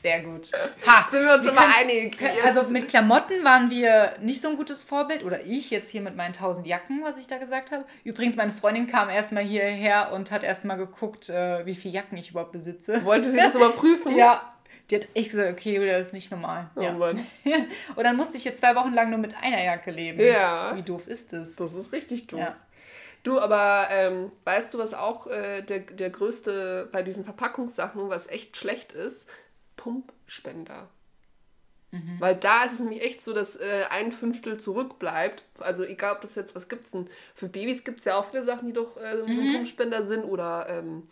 Sehr 0.00 0.20
gut. 0.22 0.52
Ha, 0.86 1.08
Sind 1.10 1.24
wir 1.24 1.34
uns 1.34 1.44
schon 1.44 1.56
mal 1.56 1.70
einig. 1.76 2.16
Also 2.44 2.70
mit 2.72 2.86
Klamotten 2.86 3.42
waren 3.42 3.68
wir 3.68 4.12
nicht 4.20 4.40
so 4.40 4.48
ein 4.48 4.56
gutes 4.56 4.84
Vorbild. 4.84 5.24
Oder 5.24 5.44
ich 5.44 5.70
jetzt 5.70 5.90
hier 5.90 6.02
mit 6.02 6.14
meinen 6.16 6.32
tausend 6.32 6.68
Jacken, 6.68 7.02
was 7.02 7.18
ich 7.18 7.26
da 7.26 7.38
gesagt 7.38 7.72
habe. 7.72 7.84
Übrigens, 8.04 8.36
meine 8.36 8.52
Freundin 8.52 8.86
kam 8.86 9.08
erstmal 9.08 9.42
hierher 9.42 10.12
und 10.12 10.30
hat 10.30 10.44
erstmal 10.44 10.76
geguckt, 10.76 11.30
äh, 11.30 11.66
wie 11.66 11.74
viele 11.74 11.94
Jacken 11.94 12.16
ich 12.16 12.30
überhaupt 12.30 12.52
besitze. 12.52 13.04
Wollte 13.04 13.30
sie 13.30 13.38
das 13.38 13.56
überprüfen? 13.56 14.16
ja. 14.16 14.54
Die 14.90 14.96
hat 14.96 15.08
echt 15.14 15.30
gesagt, 15.30 15.52
okay, 15.52 15.86
das 15.86 16.08
ist 16.08 16.12
nicht 16.14 16.30
normal. 16.30 16.70
Oh 16.74 16.80
ja. 16.80 16.92
Mann. 16.92 17.26
und 17.96 18.04
dann 18.04 18.16
musste 18.16 18.36
ich 18.38 18.44
jetzt 18.44 18.60
zwei 18.60 18.74
Wochen 18.74 18.92
lang 18.92 19.10
nur 19.10 19.18
mit 19.18 19.34
einer 19.36 19.62
Jacke 19.62 19.90
leben. 19.90 20.18
Ja. 20.20 20.74
Wie 20.76 20.82
doof 20.82 21.06
ist 21.06 21.32
das? 21.32 21.56
Das 21.56 21.74
ist 21.74 21.92
richtig 21.92 22.26
doof. 22.26 22.40
Ja. 22.40 22.56
Du, 23.22 23.38
aber 23.38 23.88
ähm, 23.90 24.32
weißt 24.44 24.72
du, 24.72 24.78
was 24.78 24.94
auch 24.94 25.26
äh, 25.26 25.62
der, 25.62 25.80
der 25.80 26.08
größte 26.08 26.88
bei 26.90 27.02
diesen 27.02 27.24
Verpackungssachen, 27.24 28.08
was 28.08 28.26
echt 28.28 28.56
schlecht 28.56 28.92
ist? 28.92 29.28
Pumpspender. 29.76 30.88
Mhm. 31.90 32.16
Weil 32.18 32.36
da 32.36 32.64
ist 32.64 32.74
es 32.74 32.80
nämlich 32.80 33.02
echt 33.02 33.22
so, 33.22 33.32
dass 33.32 33.56
äh, 33.56 33.84
ein 33.90 34.12
Fünftel 34.12 34.58
zurückbleibt. 34.58 35.42
Also 35.60 35.84
egal, 35.84 36.16
ob 36.16 36.20
das 36.20 36.34
jetzt, 36.34 36.54
was 36.54 36.68
gibt 36.68 36.84
es 36.84 36.92
denn? 36.92 37.08
Für 37.34 37.48
Babys 37.48 37.84
gibt 37.84 38.00
es 38.00 38.04
ja 38.04 38.16
auch 38.16 38.30
viele 38.30 38.42
Sachen, 38.42 38.66
die 38.66 38.74
doch 38.74 38.96
äh, 38.96 39.16
so 39.16 39.26
mhm. 39.26 39.54
Pumpspender 39.54 40.02
sind 40.02 40.24
oder 40.24 40.66
ähm, 40.68 41.04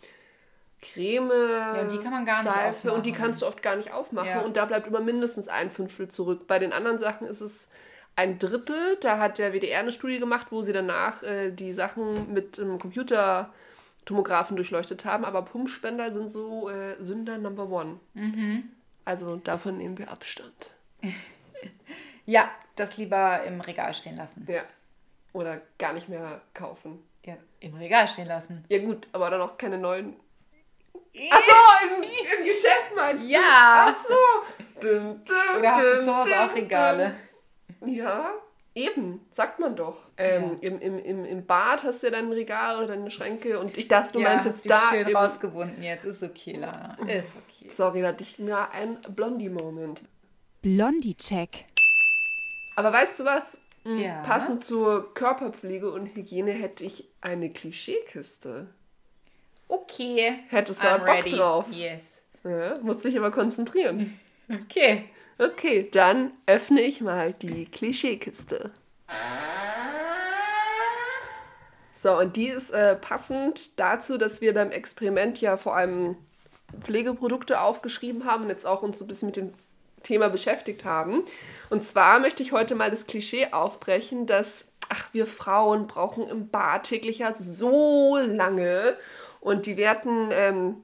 Creme, 0.81 1.31
ja, 1.31 1.83
die 1.85 1.97
kann 1.97 2.11
man 2.11 2.25
gar 2.25 2.43
nicht 2.43 2.53
Seife 2.53 2.69
aufmachen. 2.69 2.97
und 2.97 3.05
die 3.05 3.11
kannst 3.11 3.41
du 3.41 3.47
oft 3.47 3.63
gar 3.63 3.75
nicht 3.75 3.91
aufmachen 3.91 4.29
ja. 4.29 4.41
und 4.41 4.57
da 4.57 4.65
bleibt 4.65 4.87
immer 4.87 4.99
mindestens 4.99 5.47
ein 5.47 5.71
Fünftel 5.71 6.07
zurück. 6.07 6.45
Bei 6.45 6.59
den 6.59 6.71
anderen 6.71 6.99
Sachen 6.99 7.25
ist 7.25 7.41
es 7.41 7.69
ein 8.17 8.39
Drittel. 8.39 8.97
Da 8.99 9.19
hat 9.19 9.37
der 9.37 9.53
WDR 9.53 9.79
eine 9.79 9.91
Studie 9.91 10.19
gemacht, 10.19 10.47
wo 10.51 10.63
sie 10.63 10.73
danach 10.73 11.23
äh, 11.23 11.51
die 11.51 11.71
Sachen 11.71 12.33
mit 12.33 12.59
einem 12.59 12.77
Computertomographen 12.79 14.57
durchleuchtet 14.57 15.05
haben. 15.05 15.23
Aber 15.23 15.43
Pumpspender 15.43 16.11
sind 16.11 16.29
so 16.29 16.69
äh, 16.69 17.01
Sünder 17.01 17.37
Number 17.37 17.69
One. 17.69 17.99
Mhm. 18.13 18.69
Also 19.05 19.37
davon 19.37 19.77
nehmen 19.77 19.97
wir 19.97 20.11
Abstand. 20.11 20.71
ja, 22.25 22.51
das 22.75 22.97
lieber 22.97 23.43
im 23.43 23.61
Regal 23.61 23.93
stehen 23.93 24.17
lassen. 24.17 24.45
Ja. 24.49 24.63
Oder 25.31 25.61
gar 25.77 25.93
nicht 25.93 26.09
mehr 26.09 26.41
kaufen. 26.53 27.03
Ja, 27.23 27.35
im 27.59 27.75
Regal 27.75 28.07
stehen 28.07 28.27
lassen. 28.27 28.65
Ja 28.69 28.79
gut, 28.79 29.07
aber 29.11 29.29
dann 29.29 29.41
auch 29.41 29.57
keine 29.57 29.77
neuen 29.77 30.15
Ach 31.31 31.41
so, 31.41 31.87
im, 31.87 32.03
im 32.03 32.45
Geschäft 32.45 32.95
meinst 32.95 33.25
du? 33.25 33.29
Ja. 33.29 33.87
Ach 33.89 33.95
so. 34.07 34.57
Dun, 34.79 35.21
dun, 35.25 35.59
Oder 35.59 35.71
hast 35.71 35.81
du 35.81 36.03
zu 36.03 36.15
Hause 36.15 36.39
auch 36.39 36.55
Regale? 36.55 37.15
Ja, 37.85 38.33
eben, 38.75 39.25
sagt 39.31 39.59
man 39.59 39.75
doch. 39.75 40.09
Ähm, 40.17 40.57
ja. 40.61 40.69
im, 40.69 40.77
im, 40.79 40.99
im, 40.99 41.25
Im 41.25 41.45
Bad 41.45 41.83
hast 41.83 42.03
du 42.03 42.07
ja 42.07 42.11
dein 42.11 42.31
Regal 42.31 42.77
oder 42.77 42.87
deine 42.87 43.09
Schränke 43.09 43.59
und 43.59 43.77
ich 43.77 43.87
dachte, 43.87 44.13
du 44.13 44.19
ja, 44.19 44.29
meinst 44.29 44.45
jetzt 44.45 44.69
da. 44.69 44.79
schön 44.89 45.15
rausgewunden 45.15 45.81
jetzt, 45.81 46.05
ist 46.05 46.23
okay, 46.23 46.53
Lara. 46.53 46.97
Ist 47.07 47.33
okay. 47.35 47.69
Sorry, 47.69 48.01
da 48.01 48.09
hatte 48.09 48.23
ich 48.23 48.37
mir 48.39 48.71
ein 48.71 48.99
Blondie-Moment. 49.01 50.03
Blondie-Check. 50.61 51.65
Aber 52.75 52.93
weißt 52.93 53.19
du 53.19 53.25
was? 53.25 53.57
Hm, 53.83 53.99
ja. 53.99 54.21
Passend 54.21 54.63
zur 54.63 55.13
Körperpflege 55.13 55.89
und 55.89 56.07
Hygiene 56.07 56.51
hätte 56.51 56.83
ich 56.83 57.09
eine 57.21 57.51
Klischeekiste. 57.51 58.69
Okay. 59.67 60.39
Hättest 60.49 60.81
du 60.81 60.87
I'm 60.87 60.99
Bock 60.99 61.07
ready. 61.09 61.29
drauf? 61.31 61.65
Yes. 61.71 62.25
Ja, 62.43 62.75
musst 62.81 63.03
dich 63.03 63.17
aber 63.17 63.31
konzentrieren. 63.31 64.19
Okay. 64.49 65.03
Okay, 65.39 65.89
dann 65.91 66.31
öffne 66.45 66.79
ich 66.79 67.01
mal 67.01 67.33
die 67.33 67.65
Klischeekiste. 67.65 68.71
So, 71.93 72.17
und 72.17 72.37
die 72.37 72.47
ist 72.47 72.71
äh, 72.71 72.95
passend 72.95 73.77
dazu, 73.77 74.17
dass 74.17 74.39
wir 74.39 74.53
beim 74.53 74.71
Experiment 74.71 75.41
ja 75.41 75.57
vor 75.57 75.75
allem 75.75 76.15
Pflegeprodukte 76.79 77.59
aufgeschrieben 77.59 78.23
haben 78.23 78.43
und 78.43 78.49
jetzt 78.49 78.65
auch 78.65 78.83
uns 78.83 78.99
so 78.99 79.05
ein 79.05 79.09
bisschen 79.09 79.27
mit 79.27 79.35
dem 79.35 79.53
Thema 80.03 80.29
beschäftigt 80.29 80.85
haben. 80.85 81.23
Und 81.69 81.83
zwar 81.83 82.19
möchte 82.19 82.41
ich 82.41 82.53
heute 82.53 82.75
mal 82.75 82.89
das 82.89 83.07
Klischee 83.07 83.47
aufbrechen, 83.51 84.27
dass, 84.27 84.67
ach, 84.89 85.09
wir 85.13 85.25
Frauen 85.25 85.87
brauchen 85.87 86.27
im 86.29 86.49
Bad 86.49 86.83
täglich 86.83 87.19
ja 87.19 87.33
so 87.33 88.17
lange 88.17 88.95
und 89.39 89.65
die 89.65 89.77
werten, 89.77 90.29
ähm, 90.31 90.83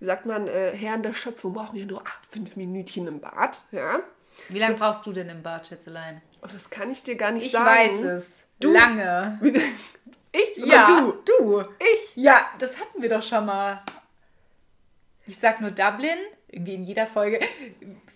wie 0.00 0.06
sagt 0.06 0.26
man, 0.26 0.48
äh, 0.48 0.72
Herren 0.76 1.02
der 1.02 1.14
Schöpfung 1.14 1.52
brauchen 1.52 1.76
ja 1.76 1.86
nur 1.86 2.02
ach, 2.04 2.20
fünf 2.28 2.56
Minütchen 2.56 3.06
im 3.06 3.20
Bad. 3.20 3.62
Ja? 3.70 4.00
Wie 4.48 4.58
lange 4.58 4.74
brauchst 4.74 5.06
du 5.06 5.12
denn 5.12 5.28
im 5.28 5.42
Bad, 5.42 5.66
Schätzelein? 5.66 6.22
Oh, 6.42 6.48
das 6.50 6.70
kann 6.70 6.90
ich 6.90 7.02
dir 7.02 7.16
gar 7.16 7.30
nicht 7.30 7.46
ich 7.46 7.52
sagen. 7.52 7.80
Ich 7.84 7.92
weiß 7.92 8.04
es. 8.04 8.44
Du? 8.58 8.72
Lange. 8.72 9.38
ich? 10.32 10.56
Ja, 10.56 10.86
du? 10.86 11.12
Du. 11.24 11.64
Ich? 11.78 12.16
Ja, 12.16 12.46
das 12.58 12.80
hatten 12.80 13.02
wir 13.02 13.08
doch 13.08 13.22
schon 13.22 13.46
mal. 13.46 13.82
Ich 15.26 15.38
sag 15.38 15.60
nur 15.60 15.70
Dublin, 15.70 16.18
irgendwie 16.48 16.74
in 16.74 16.84
jeder 16.84 17.06
Folge. 17.06 17.40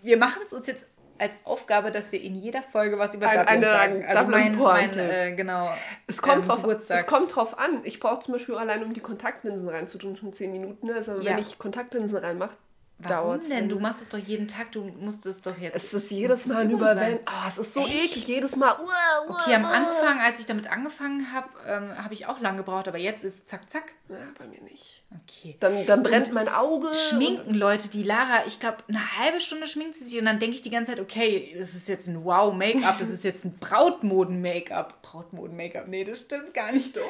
Wir 0.03 0.17
machen 0.17 0.43
es 0.45 0.53
uns 0.53 0.67
jetzt 0.67 0.87
als 1.19 1.37
Aufgabe, 1.45 1.91
dass 1.91 2.13
wir 2.13 2.21
in 2.23 2.35
jeder 2.35 2.63
Folge 2.63 2.99
was 2.99 3.15
über 3.15 3.27
Dublin 3.27 3.47
eine, 3.47 3.67
sagen. 3.67 4.05
Also 4.07 4.23
Dublin 4.23 4.57
mein, 4.59 4.91
mein 4.91 4.99
äh, 4.99 5.33
genau. 5.35 5.71
Es 6.07 6.23
kommt, 6.23 6.37
ähm, 6.37 6.43
drauf, 6.43 6.65
es 6.89 7.07
kommt 7.07 7.35
drauf 7.35 7.59
an. 7.59 7.81
Ich 7.85 8.01
brauche 8.01 8.21
zum 8.21 8.35
Beispiel 8.35 8.55
allein, 8.57 8.83
um 8.85 8.93
die 8.93 9.01
Kontaktlinsen 9.01 9.69
reinzutun, 9.69 10.17
schon 10.17 10.33
10 10.33 10.51
Minuten. 10.53 10.91
Also 10.91 11.21
ja. 11.21 11.33
wenn 11.33 11.39
ich 11.39 11.59
Kontaktlinsen 11.59 12.19
reinmache, 12.19 12.57
Warum 12.99 13.41
denn? 13.47 13.69
Du 13.69 13.79
machst 13.79 14.01
es 14.01 14.09
doch 14.09 14.19
jeden 14.19 14.49
Tag, 14.49 14.73
du 14.73 14.85
musst 14.85 15.27
es 15.27 15.43
doch 15.43 15.59
jetzt. 15.59 15.77
Es 15.77 15.93
ist 15.93 16.11
jedes 16.11 16.47
Mal 16.47 16.63
ein 16.63 16.71
Überwältigung. 16.71 17.27
Oh, 17.29 17.49
es 17.49 17.59
ist 17.59 17.75
so 17.75 17.87
Echt? 17.87 18.17
eklig, 18.17 18.27
jedes 18.27 18.57
Mal. 18.57 18.75
Uh, 18.79 18.85
uh, 18.85 19.31
okay, 19.31 19.55
am 19.55 19.67
Anfang, 19.67 20.19
als 20.21 20.41
ich 20.41 20.47
damit 20.47 20.71
angefangen 20.71 21.31
habe, 21.31 21.49
ähm, 21.67 22.03
habe 22.03 22.15
ich 22.15 22.27
auch 22.27 22.41
lange 22.41 22.59
gebraucht, 22.59 22.89
aber 22.89 22.97
jetzt 22.97 23.23
ist 23.23 23.49
zack, 23.49 23.69
zack. 23.69 23.93
Ja, 24.09 24.17
bei 24.39 24.47
mir 24.47 24.63
nicht. 24.63 25.03
Okay. 25.25 25.57
Dann, 25.61 25.85
dann 25.85 26.03
brennt 26.03 26.29
und 26.29 26.35
mein 26.35 26.49
Auge. 26.49 26.89
Schminken 26.95 27.55
Leute, 27.55 27.89
die 27.89 28.03
Lara, 28.03 28.47
ich 28.47 28.61
glaube, 28.61 28.79
eine 28.89 29.19
halbe 29.19 29.41
Stunde 29.41 29.67
schminkt 29.67 29.97
sie 29.97 30.07
sich 30.07 30.19
und 30.19 30.25
dann 30.25 30.39
denke 30.39 30.57
ich 30.57 30.63
die 30.63 30.71
ganze 30.71 30.93
Zeit, 30.93 31.01
okay, 31.01 31.55
das 31.59 31.75
ist 31.75 31.89
jetzt 31.89 32.09
ein 32.09 32.25
Wow-Make-up, 32.25 32.99
das 32.99 33.11
ist 33.11 33.25
jetzt 33.25 33.45
ein 33.45 33.59
Brautmoden-Make-up. 33.59 35.03
Brautmoden-Make-up, 35.03 35.89
nee, 35.89 36.05
das 36.05 36.21
stimmt 36.21 36.55
gar 36.55 36.73
nicht. 36.73 36.97
Doch. 36.97 37.03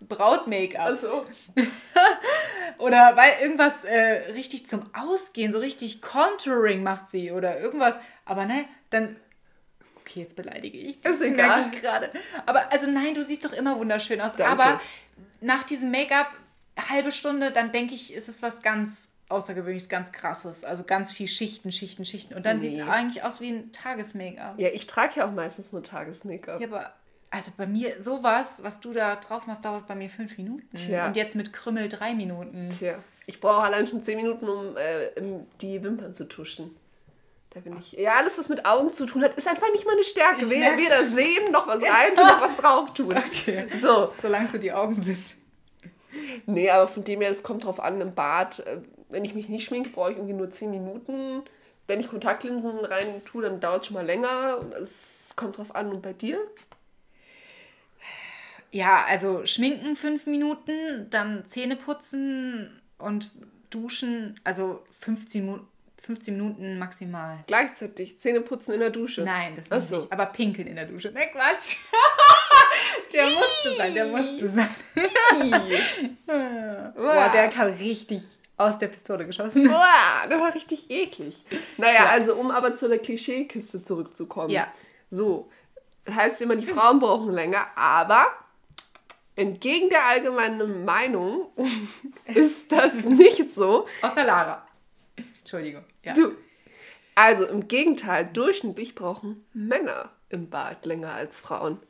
Braut-Make-up. 0.00 0.96
So. 0.96 1.26
oder 2.78 3.16
weil 3.16 3.42
irgendwas 3.42 3.84
äh, 3.84 4.32
richtig 4.32 4.66
zum 4.68 4.88
Ausgehen, 4.94 5.52
so 5.52 5.58
richtig 5.58 6.02
Contouring 6.02 6.82
macht 6.82 7.08
sie 7.08 7.32
oder 7.32 7.58
irgendwas. 7.60 7.94
Aber 8.24 8.44
ne, 8.44 8.64
dann. 8.90 9.16
Okay, 10.00 10.20
jetzt 10.20 10.36
beleidige 10.36 10.78
ich. 10.78 11.00
Das 11.00 11.16
ist 11.16 11.22
egal. 11.22 11.70
gerade. 11.70 12.10
Aber 12.46 12.72
also 12.72 12.90
nein, 12.90 13.14
du 13.14 13.24
siehst 13.24 13.44
doch 13.44 13.52
immer 13.52 13.78
wunderschön 13.78 14.20
aus. 14.20 14.36
Danke. 14.36 14.52
Aber 14.52 14.80
nach 15.40 15.64
diesem 15.64 15.90
Make-up, 15.90 16.28
halbe 16.88 17.12
Stunde, 17.12 17.50
dann 17.50 17.72
denke 17.72 17.94
ich, 17.94 18.14
ist 18.14 18.28
es 18.28 18.42
was 18.42 18.62
ganz 18.62 19.10
Außergewöhnliches, 19.28 19.90
ganz 19.90 20.12
krasses. 20.12 20.64
Also 20.64 20.84
ganz 20.84 21.12
viel 21.12 21.28
Schichten, 21.28 21.70
Schichten, 21.70 22.04
Schichten. 22.04 22.34
Und 22.34 22.46
dann 22.46 22.58
nee. 22.58 22.70
sieht 22.70 22.78
es 22.78 22.88
eigentlich 22.88 23.22
aus 23.22 23.40
wie 23.40 23.50
ein 23.50 23.72
Tages-Make-up. 23.72 24.58
Ja, 24.58 24.68
ich 24.72 24.86
trage 24.86 25.20
ja 25.20 25.28
auch 25.28 25.32
meistens 25.32 25.72
nur 25.72 25.82
Tages-Make-up. 25.82 26.60
Ja, 26.60 26.66
aber 26.68 26.94
also 27.30 27.52
bei 27.56 27.66
mir, 27.66 28.02
sowas, 28.02 28.62
was 28.62 28.80
du 28.80 28.92
da 28.92 29.16
drauf 29.16 29.46
machst, 29.46 29.64
dauert 29.64 29.86
bei 29.86 29.94
mir 29.94 30.08
fünf 30.08 30.36
Minuten. 30.38 30.68
Tja. 30.74 31.08
Und 31.08 31.16
jetzt 31.16 31.34
mit 31.36 31.52
Krümmel 31.52 31.88
drei 31.88 32.14
Minuten. 32.14 32.70
Tja. 32.70 32.98
Ich 33.26 33.40
brauche 33.40 33.62
allein 33.62 33.86
schon 33.86 34.02
zehn 34.02 34.16
Minuten, 34.16 34.48
um 34.48 34.76
äh, 34.76 35.10
die 35.60 35.82
Wimpern 35.82 36.14
zu 36.14 36.26
tuschen. 36.26 36.74
Da 37.50 37.60
bin 37.60 37.76
ich. 37.78 37.92
Ja, 37.92 38.14
alles, 38.16 38.38
was 38.38 38.48
mit 38.48 38.64
Augen 38.64 38.92
zu 38.92 39.06
tun 39.06 39.22
hat, 39.22 39.34
ist 39.34 39.48
einfach 39.48 39.70
nicht 39.72 39.86
meine 39.86 40.02
Stärke. 40.02 40.42
Ich 40.42 40.50
Weder, 40.50 40.76
weder 40.76 41.10
sehen, 41.10 41.50
noch 41.50 41.66
was 41.66 41.82
rein 41.82 42.14
tun, 42.14 42.26
noch 42.26 42.40
was 42.40 42.56
drauf 42.56 42.94
tun. 42.94 43.16
Okay. 43.16 43.66
So. 43.80 44.12
Solange 44.18 44.46
es 44.46 44.52
so 44.52 44.58
die 44.58 44.72
Augen 44.72 45.02
sind. 45.02 45.36
Nee, 46.46 46.70
aber 46.70 46.88
von 46.88 47.04
dem 47.04 47.20
her, 47.20 47.30
es 47.30 47.42
kommt 47.42 47.64
drauf 47.64 47.80
an, 47.80 48.00
im 48.00 48.14
Bad, 48.14 48.60
äh, 48.60 48.78
wenn 49.10 49.24
ich 49.24 49.34
mich 49.34 49.48
nicht 49.48 49.64
schminke, 49.64 49.90
brauche 49.90 50.12
ich 50.12 50.16
irgendwie 50.16 50.34
nur 50.34 50.50
10 50.50 50.70
Minuten. 50.70 51.42
Wenn 51.86 52.00
ich 52.00 52.08
Kontaktlinsen 52.08 52.84
rein 52.84 53.22
tue, 53.24 53.42
dann 53.42 53.60
dauert 53.60 53.80
es 53.82 53.86
schon 53.86 53.94
mal 53.94 54.04
länger. 54.04 54.60
Es 54.80 55.32
kommt 55.36 55.56
drauf 55.56 55.74
an. 55.74 55.90
Und 55.90 56.02
bei 56.02 56.12
dir? 56.12 56.38
Ja, 58.70 59.04
also 59.06 59.46
schminken 59.46 59.96
fünf 59.96 60.26
Minuten, 60.26 61.08
dann 61.10 61.44
Zähne 61.46 61.76
putzen 61.76 62.80
und 62.98 63.30
duschen, 63.70 64.38
also 64.44 64.84
15, 65.00 65.46
Mu 65.46 65.58
15 66.00 66.36
Minuten 66.36 66.78
maximal. 66.78 67.38
Gleichzeitig 67.48 68.18
Zähne 68.20 68.40
putzen 68.40 68.72
in 68.74 68.80
der 68.80 68.90
Dusche. 68.90 69.22
Nein, 69.22 69.54
das 69.56 69.68
muss 69.68 69.88
so. 69.88 69.96
nicht. 69.96 70.12
Aber 70.12 70.26
pinkeln 70.26 70.68
in 70.68 70.76
der 70.76 70.84
Dusche. 70.86 71.10
Ne, 71.10 71.26
Quatsch. 71.32 71.76
der 73.12 73.24
musste 73.24 73.70
sein, 73.70 73.94
der 73.94 74.06
musste 74.06 74.48
sein. 74.48 74.68
Boah, 76.94 77.30
der 77.32 77.48
kam 77.48 77.72
richtig 77.74 78.22
aus 78.56 78.78
der 78.78 78.88
Pistole 78.88 79.26
geschossen. 79.26 79.64
Boah, 79.64 80.28
der 80.28 80.38
war 80.40 80.54
richtig 80.54 80.90
eklig. 80.90 81.44
Naja, 81.78 82.04
Ja. 82.04 82.08
also 82.10 82.34
um 82.36 82.50
aber 82.50 82.74
zu 82.74 82.88
der 82.88 82.98
Klischeekiste 82.98 83.82
zurückzukommen. 83.82 84.50
Ja. 84.50 84.66
So, 85.10 85.50
das 86.04 86.14
heißt 86.14 86.40
immer, 86.42 86.56
die 86.56 86.66
Frauen 86.66 86.98
brauchen 87.00 87.32
länger, 87.32 87.66
aber 87.76 88.26
entgegen 89.38 89.88
der 89.88 90.04
allgemeinen 90.04 90.84
Meinung 90.84 91.48
ist 92.26 92.70
das 92.72 92.94
nicht 92.94 93.54
so. 93.54 93.86
Außer 94.02 94.24
Lara. 94.24 94.66
Entschuldigung. 95.38 95.84
Ja. 96.04 96.14
Du. 96.14 96.32
Also 97.14 97.46
im 97.46 97.66
Gegenteil, 97.66 98.28
durchschnittlich 98.32 98.94
brauchen 98.94 99.44
Männer 99.52 100.10
im 100.28 100.50
Bad 100.50 100.86
länger 100.86 101.12
als 101.12 101.40
Frauen. 101.40 101.80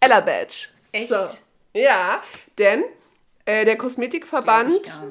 Ella 0.00 0.20
Badge. 0.20 0.68
Echt? 0.92 1.10
So. 1.10 1.24
Ja, 1.74 2.22
denn 2.58 2.84
äh, 3.44 3.64
der 3.64 3.76
Kosmetikverband. 3.76 5.02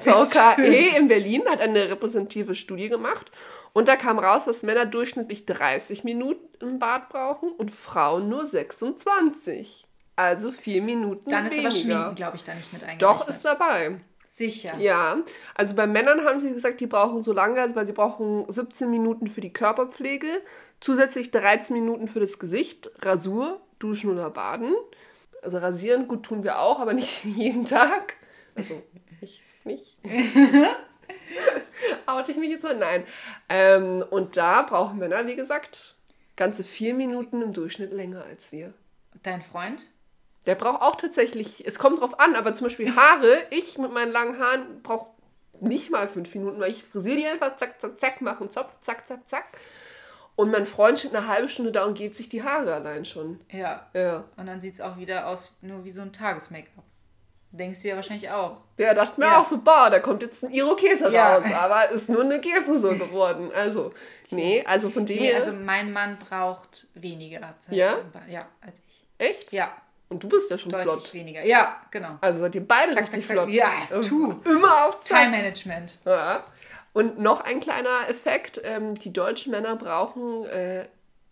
VKE 0.00 0.96
in 0.98 1.08
Berlin 1.08 1.44
hat 1.48 1.60
eine 1.60 1.90
repräsentative 1.90 2.54
Studie 2.54 2.88
gemacht 2.88 3.30
und 3.72 3.88
da 3.88 3.96
kam 3.96 4.18
raus, 4.18 4.44
dass 4.44 4.62
Männer 4.62 4.84
durchschnittlich 4.84 5.46
30 5.46 6.04
Minuten 6.04 6.48
im 6.60 6.78
Bad 6.78 7.08
brauchen 7.08 7.52
und 7.52 7.70
Frauen 7.70 8.28
nur 8.28 8.44
26. 8.44 9.86
Also 10.16 10.52
vier 10.52 10.82
Minuten 10.82 11.30
Dann 11.30 11.46
ist 11.46 11.52
weniger. 11.52 11.68
aber 11.68 11.76
Schminken, 11.76 12.14
glaube 12.14 12.36
ich, 12.36 12.44
da 12.44 12.54
nicht 12.54 12.72
mit 12.72 12.82
eingerechnet. 12.82 13.02
Doch, 13.02 13.28
ist 13.28 13.44
dabei. 13.44 13.98
Sicher. 14.26 14.72
Ja, 14.78 15.18
also 15.54 15.74
bei 15.74 15.86
Männern 15.86 16.24
haben 16.24 16.40
sie 16.40 16.50
gesagt, 16.50 16.80
die 16.80 16.86
brauchen 16.86 17.22
so 17.22 17.32
lange, 17.32 17.60
also 17.60 17.76
weil 17.76 17.86
sie 17.86 17.92
brauchen 17.92 18.50
17 18.50 18.90
Minuten 18.90 19.26
für 19.26 19.42
die 19.42 19.52
Körperpflege, 19.52 20.28
zusätzlich 20.80 21.30
13 21.30 21.74
Minuten 21.74 22.08
für 22.08 22.20
das 22.20 22.38
Gesicht, 22.38 22.90
Rasur, 23.00 23.60
Duschen 23.78 24.10
oder 24.10 24.30
Baden. 24.30 24.72
Also 25.42 25.58
rasieren, 25.58 26.08
gut 26.08 26.22
tun 26.22 26.44
wir 26.44 26.60
auch, 26.60 26.80
aber 26.80 26.94
nicht 26.94 27.24
jeden 27.24 27.66
Tag. 27.66 28.14
Also 28.54 28.82
ich 29.20 29.42
nicht. 29.64 29.98
Oute 32.06 32.32
ich 32.32 32.38
mich 32.38 32.50
jetzt 32.50 32.62
mal? 32.62 32.76
Nein. 32.76 33.04
Ähm, 33.48 34.04
und 34.10 34.36
da 34.36 34.62
brauchen 34.62 34.98
Männer, 34.98 35.26
wie 35.26 35.36
gesagt, 35.36 35.94
ganze 36.36 36.64
vier 36.64 36.94
Minuten 36.94 37.42
im 37.42 37.52
Durchschnitt 37.52 37.92
länger 37.92 38.24
als 38.24 38.52
wir. 38.52 38.72
Dein 39.22 39.42
Freund? 39.42 39.90
Der 40.46 40.54
braucht 40.56 40.82
auch 40.82 40.96
tatsächlich, 40.96 41.64
es 41.66 41.78
kommt 41.78 42.00
drauf 42.00 42.18
an, 42.18 42.34
aber 42.34 42.52
zum 42.52 42.66
Beispiel 42.66 42.94
Haare, 42.96 43.32
ich 43.50 43.78
mit 43.78 43.92
meinen 43.92 44.10
langen 44.12 44.38
Haaren 44.40 44.82
brauche 44.82 45.10
nicht 45.60 45.90
mal 45.90 46.08
fünf 46.08 46.34
Minuten, 46.34 46.58
weil 46.60 46.70
ich 46.70 46.82
frisiere 46.82 47.16
die 47.16 47.26
einfach, 47.26 47.56
zack, 47.56 47.80
zack, 47.80 48.00
zack, 48.00 48.20
mache 48.20 48.40
einen 48.40 48.50
Zopf, 48.50 48.78
zack, 48.80 49.06
zack, 49.06 49.28
zack. 49.28 49.44
Und 50.34 50.50
mein 50.50 50.66
Freund 50.66 50.98
steht 50.98 51.14
eine 51.14 51.28
halbe 51.28 51.48
Stunde 51.48 51.70
da 51.70 51.84
und 51.84 51.94
geht 51.96 52.16
sich 52.16 52.28
die 52.28 52.42
Haare 52.42 52.74
allein 52.74 53.04
schon. 53.04 53.40
Ja. 53.52 53.86
Ja. 53.94 54.24
Und 54.36 54.46
dann 54.46 54.60
sieht 54.60 54.74
es 54.74 54.80
auch 54.80 54.96
wieder 54.96 55.28
aus, 55.28 55.52
nur 55.60 55.84
wie 55.84 55.90
so 55.90 56.00
ein 56.02 56.12
Tages-Make-up. 56.12 56.82
Denkst 57.52 57.82
du 57.82 57.88
ja 57.88 57.96
wahrscheinlich 57.96 58.30
auch. 58.30 58.56
Der 58.78 58.94
dachte 58.94 59.20
mir 59.20 59.26
Ja. 59.26 59.38
auch 59.38 59.44
so, 59.44 59.58
boah, 59.60 59.90
da 59.90 60.00
kommt 60.00 60.22
jetzt 60.22 60.42
ein 60.42 60.50
Irokese 60.50 61.12
Ja. 61.12 61.36
raus, 61.36 61.44
aber 61.54 61.90
ist 61.90 62.08
nur 62.08 62.22
eine 62.22 62.40
Gelfrisur 62.40 62.94
geworden. 62.98 63.52
Also, 63.54 63.92
nee, 64.30 64.64
also 64.66 64.88
von 64.88 65.04
dem 65.04 65.18
Nee, 65.18 65.26
her. 65.28 65.36
also 65.36 65.52
mein 65.52 65.92
Mann 65.92 66.18
braucht 66.18 66.86
weniger 66.94 67.54
Zeit. 67.60 67.74
Ja? 67.74 67.98
Ja, 68.28 68.48
als 68.62 68.78
ich. 68.88 69.06
echt? 69.18 69.52
Ja, 69.52 69.70
Und 70.12 70.22
du 70.22 70.28
bist 70.28 70.50
ja 70.50 70.58
schon 70.58 70.70
deutlich 70.72 70.86
flott. 70.92 71.14
weniger. 71.14 71.44
Ja, 71.44 71.76
genau. 71.90 72.18
Also 72.20 72.40
seid 72.40 72.54
ihr 72.54 72.66
beide 72.66 72.92
Zack, 72.94 73.02
richtig 73.04 73.26
zack, 73.26 73.36
flott. 73.36 73.48
Ja, 73.48 73.70
Ähm, 73.90 74.00
tu. 74.02 74.34
Immer 74.44 74.86
auf 74.86 75.00
Zeit. 75.02 75.22
Time-Management. 75.24 75.98
Ja. 76.04 76.44
Und 76.92 77.18
noch 77.18 77.40
ein 77.40 77.60
kleiner 77.60 78.08
Effekt: 78.08 78.60
ähm, 78.64 78.94
Die 78.94 79.12
deutschen 79.12 79.50
Männer 79.50 79.76
brauchen 79.76 80.44
äh, 80.46 80.86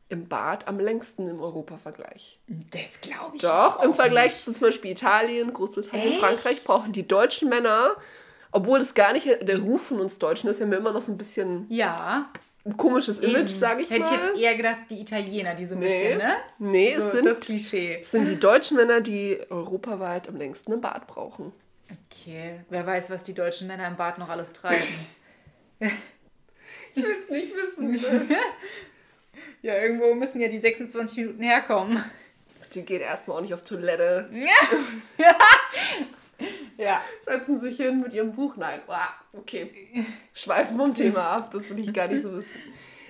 im 0.08 0.26
Bad 0.26 0.66
am 0.66 0.80
längsten 0.80 1.28
im 1.28 1.40
Europavergleich. 1.40 2.40
Das 2.48 3.00
glaube 3.00 3.36
ich 3.36 3.42
Doch, 3.42 3.82
im 3.82 3.94
Vergleich 3.94 4.32
nicht. 4.32 4.44
zu 4.44 4.52
zum 4.52 4.66
Beispiel 4.66 4.90
Italien, 4.90 5.52
Großbritannien, 5.52 6.12
Echt? 6.12 6.20
Frankreich 6.20 6.64
brauchen 6.64 6.92
die 6.92 7.06
deutschen 7.06 7.48
Männer, 7.48 7.90
obwohl 8.50 8.78
das 8.80 8.94
gar 8.94 9.12
nicht 9.12 9.26
der 9.40 9.58
Ruf 9.60 9.86
von 9.88 10.00
uns 10.00 10.18
Deutschen 10.18 10.50
ist, 10.50 10.60
haben 10.60 10.70
wir 10.72 10.78
immer 10.78 10.92
noch 10.92 11.02
so 11.02 11.12
ein 11.12 11.18
bisschen 11.18 11.66
Ja. 11.68 12.28
Ein 12.64 12.76
komisches 12.76 13.18
Image, 13.20 13.48
sage 13.48 13.82
ich 13.82 13.90
Hätte 13.90 14.00
mal. 14.02 14.14
ich 14.14 14.20
jetzt 14.26 14.38
eher 14.40 14.54
gedacht, 14.56 14.78
die 14.90 15.00
Italiener, 15.00 15.54
die 15.54 15.64
so 15.64 15.74
ein 15.74 15.80
Nee. 15.80 16.02
bisschen, 16.02 16.18
ne? 16.18 16.36
nee, 16.58 16.94
So, 16.96 17.02
es 17.02 17.12
sind, 17.12 17.26
das 17.26 17.40
Klischee. 17.40 17.98
es 18.00 18.10
sind 18.10 18.26
die 18.28 18.38
deutschen 18.38 18.76
Männer, 18.76 19.00
die 19.00 19.38
europaweit 19.48 20.28
am 20.28 20.36
längsten 20.36 20.72
im 20.72 20.80
Bad 20.80 21.06
brauchen. 21.06 21.52
Okay, 22.10 22.60
wer 22.68 22.86
weiß, 22.86 23.08
was 23.10 23.22
die 23.22 23.32
deutschen 23.34 23.66
Männer 23.66 23.88
im 23.88 23.96
Bad 23.96 24.18
noch 24.18 24.28
alles 24.28 24.52
treiben. 24.52 24.76
Ich 25.80 27.02
will 27.02 27.16
es 27.22 27.30
nicht 27.30 27.52
wissen. 27.54 27.94
ja, 29.62 29.74
irgendwo 29.76 30.12
müssen 30.14 30.40
ja 30.40 30.48
die 30.48 30.58
26 30.58 31.16
Minuten 31.18 31.42
herkommen. 31.42 32.04
Die 32.74 32.82
gehen 32.84 33.00
erstmal 33.00 33.38
auch 33.38 33.40
nicht 33.40 33.54
auf 33.54 33.64
Toilette, 33.64 34.28
Ja. 36.78 37.00
setzen 37.22 37.58
sich 37.60 37.76
hin 37.76 38.00
mit 38.00 38.14
ihrem 38.14 38.32
Buch. 38.32 38.56
Nein, 38.56 38.80
wow, 38.86 38.96
okay. 39.36 39.70
Schweifen 40.32 40.76
vom 40.78 40.94
Thema 40.94 41.22
ab, 41.36 41.50
das 41.52 41.68
will 41.68 41.78
ich 41.78 41.92
gar 41.92 42.08
nicht 42.08 42.22
so 42.22 42.32
wissen. 42.32 42.50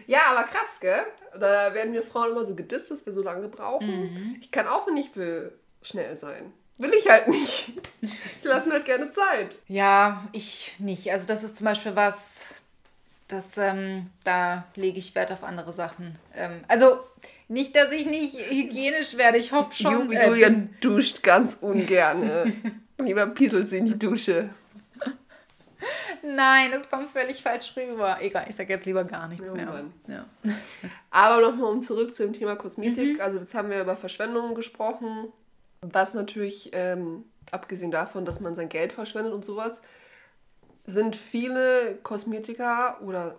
Ja, 0.06 0.22
aber 0.30 0.42
krass, 0.42 0.80
gell? 0.80 1.02
Da 1.38 1.72
werden 1.72 1.92
wir 1.92 2.02
Frauen 2.02 2.32
immer 2.32 2.44
so 2.44 2.56
gedisst, 2.56 2.90
dass 2.90 3.06
wir 3.06 3.12
so 3.12 3.22
lange 3.22 3.46
brauchen. 3.46 4.36
Ich 4.40 4.50
kann 4.50 4.66
auch, 4.66 4.88
wenn 4.88 4.96
ich 4.96 5.14
will, 5.14 5.52
schnell 5.82 6.16
sein. 6.16 6.52
Will 6.78 6.92
ich 6.92 7.08
halt 7.08 7.28
nicht. 7.28 7.74
Ich 8.00 8.42
lasse 8.42 8.68
mir 8.68 8.74
halt 8.76 8.86
gerne 8.86 9.12
Zeit. 9.12 9.56
Ja, 9.68 10.26
ich 10.32 10.74
nicht. 10.80 11.12
Also 11.12 11.28
das 11.28 11.44
ist 11.44 11.58
zum 11.58 11.66
Beispiel 11.66 11.94
was, 11.94 12.48
das, 13.28 13.56
ähm, 13.56 14.10
da 14.24 14.64
lege 14.74 14.98
ich 14.98 15.14
Wert 15.14 15.30
auf 15.30 15.44
andere 15.44 15.70
Sachen. 15.70 16.18
Ähm, 16.34 16.64
also 16.66 16.98
nicht, 17.46 17.76
dass 17.76 17.92
ich 17.92 18.04
nicht 18.06 18.36
hygienisch 18.50 19.16
werde. 19.16 19.38
Ich 19.38 19.52
hoffe 19.52 19.80
schon. 19.80 20.10
Ju- 20.10 20.42
äh, 20.42 20.66
duscht 20.80 21.22
ganz 21.22 21.58
ungern. 21.60 22.52
Lieber 23.06 23.26
piedelt 23.26 23.70
sie 23.70 23.78
in 23.78 23.86
die 23.86 23.98
Dusche. 23.98 24.50
nein, 26.22 26.70
das 26.72 26.90
kommt 26.90 27.10
völlig 27.10 27.42
falsch 27.42 27.74
rüber. 27.76 28.18
Egal, 28.20 28.46
ich 28.48 28.56
sage 28.56 28.72
jetzt 28.72 28.86
lieber 28.86 29.04
gar 29.04 29.28
nichts 29.28 29.50
Oh 29.50 29.54
mehr. 29.54 29.84
Ja. 30.06 30.26
Aber 31.10 31.40
nochmal 31.40 31.72
um 31.72 31.80
zurück 31.80 32.14
zu 32.14 32.24
dem 32.24 32.32
Thema 32.32 32.56
Kosmetik. 32.56 33.16
Mhm. 33.16 33.20
Also 33.20 33.38
jetzt 33.38 33.54
haben 33.54 33.70
wir 33.70 33.80
über 33.80 33.96
Verschwendung 33.96 34.54
gesprochen, 34.54 35.32
was 35.80 36.14
natürlich, 36.14 36.70
ähm, 36.72 37.24
abgesehen 37.50 37.90
davon, 37.90 38.24
dass 38.24 38.40
man 38.40 38.54
sein 38.54 38.68
Geld 38.68 38.92
verschwendet 38.92 39.32
und 39.32 39.44
sowas, 39.44 39.80
sind 40.84 41.16
viele 41.16 41.98
Kosmetika 42.02 42.98
oder 43.00 43.36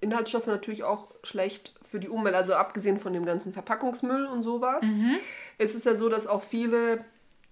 Inhaltsstoffe 0.00 0.46
natürlich 0.46 0.84
auch 0.84 1.08
schlecht 1.22 1.74
für 1.82 1.98
die 1.98 2.08
Umwelt. 2.08 2.34
Also 2.34 2.54
abgesehen 2.54 2.98
von 2.98 3.12
dem 3.12 3.24
ganzen 3.24 3.52
Verpackungsmüll 3.52 4.26
und 4.26 4.42
sowas. 4.42 4.82
Mhm. 4.82 5.16
Es 5.56 5.74
ist 5.74 5.86
ja 5.86 5.96
so, 5.96 6.08
dass 6.08 6.26
auch 6.26 6.42
viele 6.42 7.04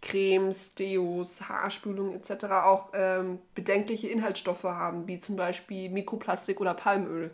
Cremes, 0.03 0.75
Deos, 0.75 1.49
Haarspülungen 1.49 2.15
etc. 2.15 2.45
auch 2.65 2.89
ähm, 2.93 3.39
bedenkliche 3.55 4.09
Inhaltsstoffe 4.09 4.65
haben, 4.65 5.07
wie 5.07 5.19
zum 5.19 5.37
Beispiel 5.37 5.89
Mikroplastik 5.89 6.61
oder 6.61 6.75
Palmöl. 6.75 7.31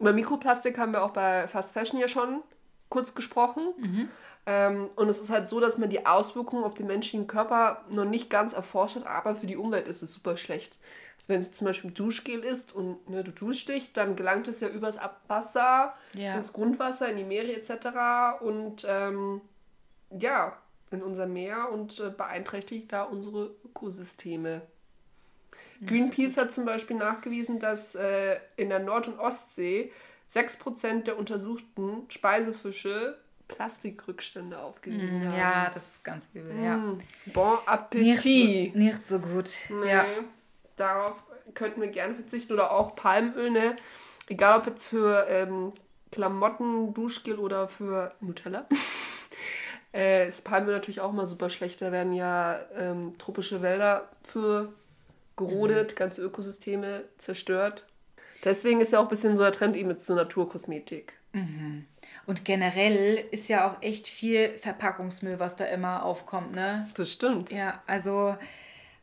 Über 0.00 0.12
Mikroplastik 0.12 0.76
haben 0.78 0.92
wir 0.92 1.04
auch 1.04 1.12
bei 1.12 1.46
Fast 1.46 1.72
Fashion 1.72 2.00
ja 2.00 2.08
schon 2.08 2.42
kurz 2.88 3.14
gesprochen. 3.14 4.10
Ähm, 4.46 4.90
und 4.96 5.08
es 5.08 5.18
ist 5.18 5.30
halt 5.30 5.46
so, 5.46 5.60
dass 5.60 5.78
man 5.78 5.88
die 5.88 6.04
Auswirkungen 6.04 6.64
auf 6.64 6.74
den 6.74 6.86
menschlichen 6.88 7.26
Körper 7.28 7.82
noch 7.94 8.04
nicht 8.04 8.28
ganz 8.28 8.52
erforscht 8.52 8.96
hat, 8.96 9.06
aber 9.06 9.34
für 9.36 9.46
die 9.46 9.56
Umwelt 9.56 9.86
ist 9.88 10.02
es 10.02 10.12
super 10.12 10.36
schlecht. 10.36 10.78
Also 11.18 11.32
wenn 11.32 11.40
es 11.40 11.52
zum 11.52 11.66
Beispiel 11.66 11.92
Duschgel 11.92 12.40
ist 12.40 12.74
und 12.74 13.08
ne, 13.08 13.22
du 13.24 13.30
duschst 13.30 13.68
dich, 13.68 13.92
dann 13.92 14.16
gelangt 14.16 14.48
es 14.48 14.60
ja 14.60 14.68
übers 14.68 14.98
Abwasser 14.98 15.94
Ja. 16.14 16.34
ins 16.34 16.52
Grundwasser, 16.52 17.08
in 17.08 17.16
die 17.16 17.24
Meere 17.24 17.52
etc. 17.54 18.42
Und 18.42 18.84
ähm, 18.88 19.40
ja, 20.10 20.56
in 20.90 21.02
unser 21.02 21.26
Meer 21.26 21.70
und 21.72 21.98
äh, 22.00 22.10
beeinträchtigt 22.10 22.92
da 22.92 23.02
unsere 23.04 23.54
Ökosysteme. 23.64 24.62
Greenpeace 25.84 26.36
hat 26.36 26.52
zum 26.52 26.64
Beispiel 26.64 26.96
nachgewiesen, 26.96 27.58
dass 27.58 27.94
äh, 27.94 28.36
in 28.56 28.68
der 28.70 28.78
Nord- 28.78 29.08
und 29.08 29.18
Ostsee 29.18 29.92
6% 30.32 31.02
der 31.02 31.18
untersuchten 31.18 32.06
Speisefische 32.08 33.18
Plastikrückstände 33.48 34.58
aufgewiesen 34.58 35.26
haben. 35.28 35.36
ja, 35.38 35.70
das 35.72 35.94
ist 35.96 36.04
ganz 36.04 36.28
übel. 36.32 36.54
Ja. 36.62 36.76
Mm, 36.76 36.98
Bon 37.26 37.50
Nicht, 37.52 37.68
Appetit. 37.68 38.72
so, 38.72 38.78
nicht 38.78 39.06
so 39.06 39.18
gut. 39.18 39.50
Nee, 39.68 39.90
Ja. 39.90 40.04
Darauf 40.76 41.24
könnten 41.54 41.80
wir 41.82 41.88
gerne 41.88 42.14
verzichten 42.14 42.52
oder 42.52 42.72
auch 42.72 42.96
Palmöl, 42.96 43.50
ne? 43.50 43.76
Egal 44.28 44.58
ob 44.58 44.66
jetzt 44.66 44.86
für 44.86 45.26
ähm, 45.28 45.72
Klamotten, 46.10 46.94
Duschgel 46.94 47.38
oder 47.38 47.68
für 47.68 48.12
Nutella. 48.20 48.66
äh, 49.94 50.28
ist 50.28 50.44
Palmöl 50.44 50.74
natürlich 50.74 51.00
auch 51.00 51.12
mal 51.12 51.26
super 51.26 51.48
schlecht. 51.48 51.80
Da 51.80 51.92
werden 51.92 52.12
ja 52.12 52.58
ähm, 52.76 53.12
tropische 53.18 53.62
Wälder 53.62 54.08
für 54.22 54.72
gerodet, 55.36 55.92
mhm. 55.92 55.96
ganze 55.96 56.22
Ökosysteme 56.22 57.04
zerstört. 57.16 57.86
Deswegen 58.44 58.80
ist 58.80 58.92
ja 58.92 58.98
auch 58.98 59.04
ein 59.04 59.08
bisschen 59.08 59.36
so 59.36 59.42
der 59.42 59.52
Trend 59.52 59.76
eben 59.76 59.96
zur 59.98 60.16
Naturkosmetik. 60.16 61.14
Mhm. 61.32 61.86
Und 62.26 62.44
generell 62.44 63.24
ist 63.30 63.48
ja 63.48 63.68
auch 63.68 63.82
echt 63.82 64.06
viel 64.06 64.56
Verpackungsmüll, 64.58 65.38
was 65.38 65.56
da 65.56 65.64
immer 65.64 66.04
aufkommt, 66.04 66.52
ne? 66.54 66.88
Das 66.94 67.10
stimmt. 67.10 67.50
Ja, 67.50 67.82
also 67.86 68.36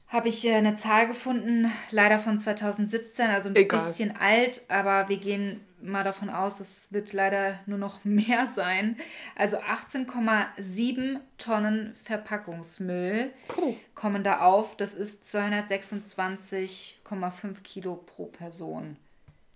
habe 0.08 0.30
ich 0.30 0.46
äh, 0.46 0.56
eine 0.56 0.76
Zahl 0.76 1.08
gefunden, 1.08 1.72
leider 1.90 2.20
von 2.20 2.40
2017, 2.40 3.28
also 3.30 3.50
ein 3.50 3.56
Egal. 3.56 3.88
bisschen 3.88 4.16
alt, 4.16 4.62
aber 4.68 5.10
wir 5.10 5.18
gehen 5.18 5.62
mal 5.84 6.04
davon 6.04 6.30
aus, 6.30 6.60
es 6.60 6.92
wird 6.92 7.14
leider 7.14 7.60
nur 7.66 7.78
noch 7.78 8.00
mehr 8.04 8.48
sein. 8.48 8.98
Also 9.36 9.58
18,7 9.58 11.20
Tonnen 11.38 11.94
Verpackungsmüll 12.04 13.32
Puh. 13.48 13.76
kommen 13.96 14.24
da 14.24 14.42
auf. 14.42 14.76
Das 14.78 14.94
ist 14.94 15.24
226,5 15.26 17.64
Kilo 17.64 17.96
pro 17.96 18.26
Person. 18.26 18.98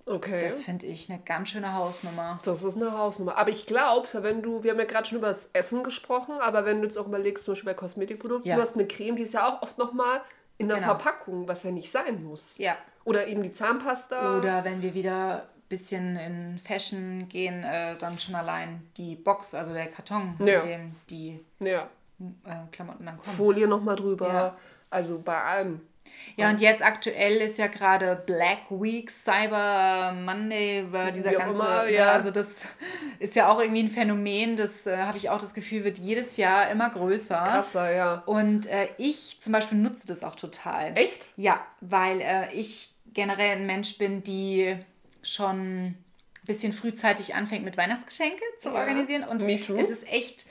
Okay. 0.08 0.40
Das 0.40 0.64
finde 0.64 0.86
ich 0.86 1.10
eine 1.10 1.20
ganz 1.20 1.50
schöne 1.50 1.74
Hausnummer. 1.74 2.40
Das 2.44 2.62
ist 2.62 2.76
eine 2.76 2.92
Hausnummer. 2.92 3.38
Aber 3.38 3.50
ich 3.50 3.66
glaube, 3.66 4.08
wenn 4.22 4.44
du, 4.44 4.64
wir 4.64 4.72
haben 4.72 4.80
ja 4.80 4.86
gerade 4.86 5.08
schon 5.08 5.18
über 5.18 5.30
das 5.30 5.50
Essen 5.54 5.84
gesprochen, 5.84 6.36
aber 6.40 6.66
wenn 6.66 6.78
du 6.78 6.84
jetzt 6.84 6.98
auch 6.98 7.08
überlegst, 7.08 7.44
zum 7.44 7.54
Beispiel 7.54 7.72
bei 7.72 7.74
Kosmetikprodukten, 7.74 8.48
ja. 8.48 8.56
du 8.56 8.62
hast 8.62 8.76
eine 8.76 8.86
Creme, 8.86 9.16
die 9.16 9.24
ist 9.24 9.34
ja 9.34 9.48
auch 9.48 9.64
oft 9.64 9.80
nochmal 9.80 10.22
in 10.58 10.68
der 10.68 10.78
genau. 10.78 10.90
Verpackung, 10.90 11.48
was 11.48 11.64
ja 11.64 11.72
nicht 11.72 11.92
sein 11.92 12.24
muss. 12.24 12.60
Ja. 12.60 12.78
Oder 13.04 13.28
eben 13.28 13.42
die 13.42 13.52
Zahnpasta. 13.52 14.38
Oder 14.38 14.64
wenn 14.64 14.82
wir 14.82 14.94
wieder 14.94 15.50
bisschen 15.70 16.16
in 16.16 16.60
Fashion 16.60 17.28
gehen, 17.30 17.64
äh, 17.64 17.96
dann 17.98 18.20
schon 18.20 18.36
allein 18.36 18.88
die 18.98 19.16
Box, 19.16 19.54
also 19.54 19.74
der 19.74 19.88
Karton, 19.88 20.36
ja. 20.40 20.62
in 20.62 20.68
dem 20.68 20.96
die 21.10 21.40
ja. 21.60 21.90
äh, 22.46 22.72
Klamotten 22.72 23.06
dann 23.06 23.18
kommen. 23.18 23.36
Folie 23.36 23.68
nochmal 23.68 23.96
drüber. 23.96 24.28
Ja. 24.28 24.58
Also 24.90 25.22
bei 25.22 25.42
allem. 25.42 25.82
Ja, 26.38 26.50
und 26.50 26.60
jetzt 26.62 26.84
aktuell 26.84 27.38
ist 27.38 27.58
ja 27.58 27.68
gerade 27.68 28.22
Black 28.26 28.70
Week, 28.70 29.10
Cyber 29.10 30.14
Monday, 30.14 30.86
dieser 31.14 31.32
Wie 31.32 31.36
ganze. 31.36 31.60
Immer, 31.60 31.90
ja. 31.90 32.12
Also, 32.12 32.32
das 32.32 32.68
ist 33.20 33.36
ja 33.36 33.50
auch 33.50 33.60
irgendwie 33.60 33.84
ein 33.84 33.90
Phänomen, 33.90 34.58
das 34.58 34.86
äh, 34.86 34.98
habe 34.98 35.18
ich 35.18 35.30
auch 35.30 35.38
das 35.38 35.54
Gefühl, 35.54 35.84
wird 35.84 35.98
jedes 35.98 36.38
Jahr 36.38 36.70
immer 36.70 36.90
größer. 36.90 37.38
Krasser, 37.38 37.92
ja. 37.92 38.24
Und 38.26 38.68
äh, 38.68 38.90
ich 38.98 39.42
zum 39.42 39.54
Beispiel 39.54 39.78
nutze 39.78 40.06
das 40.08 40.24
auch 40.24 40.36
total. 40.36 40.96
Echt? 40.96 41.30
Ja, 41.38 41.66
weil 41.82 42.22
äh, 42.22 42.54
ich 42.54 42.94
generell 43.14 43.58
ein 43.58 43.66
Mensch 43.66 43.98
bin, 43.98 44.24
die 44.24 44.78
schon 45.26 45.88
ein 45.88 46.06
bisschen 46.46 46.74
frühzeitig 46.74 47.36
anfängt, 47.36 47.66
mit 47.66 47.78
Weihnachtsgeschenke 47.78 48.44
zu 48.60 48.70
ja. 48.70 48.76
organisieren. 48.76 49.24
Und 49.24 49.42
Me 49.42 49.60
too. 49.60 49.78
es 49.78 49.90
ist 49.90 50.08
echt 50.08 50.46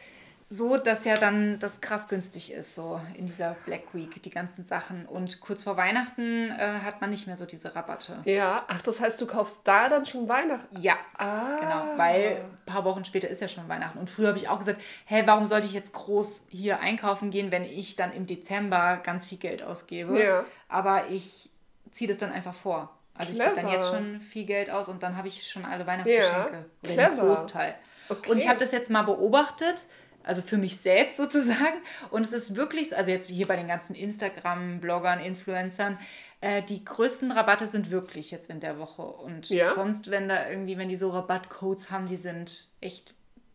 so, 0.51 0.77
dass 0.77 1.05
ja 1.05 1.17
dann 1.17 1.59
das 1.59 1.81
krass 1.81 2.09
günstig 2.09 2.53
ist, 2.53 2.75
so 2.75 3.01
in 3.17 3.27
dieser 3.27 3.57
Black 3.65 3.95
Week, 3.95 4.23
die 4.23 4.31
ganzen 4.31 4.65
Sachen. 4.65 5.07
Und 5.07 5.41
kurz 5.41 5.65
vor 5.65 5.77
Weihnachten 5.77 6.51
äh, 6.51 6.81
hat 6.85 7.01
man 7.01 7.11
nicht 7.11 7.27
mehr 7.27 7.37
so 7.37 7.47
diese 7.47 7.75
Rabatte. 7.75 8.21
Ja, 8.25 8.65
ach, 8.69 8.83
das 8.83 9.01
heißt, 9.01 9.21
du 9.21 9.27
kaufst 9.27 9.63
da 9.65 9.89
dann 9.89 10.07
schon 10.07 10.29
Weihnachten? 10.29 10.81
Ja, 10.81 10.97
ah. 11.17 11.59
genau, 11.61 11.99
weil 11.99 12.45
ein 12.45 12.67
paar 12.67 12.85
Wochen 12.85 13.05
später 13.05 13.29
ist 13.29 13.41
ja 13.41 13.49
schon 13.49 13.69
Weihnachten. 13.69 13.99
Und 13.99 14.11
früher 14.11 14.29
habe 14.29 14.39
ich 14.39 14.49
auch 14.49 14.59
gesagt, 14.59 14.81
hä, 15.07 15.23
warum 15.25 15.47
sollte 15.47 15.67
ich 15.67 15.73
jetzt 15.73 15.93
groß 15.93 16.47
hier 16.51 16.81
einkaufen 16.81 17.31
gehen, 17.31 17.51
wenn 17.51 17.65
ich 17.65 17.97
dann 17.97 18.13
im 18.13 18.27
Dezember 18.27 19.01
ganz 19.03 19.27
viel 19.27 19.39
Geld 19.39 19.63
ausgebe? 19.63 20.23
Ja. 20.23 20.45
Aber 20.69 21.09
ich 21.09 21.51
ziehe 21.91 22.09
das 22.09 22.19
dann 22.19 22.33
einfach 22.33 22.55
vor. 22.55 22.91
Also 23.17 23.33
Clever. 23.33 23.51
ich 23.51 23.55
gebe 23.55 23.67
dann 23.67 23.75
jetzt 23.75 23.89
schon 23.89 24.21
viel 24.21 24.45
Geld 24.45 24.71
aus 24.71 24.89
und 24.89 25.03
dann 25.03 25.17
habe 25.17 25.29
ich 25.29 25.49
schon 25.49 25.65
alle 25.65 25.87
Weihnachtsgeschenke. 25.87 26.67
Ja. 26.85 26.93
Oder 26.93 27.09
den 27.11 27.19
Großteil. 27.19 27.75
Okay. 28.09 28.31
Und 28.31 28.39
ich 28.39 28.49
habe 28.49 28.59
das 28.59 28.73
jetzt 28.73 28.91
mal 28.91 29.03
beobachtet 29.03 29.87
also 30.25 30.43
für 30.43 30.57
mich 30.57 30.79
selbst 30.79 31.17
sozusagen. 31.19 31.81
Und 32.11 32.23
es 32.23 32.33
ist 32.33 32.57
wirklich, 32.57 32.97
also 32.97 33.11
jetzt 33.11 33.31
hier 33.31 33.47
bei 33.47 33.57
den 33.57 33.69
ganzen 33.69 33.95
Instagram-Bloggern, 33.95 35.21
Influencern, 35.21 35.99
äh, 36.41 36.63
die 36.63 36.85
größten 36.85 37.31
Rabatte 37.31 37.67
sind 37.67 37.91
wirklich 37.91 38.31
jetzt 38.31 38.51
in 38.51 38.61
der 38.61 38.79
Woche. 38.79 39.03
Und 39.03 39.49
ja? 39.51 39.73
sonst, 39.75 40.11
wenn 40.11 40.29
da 40.29 40.49
irgendwie, 40.49 40.77
wenn 40.77 40.89
die 40.89 40.97
so 40.97 41.11
Rabattcodes 41.11 41.91
haben, 41.91 42.07
die 42.07 42.17
sind 42.17 42.69
echt 42.81 43.15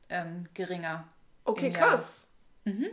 ähm, 0.10 0.48
geringer. 0.54 1.08
Okay, 1.44 1.72
krass. 1.72 2.28
Mhm. 2.64 2.88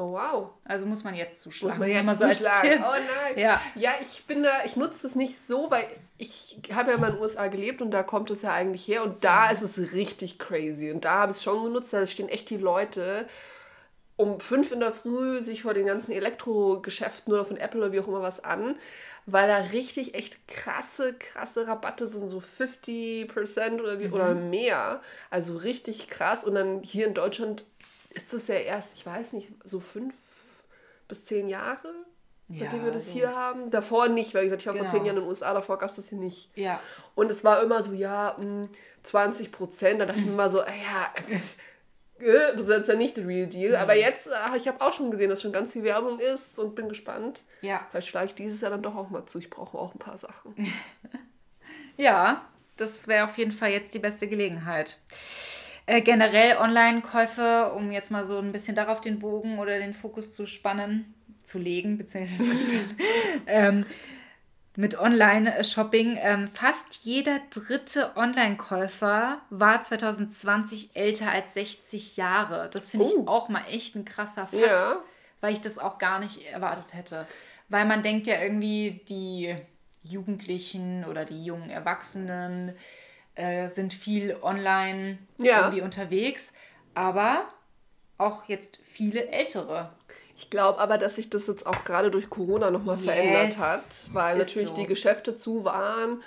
Oh 0.00 0.12
wow. 0.12 0.50
Also 0.64 0.86
muss 0.86 1.04
man 1.04 1.14
jetzt 1.14 1.42
zuschlagen. 1.42 1.78
Muss 1.78 1.86
man 1.86 2.06
jetzt 2.06 2.20
so 2.20 2.28
zuschlagen. 2.28 2.82
Oh 2.82 2.92
nein. 2.92 3.38
Ja. 3.38 3.60
ja, 3.74 3.90
ich 4.00 4.24
bin 4.24 4.42
da, 4.42 4.64
ich 4.64 4.76
nutze 4.76 5.02
das 5.02 5.14
nicht 5.14 5.36
so, 5.36 5.70
weil 5.70 5.86
ich 6.16 6.56
habe 6.72 6.92
ja 6.92 6.96
mal 6.96 7.08
in 7.08 7.14
den 7.16 7.22
USA 7.22 7.48
gelebt 7.48 7.82
und 7.82 7.90
da 7.90 8.02
kommt 8.02 8.30
es 8.30 8.40
ja 8.40 8.52
eigentlich 8.52 8.88
her 8.88 9.02
und 9.04 9.22
da 9.24 9.50
ist 9.50 9.60
es 9.60 9.92
richtig 9.92 10.38
crazy. 10.38 10.90
Und 10.90 11.04
da 11.04 11.16
habe 11.16 11.32
ich 11.32 11.36
es 11.36 11.42
schon 11.42 11.62
genutzt, 11.64 11.92
da 11.92 12.06
stehen 12.06 12.30
echt 12.30 12.48
die 12.48 12.56
Leute 12.56 13.26
um 14.16 14.40
fünf 14.40 14.72
in 14.72 14.80
der 14.80 14.92
Früh 14.92 15.40
sich 15.40 15.62
vor 15.62 15.74
den 15.74 15.86
ganzen 15.86 16.12
Elektrogeschäften 16.12 17.32
oder 17.32 17.44
von 17.44 17.56
Apple 17.58 17.80
oder 17.80 17.92
wie 17.92 18.00
auch 18.00 18.08
immer 18.08 18.22
was 18.22 18.42
an, 18.42 18.76
weil 19.26 19.48
da 19.48 19.56
richtig 19.72 20.14
echt 20.14 20.46
krasse, 20.48 21.14
krasse 21.14 21.66
Rabatte 21.66 22.06
sind, 22.06 22.28
so 22.28 22.38
50% 22.38 23.80
oder, 23.80 23.98
wie, 23.98 24.08
mhm. 24.08 24.14
oder 24.14 24.34
mehr. 24.34 25.02
Also 25.30 25.56
richtig 25.56 26.08
krass. 26.08 26.44
Und 26.44 26.54
dann 26.54 26.82
hier 26.82 27.06
in 27.06 27.14
Deutschland 27.14 27.64
ist 28.10 28.34
es 28.34 28.48
ja 28.48 28.56
erst, 28.56 28.96
ich 28.96 29.06
weiß 29.06 29.32
nicht, 29.32 29.52
so 29.64 29.80
fünf 29.80 30.14
bis 31.08 31.24
zehn 31.24 31.48
Jahre, 31.48 31.94
ja, 32.48 32.62
seitdem 32.62 32.84
wir 32.84 32.90
das 32.90 33.06
also. 33.06 33.18
hier 33.18 33.34
haben. 33.34 33.70
Davor 33.70 34.08
nicht, 34.08 34.34
weil 34.34 34.42
ich 34.42 34.46
gesagt, 34.46 34.62
ich 34.62 34.66
war 34.66 34.74
genau. 34.74 34.86
vor 34.86 34.92
zehn 34.92 35.06
Jahren 35.06 35.18
in 35.18 35.22
den 35.22 35.28
USA, 35.28 35.54
davor 35.54 35.78
gab 35.78 35.90
es 35.90 35.96
das 35.96 36.08
hier 36.08 36.18
nicht. 36.18 36.50
Ja. 36.56 36.80
Und 37.14 37.30
es 37.30 37.44
war 37.44 37.62
immer 37.62 37.82
so, 37.82 37.92
ja, 37.92 38.36
20 39.02 39.46
hm, 39.46 39.52
Prozent. 39.52 40.00
Da 40.00 40.06
dachte 40.06 40.20
ich 40.20 40.26
mir 40.26 40.32
immer 40.32 40.50
so, 40.50 40.60
ah 40.60 40.66
ja, 40.66 41.14
äh, 42.18 42.52
das 42.52 42.62
ist 42.62 42.68
jetzt 42.68 42.88
ja 42.88 42.96
nicht 42.96 43.16
der 43.16 43.26
Real 43.26 43.46
Deal. 43.46 43.76
Aber 43.76 43.94
jetzt, 43.94 44.26
äh, 44.26 44.56
ich 44.56 44.66
habe 44.66 44.80
auch 44.84 44.92
schon 44.92 45.12
gesehen, 45.12 45.30
dass 45.30 45.42
schon 45.42 45.52
ganz 45.52 45.72
viel 45.72 45.84
Werbung 45.84 46.18
ist 46.18 46.58
und 46.58 46.74
bin 46.74 46.88
gespannt. 46.88 47.42
Ja. 47.62 47.86
Vielleicht 47.90 48.08
schlage 48.08 48.26
ich 48.26 48.34
dieses 48.34 48.60
Jahr 48.60 48.72
dann 48.72 48.82
doch 48.82 48.96
auch 48.96 49.10
mal 49.10 49.26
zu. 49.26 49.38
Ich 49.38 49.50
brauche 49.50 49.78
auch 49.78 49.94
ein 49.94 49.98
paar 49.98 50.18
Sachen. 50.18 50.54
ja, 51.96 52.44
das 52.76 53.06
wäre 53.06 53.26
auf 53.26 53.38
jeden 53.38 53.52
Fall 53.52 53.70
jetzt 53.70 53.94
die 53.94 54.00
beste 54.00 54.26
Gelegenheit. 54.26 54.98
Äh, 55.90 56.02
generell 56.02 56.56
Online-Käufe, 56.58 57.72
um 57.74 57.90
jetzt 57.90 58.12
mal 58.12 58.24
so 58.24 58.38
ein 58.38 58.52
bisschen 58.52 58.76
darauf 58.76 59.00
den 59.00 59.18
Bogen 59.18 59.58
oder 59.58 59.76
den 59.76 59.92
Fokus 59.92 60.32
zu 60.32 60.46
spannen, 60.46 61.16
zu 61.42 61.58
legen, 61.58 61.98
beziehungsweise 61.98 62.44
zu 62.48 62.56
spannen. 62.56 62.96
ähm, 63.48 63.86
mit 64.76 64.96
Online-Shopping. 64.96 66.16
Ähm, 66.20 66.46
fast 66.46 67.04
jeder 67.04 67.40
dritte 67.50 68.12
Online-Käufer 68.14 69.40
war 69.50 69.82
2020 69.82 70.90
älter 70.94 71.32
als 71.32 71.54
60 71.54 72.16
Jahre. 72.16 72.70
Das 72.72 72.90
finde 72.90 73.06
oh. 73.06 73.22
ich 73.22 73.28
auch 73.28 73.48
mal 73.48 73.64
echt 73.68 73.96
ein 73.96 74.04
krasser 74.04 74.46
Fakt, 74.46 74.62
ja. 74.64 74.96
weil 75.40 75.54
ich 75.54 75.60
das 75.60 75.76
auch 75.76 75.98
gar 75.98 76.20
nicht 76.20 76.52
erwartet 76.52 76.94
hätte. 76.94 77.26
Weil 77.68 77.84
man 77.84 78.02
denkt 78.02 78.28
ja 78.28 78.40
irgendwie, 78.40 79.00
die 79.08 79.56
Jugendlichen 80.04 81.04
oder 81.04 81.24
die 81.24 81.44
jungen 81.44 81.68
Erwachsenen, 81.68 82.76
äh, 83.40 83.68
sind 83.68 83.94
viel 83.94 84.36
online 84.42 85.18
ja. 85.38 85.60
irgendwie 85.60 85.82
unterwegs, 85.82 86.52
aber 86.94 87.44
auch 88.18 88.44
jetzt 88.48 88.80
viele 88.82 89.28
Ältere. 89.28 89.90
Ich 90.36 90.50
glaube 90.50 90.78
aber, 90.78 90.98
dass 90.98 91.16
sich 91.16 91.30
das 91.30 91.46
jetzt 91.46 91.66
auch 91.66 91.84
gerade 91.84 92.10
durch 92.10 92.30
Corona 92.30 92.70
nochmal 92.70 92.96
yes. 92.96 93.04
verändert 93.04 93.58
hat, 93.58 94.08
weil 94.12 94.38
Ist 94.38 94.48
natürlich 94.48 94.68
so. 94.70 94.74
die 94.74 94.86
Geschäfte 94.86 95.36
zu 95.36 95.64
waren 95.64 96.22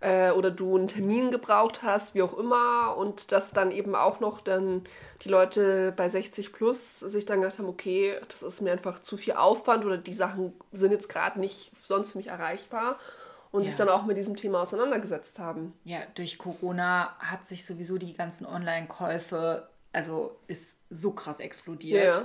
äh, 0.00 0.30
oder 0.30 0.50
du 0.50 0.76
einen 0.76 0.88
Termin 0.88 1.30
gebraucht 1.30 1.82
hast, 1.82 2.14
wie 2.14 2.22
auch 2.22 2.36
immer, 2.36 2.96
und 2.96 3.32
dass 3.32 3.52
dann 3.52 3.70
eben 3.70 3.94
auch 3.94 4.20
noch 4.20 4.40
dann 4.40 4.82
die 5.22 5.28
Leute 5.28 5.92
bei 5.96 6.08
60 6.08 6.52
plus 6.52 7.00
sich 7.00 7.24
dann 7.24 7.40
gedacht 7.40 7.58
haben, 7.58 7.68
okay, 7.68 8.16
das 8.28 8.42
ist 8.42 8.60
mir 8.60 8.72
einfach 8.72 9.00
zu 9.00 9.16
viel 9.16 9.34
Aufwand 9.34 9.84
oder 9.84 9.98
die 9.98 10.12
Sachen 10.12 10.52
sind 10.72 10.92
jetzt 10.92 11.08
gerade 11.08 11.40
nicht 11.40 11.72
sonst 11.76 12.12
für 12.12 12.18
mich 12.18 12.28
erreichbar 12.28 12.98
und 13.52 13.62
ja. 13.62 13.66
sich 13.66 13.76
dann 13.76 13.88
auch 13.88 14.04
mit 14.04 14.16
diesem 14.16 14.34
Thema 14.34 14.62
auseinandergesetzt 14.62 15.38
haben. 15.38 15.74
Ja, 15.84 15.98
durch 16.14 16.38
Corona 16.38 17.14
hat 17.18 17.46
sich 17.46 17.64
sowieso 17.64 17.98
die 17.98 18.14
ganzen 18.14 18.46
Online-Käufe, 18.46 19.68
also 19.92 20.36
ist 20.48 20.78
so 20.90 21.12
krass 21.12 21.38
explodiert. 21.38 22.14
Ja. 22.14 22.22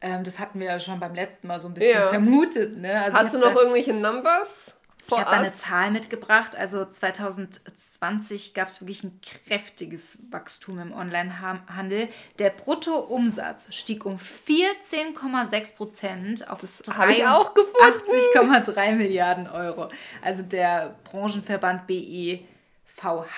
Ähm, 0.00 0.24
das 0.24 0.38
hatten 0.38 0.60
wir 0.60 0.68
ja 0.68 0.78
schon 0.78 1.00
beim 1.00 1.14
letzten 1.14 1.48
Mal 1.48 1.58
so 1.58 1.66
ein 1.66 1.74
bisschen 1.74 1.98
ja. 1.98 2.08
vermutet. 2.08 2.78
Ne? 2.78 3.02
Also 3.02 3.18
Hast 3.18 3.34
du 3.34 3.38
noch 3.38 3.54
irgendwelche 3.54 3.92
Numbers? 3.92 4.77
Ich 5.10 5.18
habe 5.18 5.30
eine 5.30 5.52
Zahl 5.52 5.90
mitgebracht. 5.90 6.54
Also 6.54 6.84
2020 6.84 8.52
gab 8.52 8.68
es 8.68 8.80
wirklich 8.80 9.04
ein 9.04 9.20
kräftiges 9.22 10.18
Wachstum 10.30 10.78
im 10.78 10.92
Onlinehandel. 10.92 12.10
Der 12.38 12.50
Bruttoumsatz 12.50 13.74
stieg 13.74 14.04
um 14.04 14.18
14,6 14.18 15.76
Prozent 15.76 16.50
auf 16.50 16.62
80,3 16.62 18.92
Milliarden 18.92 19.48
Euro. 19.48 19.88
Also 20.20 20.42
der 20.42 20.96
Branchenverband 21.04 21.86
BEVH 21.86 22.44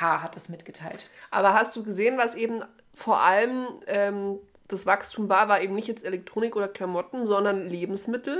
hat 0.00 0.34
das 0.34 0.48
mitgeteilt. 0.48 1.08
Aber 1.30 1.54
hast 1.54 1.76
du 1.76 1.84
gesehen, 1.84 2.18
was 2.18 2.34
eben 2.34 2.64
vor 2.92 3.20
allem 3.20 3.68
ähm, 3.86 4.40
das 4.72 4.86
Wachstum 4.86 5.28
war, 5.28 5.48
war 5.48 5.60
eben 5.60 5.74
nicht 5.74 5.88
jetzt 5.88 6.04
Elektronik 6.04 6.56
oder 6.56 6.68
Klamotten, 6.68 7.26
sondern 7.26 7.68
Lebensmittel, 7.68 8.38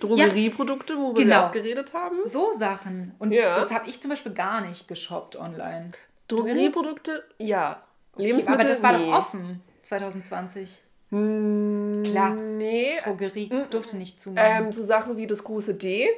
Drogerieprodukte, 0.00 0.96
wo 0.96 1.14
wir 1.14 1.22
Genau. 1.24 1.46
auch 1.46 1.52
geredet 1.52 1.94
haben. 1.94 2.16
So 2.26 2.52
Sachen. 2.52 3.14
Und 3.18 3.32
Ja. 3.32 3.54
das 3.54 3.70
habe 3.72 3.88
ich 3.88 4.00
zum 4.00 4.10
Beispiel 4.10 4.32
gar 4.32 4.60
nicht 4.60 4.88
geshoppt 4.88 5.36
online. 5.36 5.88
Drogerieprodukte, 6.28 7.24
ja. 7.38 7.82
Okay, 8.14 8.26
Lebensmittel, 8.26 8.60
aber 8.64 8.68
das 8.74 8.82
war 8.82 8.98
nee. 8.98 9.06
doch 9.06 9.18
offen 9.18 9.62
2020. 9.82 10.78
Hm, 11.10 12.02
Klar. 12.04 12.30
Nee. 12.30 12.96
Drogerie 13.04 13.50
durfte 13.70 13.96
nicht 13.96 14.20
zumachen. 14.20 14.66
Ähm, 14.66 14.72
so 14.72 14.82
Sachen 14.82 15.16
wie 15.16 15.26
das 15.26 15.42
große 15.44 15.74
D. 15.74 16.08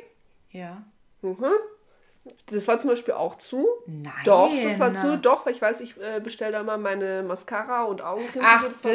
ja. 0.51 0.83
Mhm. 1.23 1.45
Das 2.47 2.69
war 2.69 2.79
zum 2.79 2.91
Beispiel 2.91 3.15
auch 3.15 3.35
zu. 3.35 3.67
Nein. 3.87 4.13
Doch, 4.25 4.51
das 4.63 4.79
war 4.79 4.95
zu. 4.95 5.19
Doch, 5.19 5.45
weil 5.45 5.53
ich 5.55 5.61
weiß, 5.63 5.81
ich 5.81 5.97
äh, 6.01 6.21
bestelle 6.21 6.53
da 6.53 6.63
mal 6.63 6.79
meine 6.79 7.25
Mascara 7.25 7.83
und 7.85 8.01
Augencreme. 8.01 8.45
Ach, 8.47 8.63
das, 8.65 8.83
das 8.83 8.93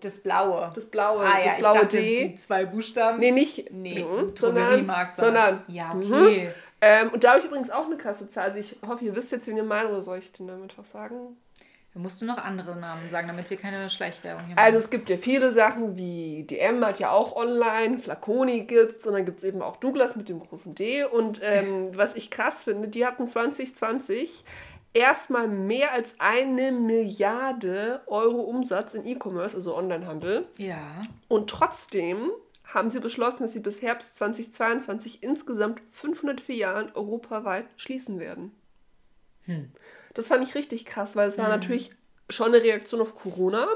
das 0.00 0.18
blaue. 0.18 0.70
Das 0.74 0.86
blaue, 0.86 1.20
ah, 1.24 1.38
ja, 1.40 1.44
das 1.44 1.56
blaue 1.58 1.74
ich 1.76 1.80
dachte, 1.82 1.96
D. 1.96 2.28
die 2.28 2.36
zwei 2.36 2.64
Buchstaben. 2.66 3.18
Nee, 3.18 3.32
nicht. 3.32 3.72
Nee, 3.72 4.04
Mhm, 4.04 4.32
Drogeriemarkt. 4.34 5.16
sondern. 5.16 5.64
Ja, 5.66 5.92
Mhm. 5.92 6.12
okay. 6.12 6.50
Ähm, 6.80 7.10
und 7.12 7.24
da 7.24 7.30
habe 7.30 7.38
ich 7.40 7.44
übrigens 7.46 7.70
auch 7.70 7.86
eine 7.86 7.96
krasse 7.96 8.28
Zahl. 8.28 8.44
Also 8.44 8.58
ich 8.60 8.76
hoffe, 8.86 9.04
ihr 9.04 9.14
wisst 9.16 9.32
jetzt, 9.32 9.46
wen 9.46 9.56
ihr 9.56 9.62
meint, 9.64 9.88
oder 9.88 10.02
soll 10.02 10.18
ich 10.18 10.32
den 10.32 10.46
damit 10.48 10.76
was 10.78 10.90
sagen? 10.92 11.36
Da 11.94 12.00
musst 12.00 12.22
du 12.22 12.24
noch 12.24 12.38
andere 12.38 12.76
Namen 12.76 13.10
sagen, 13.10 13.28
damit 13.28 13.50
wir 13.50 13.58
keine 13.58 13.90
Schleichwerbung 13.90 14.46
hier 14.46 14.54
machen. 14.54 14.64
Also 14.64 14.78
es 14.78 14.88
gibt 14.88 15.10
ja 15.10 15.18
viele 15.18 15.52
Sachen, 15.52 15.98
wie 15.98 16.44
DM 16.44 16.82
hat 16.84 16.98
ja 16.98 17.10
auch 17.10 17.36
online, 17.36 17.98
Flaconi 17.98 18.62
gibt's 18.62 19.06
und 19.06 19.12
dann 19.12 19.26
gibt 19.26 19.38
es 19.38 19.44
eben 19.44 19.60
auch 19.60 19.76
Douglas 19.76 20.16
mit 20.16 20.30
dem 20.30 20.40
großen 20.40 20.74
D. 20.74 21.04
Und 21.04 21.40
ähm, 21.42 21.88
was 21.96 22.14
ich 22.14 22.30
krass 22.30 22.64
finde, 22.64 22.88
die 22.88 23.04
hatten 23.04 23.26
2020 23.26 24.44
erstmal 24.94 25.48
mehr 25.48 25.92
als 25.92 26.14
eine 26.18 26.72
Milliarde 26.72 28.00
Euro 28.06 28.40
Umsatz 28.40 28.94
in 28.94 29.04
E-Commerce, 29.06 29.54
also 29.54 29.76
Onlinehandel. 29.76 30.46
ja. 30.56 30.94
Und 31.28 31.50
trotzdem 31.50 32.30
haben 32.64 32.88
sie 32.88 33.00
beschlossen, 33.00 33.42
dass 33.42 33.52
sie 33.52 33.60
bis 33.60 33.82
Herbst 33.82 34.16
2022 34.16 35.22
insgesamt 35.22 35.82
500 35.90 36.40
Filialen 36.40 36.90
europaweit 36.94 37.66
schließen 37.76 38.18
werden. 38.18 38.52
Das 40.14 40.28
fand 40.28 40.46
ich 40.46 40.54
richtig 40.54 40.84
krass, 40.84 41.16
weil 41.16 41.28
es 41.28 41.38
war 41.38 41.48
natürlich 41.48 41.90
schon 42.28 42.48
eine 42.54 42.62
Reaktion 42.62 43.00
auf 43.00 43.14
Corona. 43.14 43.66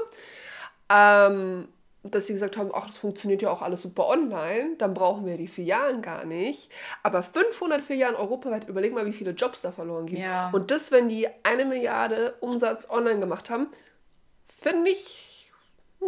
Ähm, 0.89 1.67
dass 2.11 2.27
sie 2.27 2.33
gesagt 2.33 2.57
haben, 2.57 2.71
ach, 2.73 2.85
das 2.87 2.97
funktioniert 2.97 3.41
ja 3.41 3.49
auch 3.49 3.61
alles 3.61 3.81
super 3.81 4.07
online, 4.07 4.75
dann 4.77 4.93
brauchen 4.93 5.25
wir 5.25 5.37
die 5.37 5.47
Filialen 5.47 6.01
gar 6.01 6.25
nicht. 6.25 6.71
Aber 7.03 7.23
500 7.23 7.83
Filialen 7.83 8.15
europaweit, 8.15 8.67
überleg 8.67 8.93
mal, 8.93 9.05
wie 9.05 9.13
viele 9.13 9.31
Jobs 9.31 9.61
da 9.61 9.71
verloren 9.71 10.05
gehen. 10.05 10.21
Ja. 10.21 10.49
Und 10.51 10.71
das, 10.71 10.91
wenn 10.91 11.09
die 11.09 11.27
eine 11.43 11.65
Milliarde 11.65 12.35
Umsatz 12.39 12.89
online 12.89 13.19
gemacht 13.19 13.49
haben, 13.49 13.67
finde 14.47 14.89
ich, 14.91 15.51
hm, 15.99 16.07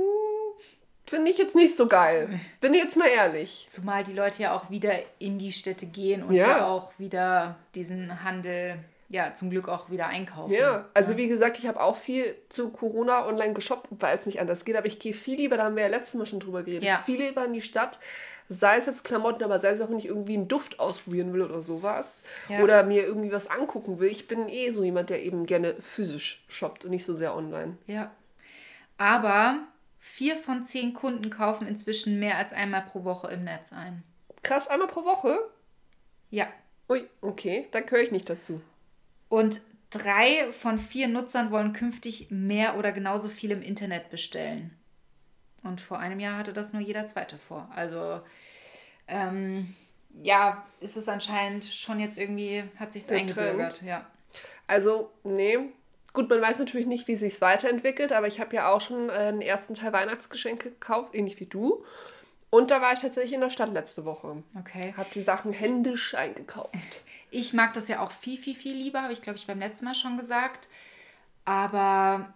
finde 1.05 1.31
ich 1.31 1.37
jetzt 1.37 1.55
nicht 1.55 1.75
so 1.75 1.87
geil. 1.87 2.39
Bin 2.61 2.73
ich 2.73 2.83
jetzt 2.83 2.97
mal 2.97 3.07
ehrlich. 3.09 3.67
Zumal 3.69 4.03
die 4.03 4.13
Leute 4.13 4.43
ja 4.43 4.55
auch 4.55 4.69
wieder 4.69 4.93
in 5.17 5.39
die 5.39 5.51
Städte 5.51 5.85
gehen 5.85 6.23
und 6.23 6.33
Ja. 6.33 6.59
ja, 6.59 6.67
auch 6.67 6.93
wieder 6.97 7.57
diesen 7.75 8.23
Handel, 8.23 8.79
ja, 9.09 9.33
zum 9.33 9.49
Glück 9.49 9.67
auch 9.67 9.89
wieder 9.89 10.07
einkaufen. 10.07 10.53
Ja, 10.53 10.87
also 10.93 11.17
wie 11.17 11.27
gesagt, 11.27 11.57
ich 11.57 11.67
habe 11.67 11.81
auch 11.81 11.95
viel 11.95 12.35
zu 12.49 12.69
Corona 12.69 13.25
online 13.25 13.53
geshoppt, 13.53 13.87
weil 13.99 14.17
es 14.17 14.25
nicht 14.27 14.39
anders 14.39 14.65
geht. 14.65 14.75
Aber 14.77 14.85
ich 14.85 14.99
gehe 14.99 15.13
viel 15.13 15.37
lieber, 15.37 15.57
da 15.57 15.63
haben 15.63 15.75
wir 15.75 15.83
ja 15.83 15.89
letztes 15.89 16.13
Mal 16.15 16.25
schon 16.27 16.39
drüber 16.39 16.61
geredet, 16.63 16.83
Ja. 16.83 16.97
viel 16.97 17.19
lieber 17.19 17.43
in 17.45 17.53
die 17.53 17.61
Stadt. 17.61 17.99
Sei 18.51 18.77
es 18.77 18.85
jetzt 18.87 19.03
Klamotten, 19.03 19.43
aber 19.43 19.59
sei 19.59 19.69
es 19.69 19.81
auch, 19.81 19.89
wenn 19.89 19.99
ich 19.99 20.05
irgendwie 20.07 20.35
einen 20.35 20.47
Duft 20.47 20.79
ausprobieren 20.79 21.33
will 21.33 21.41
oder 21.41 21.61
sowas. 21.61 22.23
Ja. 22.49 22.61
Oder 22.61 22.83
mir 22.83 23.03
irgendwie 23.05 23.31
was 23.31 23.47
angucken 23.47 23.99
will. 23.99 24.09
Ich 24.09 24.27
bin 24.27 24.47
eh 24.49 24.69
so 24.71 24.83
jemand, 24.83 25.09
der 25.09 25.23
eben 25.23 25.45
gerne 25.45 25.75
physisch 25.75 26.43
shoppt 26.47 26.85
und 26.85 26.91
nicht 26.91 27.05
so 27.05 27.13
sehr 27.13 27.35
online. 27.35 27.77
Ja. 27.87 28.11
Aber 28.97 29.59
vier 29.99 30.35
von 30.35 30.63
zehn 30.65 30.93
Kunden 30.93 31.29
kaufen 31.29 31.67
inzwischen 31.67 32.19
mehr 32.19 32.37
als 32.37 32.51
einmal 32.53 32.81
pro 32.81 33.03
Woche 33.03 33.27
im 33.31 33.43
Netz 33.43 33.71
ein. 33.71 34.03
Krass, 34.43 34.67
einmal 34.67 34.87
pro 34.87 35.03
Woche? 35.03 35.37
Ja. 36.29 36.47
Ui, 36.89 37.05
okay, 37.21 37.67
da 37.71 37.81
gehöre 37.81 38.01
ich 38.01 38.11
nicht 38.11 38.29
dazu. 38.29 38.61
Und 39.29 39.61
drei 39.89 40.51
von 40.51 40.77
vier 40.77 41.07
Nutzern 41.07 41.51
wollen 41.51 41.73
künftig 41.73 42.29
mehr 42.29 42.77
oder 42.77 42.91
genauso 42.91 43.29
viel 43.29 43.51
im 43.51 43.61
Internet 43.61 44.09
bestellen. 44.09 44.71
Und 45.63 45.81
vor 45.81 45.99
einem 45.99 46.19
Jahr 46.19 46.37
hatte 46.37 46.53
das 46.53 46.73
nur 46.73 46.81
jeder 46.81 47.07
zweite 47.07 47.37
vor. 47.37 47.69
Also 47.73 48.21
ähm, 49.07 49.75
ja, 50.21 50.65
ist 50.79 50.97
es 50.97 51.07
anscheinend 51.07 51.65
schon 51.65 51.99
jetzt 51.99 52.17
irgendwie, 52.17 52.63
hat 52.77 52.93
sich 52.93 53.09
eingebürgert. 53.11 53.81
Ja. 53.81 54.05
Also, 54.67 55.11
nee. 55.23 55.57
Gut, 56.13 56.29
man 56.29 56.41
weiß 56.41 56.59
natürlich 56.59 56.87
nicht, 56.87 57.07
wie 57.07 57.15
sich 57.15 57.39
weiterentwickelt, 57.39 58.11
aber 58.13 58.27
ich 58.27 58.39
habe 58.39 58.55
ja 58.55 58.71
auch 58.71 58.81
schon 58.81 59.09
äh, 59.09 59.13
einen 59.13 59.41
ersten 59.41 59.75
Teil 59.75 59.93
Weihnachtsgeschenke 59.93 60.71
gekauft, 60.71 61.13
ähnlich 61.13 61.39
wie 61.39 61.45
du. 61.45 61.83
Und 62.49 62.71
da 62.71 62.81
war 62.81 62.93
ich 62.93 62.99
tatsächlich 62.99 63.33
in 63.33 63.41
der 63.41 63.51
Stadt 63.51 63.71
letzte 63.71 64.05
Woche. 64.05 64.43
Okay. 64.57 64.93
Habe 64.97 65.09
die 65.13 65.21
Sachen 65.21 65.53
händisch 65.53 66.15
eingekauft. 66.15 67.03
Ich 67.31 67.53
mag 67.53 67.73
das 67.73 67.87
ja 67.87 67.99
auch 68.01 68.11
viel, 68.11 68.37
viel, 68.37 68.55
viel 68.55 68.75
lieber, 68.75 69.01
habe 69.01 69.13
ich, 69.13 69.21
glaube 69.21 69.37
ich, 69.37 69.45
beim 69.47 69.59
letzten 69.59 69.85
Mal 69.85 69.95
schon 69.95 70.17
gesagt. 70.17 70.67
Aber 71.45 72.33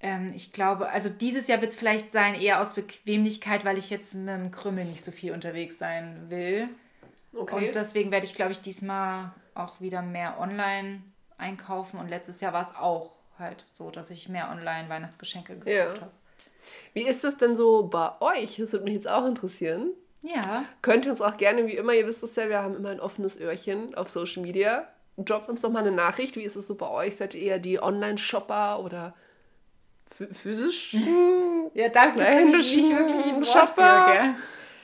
ähm, 0.00 0.32
ich 0.34 0.52
glaube, 0.52 0.88
also 0.88 1.08
dieses 1.08 1.48
Jahr 1.48 1.60
wird 1.60 1.70
es 1.70 1.76
vielleicht 1.76 2.12
sein, 2.12 2.34
eher 2.34 2.60
aus 2.60 2.74
Bequemlichkeit, 2.74 3.64
weil 3.64 3.78
ich 3.78 3.90
jetzt 3.90 4.14
mit 4.14 4.28
dem 4.28 4.50
Krümmel 4.50 4.84
nicht 4.84 5.02
so 5.02 5.12
viel 5.12 5.32
unterwegs 5.32 5.78
sein 5.78 6.26
will. 6.28 6.68
Okay. 7.34 7.68
Und 7.68 7.74
deswegen 7.74 8.10
werde 8.10 8.26
ich, 8.26 8.34
glaube 8.34 8.52
ich, 8.52 8.60
diesmal 8.60 9.32
auch 9.54 9.80
wieder 9.80 10.02
mehr 10.02 10.38
online 10.40 11.02
einkaufen. 11.38 11.98
Und 11.98 12.08
letztes 12.08 12.40
Jahr 12.40 12.52
war 12.52 12.62
es 12.62 12.74
auch 12.76 13.12
halt 13.38 13.64
so, 13.72 13.90
dass 13.90 14.10
ich 14.10 14.28
mehr 14.28 14.50
online 14.50 14.88
Weihnachtsgeschenke 14.88 15.58
gekauft 15.58 15.96
Ja. 15.96 16.00
habe. 16.02 16.10
Wie 16.94 17.02
ist 17.02 17.24
das 17.24 17.36
denn 17.36 17.56
so 17.56 17.84
bei 17.84 18.12
euch? 18.20 18.56
Das 18.56 18.72
würde 18.72 18.84
mich 18.84 18.94
jetzt 18.94 19.08
auch 19.08 19.26
interessieren. 19.26 19.90
Ja, 20.22 20.64
Könnt 20.82 21.04
ihr 21.04 21.10
uns 21.10 21.20
auch 21.20 21.36
gerne, 21.36 21.66
wie 21.66 21.76
immer, 21.76 21.92
ihr 21.94 22.06
wisst 22.06 22.22
es 22.22 22.36
ja, 22.36 22.48
wir 22.48 22.62
haben 22.62 22.76
immer 22.76 22.90
ein 22.90 23.00
offenes 23.00 23.38
Öhrchen 23.40 23.94
auf 23.96 24.08
Social 24.08 24.42
Media. 24.42 24.86
Droppt 25.18 25.48
uns 25.48 25.62
doch 25.62 25.70
mal 25.70 25.80
eine 25.80 25.90
Nachricht. 25.92 26.36
Wie 26.36 26.42
ist 26.42 26.56
es 26.56 26.66
so 26.66 26.74
bei 26.76 26.88
euch? 26.88 27.16
Seid 27.16 27.34
ihr 27.34 27.42
eher 27.42 27.58
die 27.58 27.82
Online-Shopper 27.82 28.80
oder 28.82 29.14
ph- 30.18 30.32
physisch? 30.32 30.94
ja 31.74 31.88
da 31.88 32.06
gibt 32.06 32.18
es 32.26 32.76
nicht 32.76 32.90
wirklich 32.96 33.26
ein 33.34 33.44
Shopper. 33.44 34.34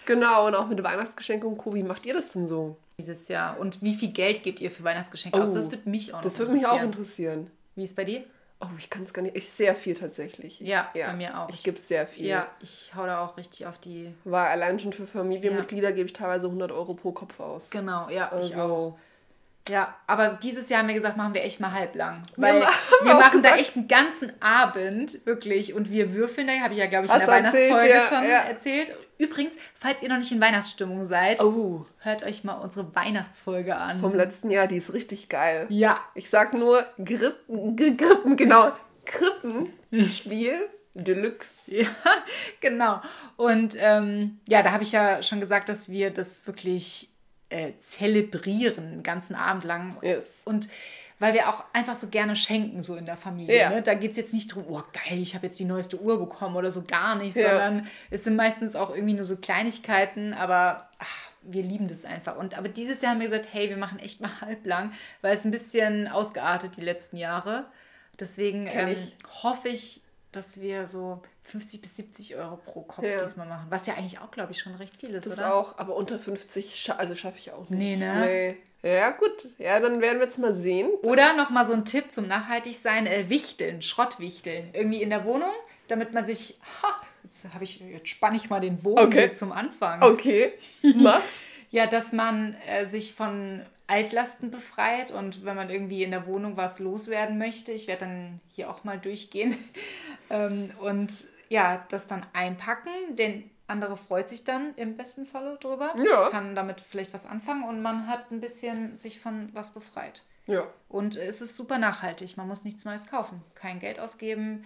genau, 0.04 0.46
und 0.48 0.54
auch 0.54 0.66
mit 0.68 0.82
Weihnachtsgeschenken 0.82 1.48
und 1.48 1.56
Co. 1.58 1.72
Wie 1.74 1.82
macht 1.82 2.04
ihr 2.04 2.14
das 2.14 2.32
denn 2.32 2.46
so? 2.46 2.76
Dieses 3.00 3.28
Jahr. 3.28 3.58
Und 3.60 3.80
wie 3.82 3.94
viel 3.94 4.10
Geld 4.12 4.42
gebt 4.42 4.60
ihr 4.60 4.70
für 4.72 4.82
Weihnachtsgeschenke 4.82 5.40
aus? 5.40 5.50
Oh, 5.50 5.54
Das 5.54 5.70
würde 5.70 5.88
mich 5.88 6.12
auch 6.12 6.20
Das 6.20 6.38
würde 6.40 6.52
mich 6.52 6.66
auch 6.66 6.82
interessieren. 6.82 7.40
interessieren. 7.46 7.50
Wie 7.76 7.84
ist 7.84 7.94
bei 7.96 8.04
dir? 8.04 8.24
Oh, 8.60 8.66
ich 8.76 8.90
kann 8.90 9.04
es 9.04 9.12
gar 9.12 9.22
nicht. 9.22 9.36
Ich 9.36 9.48
sehr 9.48 9.74
viel 9.76 9.94
tatsächlich. 9.94 10.60
Ich, 10.60 10.66
Ja, 10.66 10.90
bei 10.92 11.12
mir 11.12 11.38
auch. 11.38 11.48
Ich 11.48 11.62
gebe 11.62 11.78
sehr 11.78 12.08
viel. 12.08 12.26
Ja, 12.26 12.48
ich 12.60 12.92
hau 12.96 13.06
da 13.06 13.24
auch 13.24 13.36
richtig 13.36 13.66
auf 13.66 13.78
die. 13.78 14.12
War 14.24 14.48
allein 14.48 14.80
schon 14.80 14.92
für 14.92 15.06
Familienmitglieder 15.06 15.92
gebe 15.92 16.06
ich 16.06 16.12
teilweise 16.12 16.46
100 16.46 16.72
Euro 16.72 16.94
pro 16.94 17.12
Kopf 17.12 17.38
aus. 17.38 17.70
Genau, 17.70 18.08
ja, 18.10 18.30
ich 18.40 18.56
auch. 18.56 18.62
Also, 18.62 18.98
Ja, 19.68 19.94
aber 20.08 20.38
dieses 20.42 20.68
Jahr 20.70 20.80
haben 20.80 20.88
wir 20.88 20.96
gesagt, 20.96 21.16
machen 21.16 21.34
wir 21.34 21.44
echt 21.44 21.60
mal 21.60 21.72
halblang. 21.72 22.24
Weil 22.36 22.64
haben 22.66 22.72
wir 23.04 23.14
machen 23.14 23.42
da 23.42 23.50
gesagt. 23.50 23.60
echt 23.60 23.76
einen 23.76 23.86
ganzen 23.86 24.42
Abend, 24.42 25.24
wirklich. 25.24 25.74
Und 25.74 25.92
wir 25.92 26.12
würfeln 26.14 26.48
da, 26.48 26.54
habe 26.54 26.72
ich 26.72 26.80
ja, 26.80 26.86
glaube 26.86 27.06
ich, 27.06 27.12
in 27.12 27.16
Hast 27.16 27.28
der 27.28 27.36
erzählt, 27.36 27.74
Weihnachtsfolge 27.74 27.94
ja, 27.94 28.08
schon 28.08 28.24
ja. 28.24 28.38
erzählt. 28.40 28.96
Übrigens, 29.18 29.56
falls 29.74 30.02
ihr 30.02 30.08
noch 30.08 30.18
nicht 30.18 30.30
in 30.30 30.40
Weihnachtsstimmung 30.40 31.04
seid, 31.06 31.40
oh, 31.40 31.84
hört 31.98 32.22
euch 32.22 32.44
mal 32.44 32.54
unsere 32.54 32.94
Weihnachtsfolge 32.94 33.76
an. 33.76 33.98
vom 33.98 34.14
letzten 34.14 34.50
Jahr, 34.50 34.66
die 34.66 34.76
ist 34.76 34.92
richtig 34.92 35.28
geil. 35.28 35.66
ja, 35.68 36.00
Ich 36.14 36.30
sag 36.30 36.54
nur 36.54 36.86
Grippen, 37.04 37.76
Grippen, 37.76 38.36
genau. 38.36 38.72
Krippenspiel 39.04 40.68
Deluxe. 40.94 41.74
Ja, 41.74 41.88
genau. 42.60 43.00
Und 43.36 43.76
ähm, 43.78 44.38
ja, 44.48 44.62
da 44.62 44.72
habe 44.72 44.82
ich 44.82 44.92
ja 44.92 45.22
schon 45.22 45.40
gesagt, 45.40 45.68
dass 45.68 45.88
wir 45.88 46.10
das 46.10 46.46
wirklich 46.46 47.10
äh, 47.50 47.72
zelebrieren, 47.78 48.90
den 48.90 49.02
ganzen 49.02 49.34
Abend 49.34 49.64
lang. 49.64 49.96
Yes. 50.02 50.42
Und 50.44 50.68
weil 51.18 51.34
wir 51.34 51.48
auch 51.48 51.64
einfach 51.72 51.96
so 51.96 52.08
gerne 52.08 52.36
schenken, 52.36 52.82
so 52.82 52.94
in 52.96 53.06
der 53.06 53.16
Familie. 53.16 53.58
Ja. 53.58 53.70
Ne? 53.70 53.82
Da 53.82 53.94
geht 53.94 54.12
es 54.12 54.16
jetzt 54.16 54.32
nicht 54.32 54.50
darum, 54.50 54.64
oh 54.68 54.82
geil, 54.92 55.20
ich 55.20 55.34
habe 55.34 55.46
jetzt 55.46 55.58
die 55.58 55.64
neueste 55.64 56.00
Uhr 56.00 56.18
bekommen 56.18 56.54
oder 56.56 56.70
so 56.70 56.82
gar 56.84 57.14
nicht, 57.16 57.36
Ja. 57.36 57.50
sondern 57.50 57.88
es 58.10 58.24
sind 58.24 58.36
meistens 58.36 58.76
auch 58.76 58.90
irgendwie 58.94 59.14
nur 59.14 59.24
so 59.24 59.36
Kleinigkeiten, 59.36 60.32
aber 60.34 60.88
ach, 60.98 61.30
wir 61.42 61.62
lieben 61.62 61.88
das 61.88 62.04
einfach. 62.04 62.36
Und 62.36 62.56
aber 62.58 62.68
dieses 62.68 63.00
Jahr 63.02 63.12
haben 63.12 63.20
wir 63.20 63.26
gesagt, 63.26 63.48
hey, 63.52 63.68
wir 63.68 63.76
machen 63.76 63.98
echt 63.98 64.20
mal 64.20 64.30
halblang, 64.40 64.92
weil 65.22 65.34
es 65.36 65.44
ein 65.44 65.50
bisschen 65.50 66.08
ausgeartet 66.08 66.76
die 66.76 66.82
letzten 66.82 67.16
Jahre. 67.16 67.66
Deswegen 68.20 68.68
ähm, 68.72 68.88
ich. 68.88 69.16
hoffe 69.42 69.68
ich, 69.68 70.02
dass 70.32 70.60
wir 70.60 70.86
so 70.88 71.22
50 71.44 71.80
bis 71.80 71.96
70 71.96 72.36
Euro 72.36 72.56
pro 72.56 72.82
Kopf 72.82 73.04
Ja. 73.04 73.22
diesmal 73.22 73.46
machen. 73.46 73.66
Was 73.70 73.86
ja 73.86 73.94
eigentlich 73.94 74.18
auch, 74.18 74.30
glaube 74.30 74.52
ich, 74.52 74.58
schon 74.58 74.74
recht 74.74 74.96
viel 74.96 75.10
ist, 75.10 75.26
Das 75.26 75.38
oder? 75.38 75.54
auch, 75.54 75.78
aber 75.78 75.96
unter 75.96 76.18
50, 76.18 76.74
scha 76.76 76.94
also 76.96 77.14
schaffe 77.14 77.38
ich 77.38 77.52
auch 77.52 77.68
nicht. 77.70 77.78
Nee, 77.78 77.96
ne? 77.96 78.20
Nee. 78.20 78.56
Ja, 78.82 79.10
gut. 79.10 79.48
Ja, 79.58 79.80
dann 79.80 80.00
werden 80.00 80.18
wir 80.18 80.24
jetzt 80.26 80.38
mal 80.38 80.54
sehen. 80.54 80.88
Oder 81.02 81.34
nochmal 81.34 81.66
so 81.66 81.72
ein 81.72 81.84
Tipp 81.84 82.12
zum 82.12 82.28
Nachhaltigsein, 82.28 83.06
äh, 83.06 83.28
Wichteln, 83.28 83.82
Schrottwichteln. 83.82 84.70
Irgendwie 84.72 85.02
in 85.02 85.10
der 85.10 85.24
Wohnung, 85.24 85.50
damit 85.88 86.12
man 86.12 86.24
sich, 86.26 86.58
ha, 86.82 87.00
jetzt, 87.24 87.48
ich, 87.60 87.80
jetzt 87.80 88.08
spanne 88.08 88.36
ich 88.36 88.48
mal 88.50 88.60
den 88.60 88.78
Bogen 88.78 89.00
Okay. 89.00 89.32
zum 89.32 89.52
Anfang. 89.52 90.02
Okay, 90.02 90.52
mach. 90.96 91.22
Ja, 91.70 91.86
dass 91.86 92.12
man 92.12 92.56
äh, 92.66 92.86
sich 92.86 93.12
von 93.12 93.60
Altlasten 93.88 94.50
befreit 94.50 95.10
und 95.10 95.44
wenn 95.44 95.54
man 95.54 95.68
irgendwie 95.68 96.02
in 96.02 96.12
der 96.12 96.26
Wohnung 96.26 96.56
was 96.56 96.78
loswerden 96.78 97.36
möchte, 97.36 97.72
ich 97.72 97.86
werde 97.88 98.06
dann 98.06 98.40
hier 98.48 98.70
auch 98.70 98.84
mal 98.84 98.98
durchgehen. 98.98 99.54
ähm, 100.30 100.70
und 100.80 101.24
ja, 101.50 101.84
das 101.90 102.06
dann 102.06 102.24
einpacken. 102.32 102.90
Den 103.16 103.50
andere 103.68 103.96
freut 103.96 104.28
sich 104.28 104.44
dann 104.44 104.74
im 104.74 104.96
besten 104.96 105.26
Falle 105.26 105.56
drüber. 105.58 105.94
Ja. 106.02 106.30
Kann 106.30 106.54
damit 106.54 106.80
vielleicht 106.80 107.14
was 107.14 107.26
anfangen 107.26 107.64
und 107.64 107.80
man 107.80 108.08
hat 108.08 108.30
ein 108.30 108.40
bisschen 108.40 108.96
sich 108.96 109.20
von 109.20 109.50
was 109.52 109.72
befreit. 109.72 110.22
Ja. 110.46 110.66
Und 110.88 111.16
es 111.16 111.40
ist 111.40 111.54
super 111.54 111.78
nachhaltig. 111.78 112.36
Man 112.36 112.48
muss 112.48 112.64
nichts 112.64 112.84
Neues 112.84 113.06
kaufen. 113.06 113.44
Kein 113.54 113.78
Geld 113.78 114.00
ausgeben. 114.00 114.64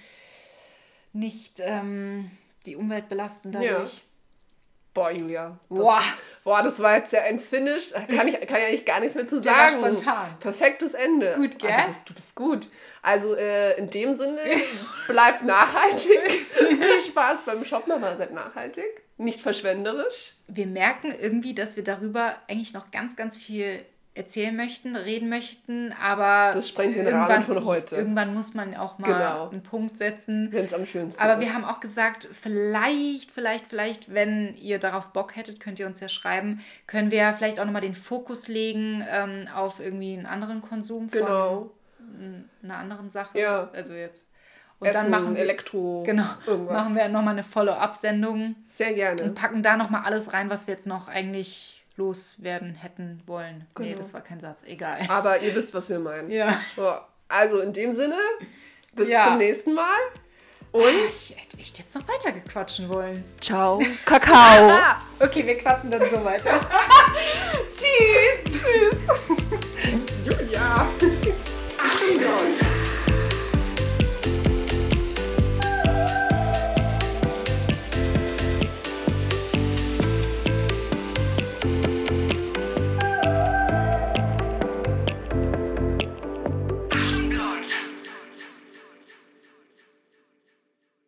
Nicht 1.13 1.61
ähm, 1.61 2.31
die 2.65 2.77
Umwelt 2.77 3.09
belasten 3.09 3.53
dadurch. 3.53 4.03
Boah, 4.95 5.11
Julia. 5.11 5.59
Das, 5.71 5.79
Boah. 5.79 6.03
boah, 6.45 6.63
das 6.63 6.79
war 6.83 6.97
jetzt 6.97 7.13
ja 7.15 7.23
ein 7.23 7.39
Finish. 7.39 7.91
Da 7.93 8.01
Kann 8.01 8.29
ich, 8.29 8.35
kann 8.35 8.59
ich 8.61 8.67
eigentlich 8.67 8.85
gar 8.85 9.01
nichts 9.01 9.15
mehr 9.15 9.27
zu 9.27 9.41
Der 9.41 9.53
sagen. 9.55 9.77
spontan. 9.79 10.39
Perfektes 10.39 10.93
Ende. 10.93 11.35
Gut, 11.37 11.59
gell? 11.59 11.71
Ah, 11.73 11.81
du, 11.83 11.87
bist, 11.87 12.11
du 12.11 12.15
bist 12.15 12.35
gut. 12.35 12.69
Also 13.01 13.35
äh, 13.35 13.79
in 13.79 13.89
dem 13.89 14.13
Sinne, 14.13 14.39
bleibt 15.09 15.45
nachhaltig. 15.45 16.21
Viel 16.29 17.01
Spaß 17.01 17.41
beim 17.47 17.65
Shoppen, 17.65 17.93
aber 17.93 18.15
seid 18.17 18.33
nachhaltig. 18.35 18.85
Nicht 19.17 19.41
verschwenderisch. 19.41 20.35
Wir 20.47 20.67
merken 20.67 21.15
irgendwie, 21.19 21.55
dass 21.55 21.77
wir 21.77 21.85
darüber 21.85 22.37
eigentlich 22.49 22.75
noch 22.75 22.91
ganz, 22.91 23.17
ganz 23.17 23.37
viel 23.37 23.85
erzählen 24.15 24.55
möchten, 24.55 24.95
reden 24.95 25.31
möchten, 25.31 25.93
aber 25.95 26.53
Das 26.53 26.69
sprengt 26.69 26.97
den 26.97 27.07
Rahmen 27.09 27.41
von 27.43 27.65
heute. 27.65 27.97
Irgendwann 27.97 28.35
muss 28.35 28.53
man 28.53 28.77
auch 28.77 28.99
mal 28.99 29.07
Genau. 29.13 29.49
einen 29.49 29.63
Punkt 29.63 29.97
setzen. 29.97 30.49
Wenn 30.53 30.67
es 30.67 30.75
am 30.75 30.85
schönsten 30.85 31.23
Aber 31.23 31.35
ist. 31.35 31.41
wir 31.41 31.55
haben 31.55 31.65
auch 31.65 31.81
gesagt, 31.81 32.29
vielleicht, 32.31 33.31
vielleicht, 33.31 33.67
vielleicht, 33.67 34.13
wenn 34.13 34.55
ihr 34.59 34.79
darauf 34.79 35.09
Bock 35.15 35.35
hättet, 35.35 35.61
könnt 35.61 35.79
ihr 35.79 35.87
uns 35.87 36.01
ja 36.01 36.09
schreiben, 36.09 36.61
können 36.87 37.11
wir 37.11 37.33
vielleicht 37.33 37.59
auch 37.59 37.65
nochmal 37.65 37.81
den 37.81 37.95
Fokus 37.95 38.49
legen 38.49 39.03
ähm, 39.11 39.49
auf 39.55 39.81
irgendwie 39.81 40.13
einen 40.15 40.27
anderen 40.27 40.61
Konsum 40.61 41.09
von 41.09 41.19
Genau. 41.21 41.71
einer 42.63 42.77
anderen 42.77 43.09
Sache. 43.09 43.39
Ja. 43.39 43.71
Also 43.73 43.95
jetzt. 43.95 44.29
Und 44.79 44.89
Essen, 44.89 45.11
dann 45.11 45.23
machen 45.23 45.35
wir, 45.37 45.43
Elektro, 45.43 46.03
genau, 46.05 46.25
irgendwas. 46.47 46.75
machen 46.83 46.97
wir 46.97 47.09
nochmal 47.09 47.35
eine 47.35 47.45
Follow-up-Sendung 47.45 48.57
Sehr 48.67 48.93
gerne. 48.93 49.23
und 49.23 49.35
packen 49.37 49.63
da 49.63 49.77
nochmal 49.77 50.03
alles 50.05 50.33
rein, 50.33 50.51
was 50.51 50.67
wir 50.67 50.75
jetzt 50.75 50.87
noch 50.89 51.09
eigentlich 51.09 51.82
loswerden 51.97 52.75
hätten 52.75 53.23
wollen. 53.27 53.67
Genau. 53.75 53.89
Nee, 53.89 53.95
das 53.95 54.15
war 54.15 54.21
kein 54.21 54.41
Satz, 54.41 54.63
egal. 54.65 55.01
Aber 55.09 55.41
ihr 55.41 55.55
wisst, 55.55 55.75
was 55.75 55.89
wir 55.91 55.99
meinen. 55.99 56.31
Ja. 56.31 56.59
So. 56.77 56.95
Also 57.29 57.61
in 57.61 57.73
dem 57.73 57.93
Sinne, 57.93 58.19
bis 58.95 59.09
ja. 59.09 59.25
zum 59.25 59.39
nächsten 59.39 59.75
Mal. 59.75 59.99
Und 60.73 60.85
ah, 60.85 61.09
ich 61.09 61.37
hätte 61.37 61.59
echt 61.59 61.79
jetzt 61.79 61.95
noch 61.95 62.09
weiter 62.09 62.33
gequatschen 62.33 62.89
wollen. 62.89 63.23
Ciao, 63.41 63.79
Kakao. 64.07 64.71
Ah, 64.71 64.99
okay, 65.21 65.47
wir 65.47 65.59
quatschen 65.59 65.91
dann 65.91 66.01
so 66.11 66.25
weiter. 66.25 66.61
tschüss, 67.73 68.63
tschüss. 68.63 68.99
Julia. 70.25 70.89
Achtung, 71.79 72.19
Gott. 72.19 72.92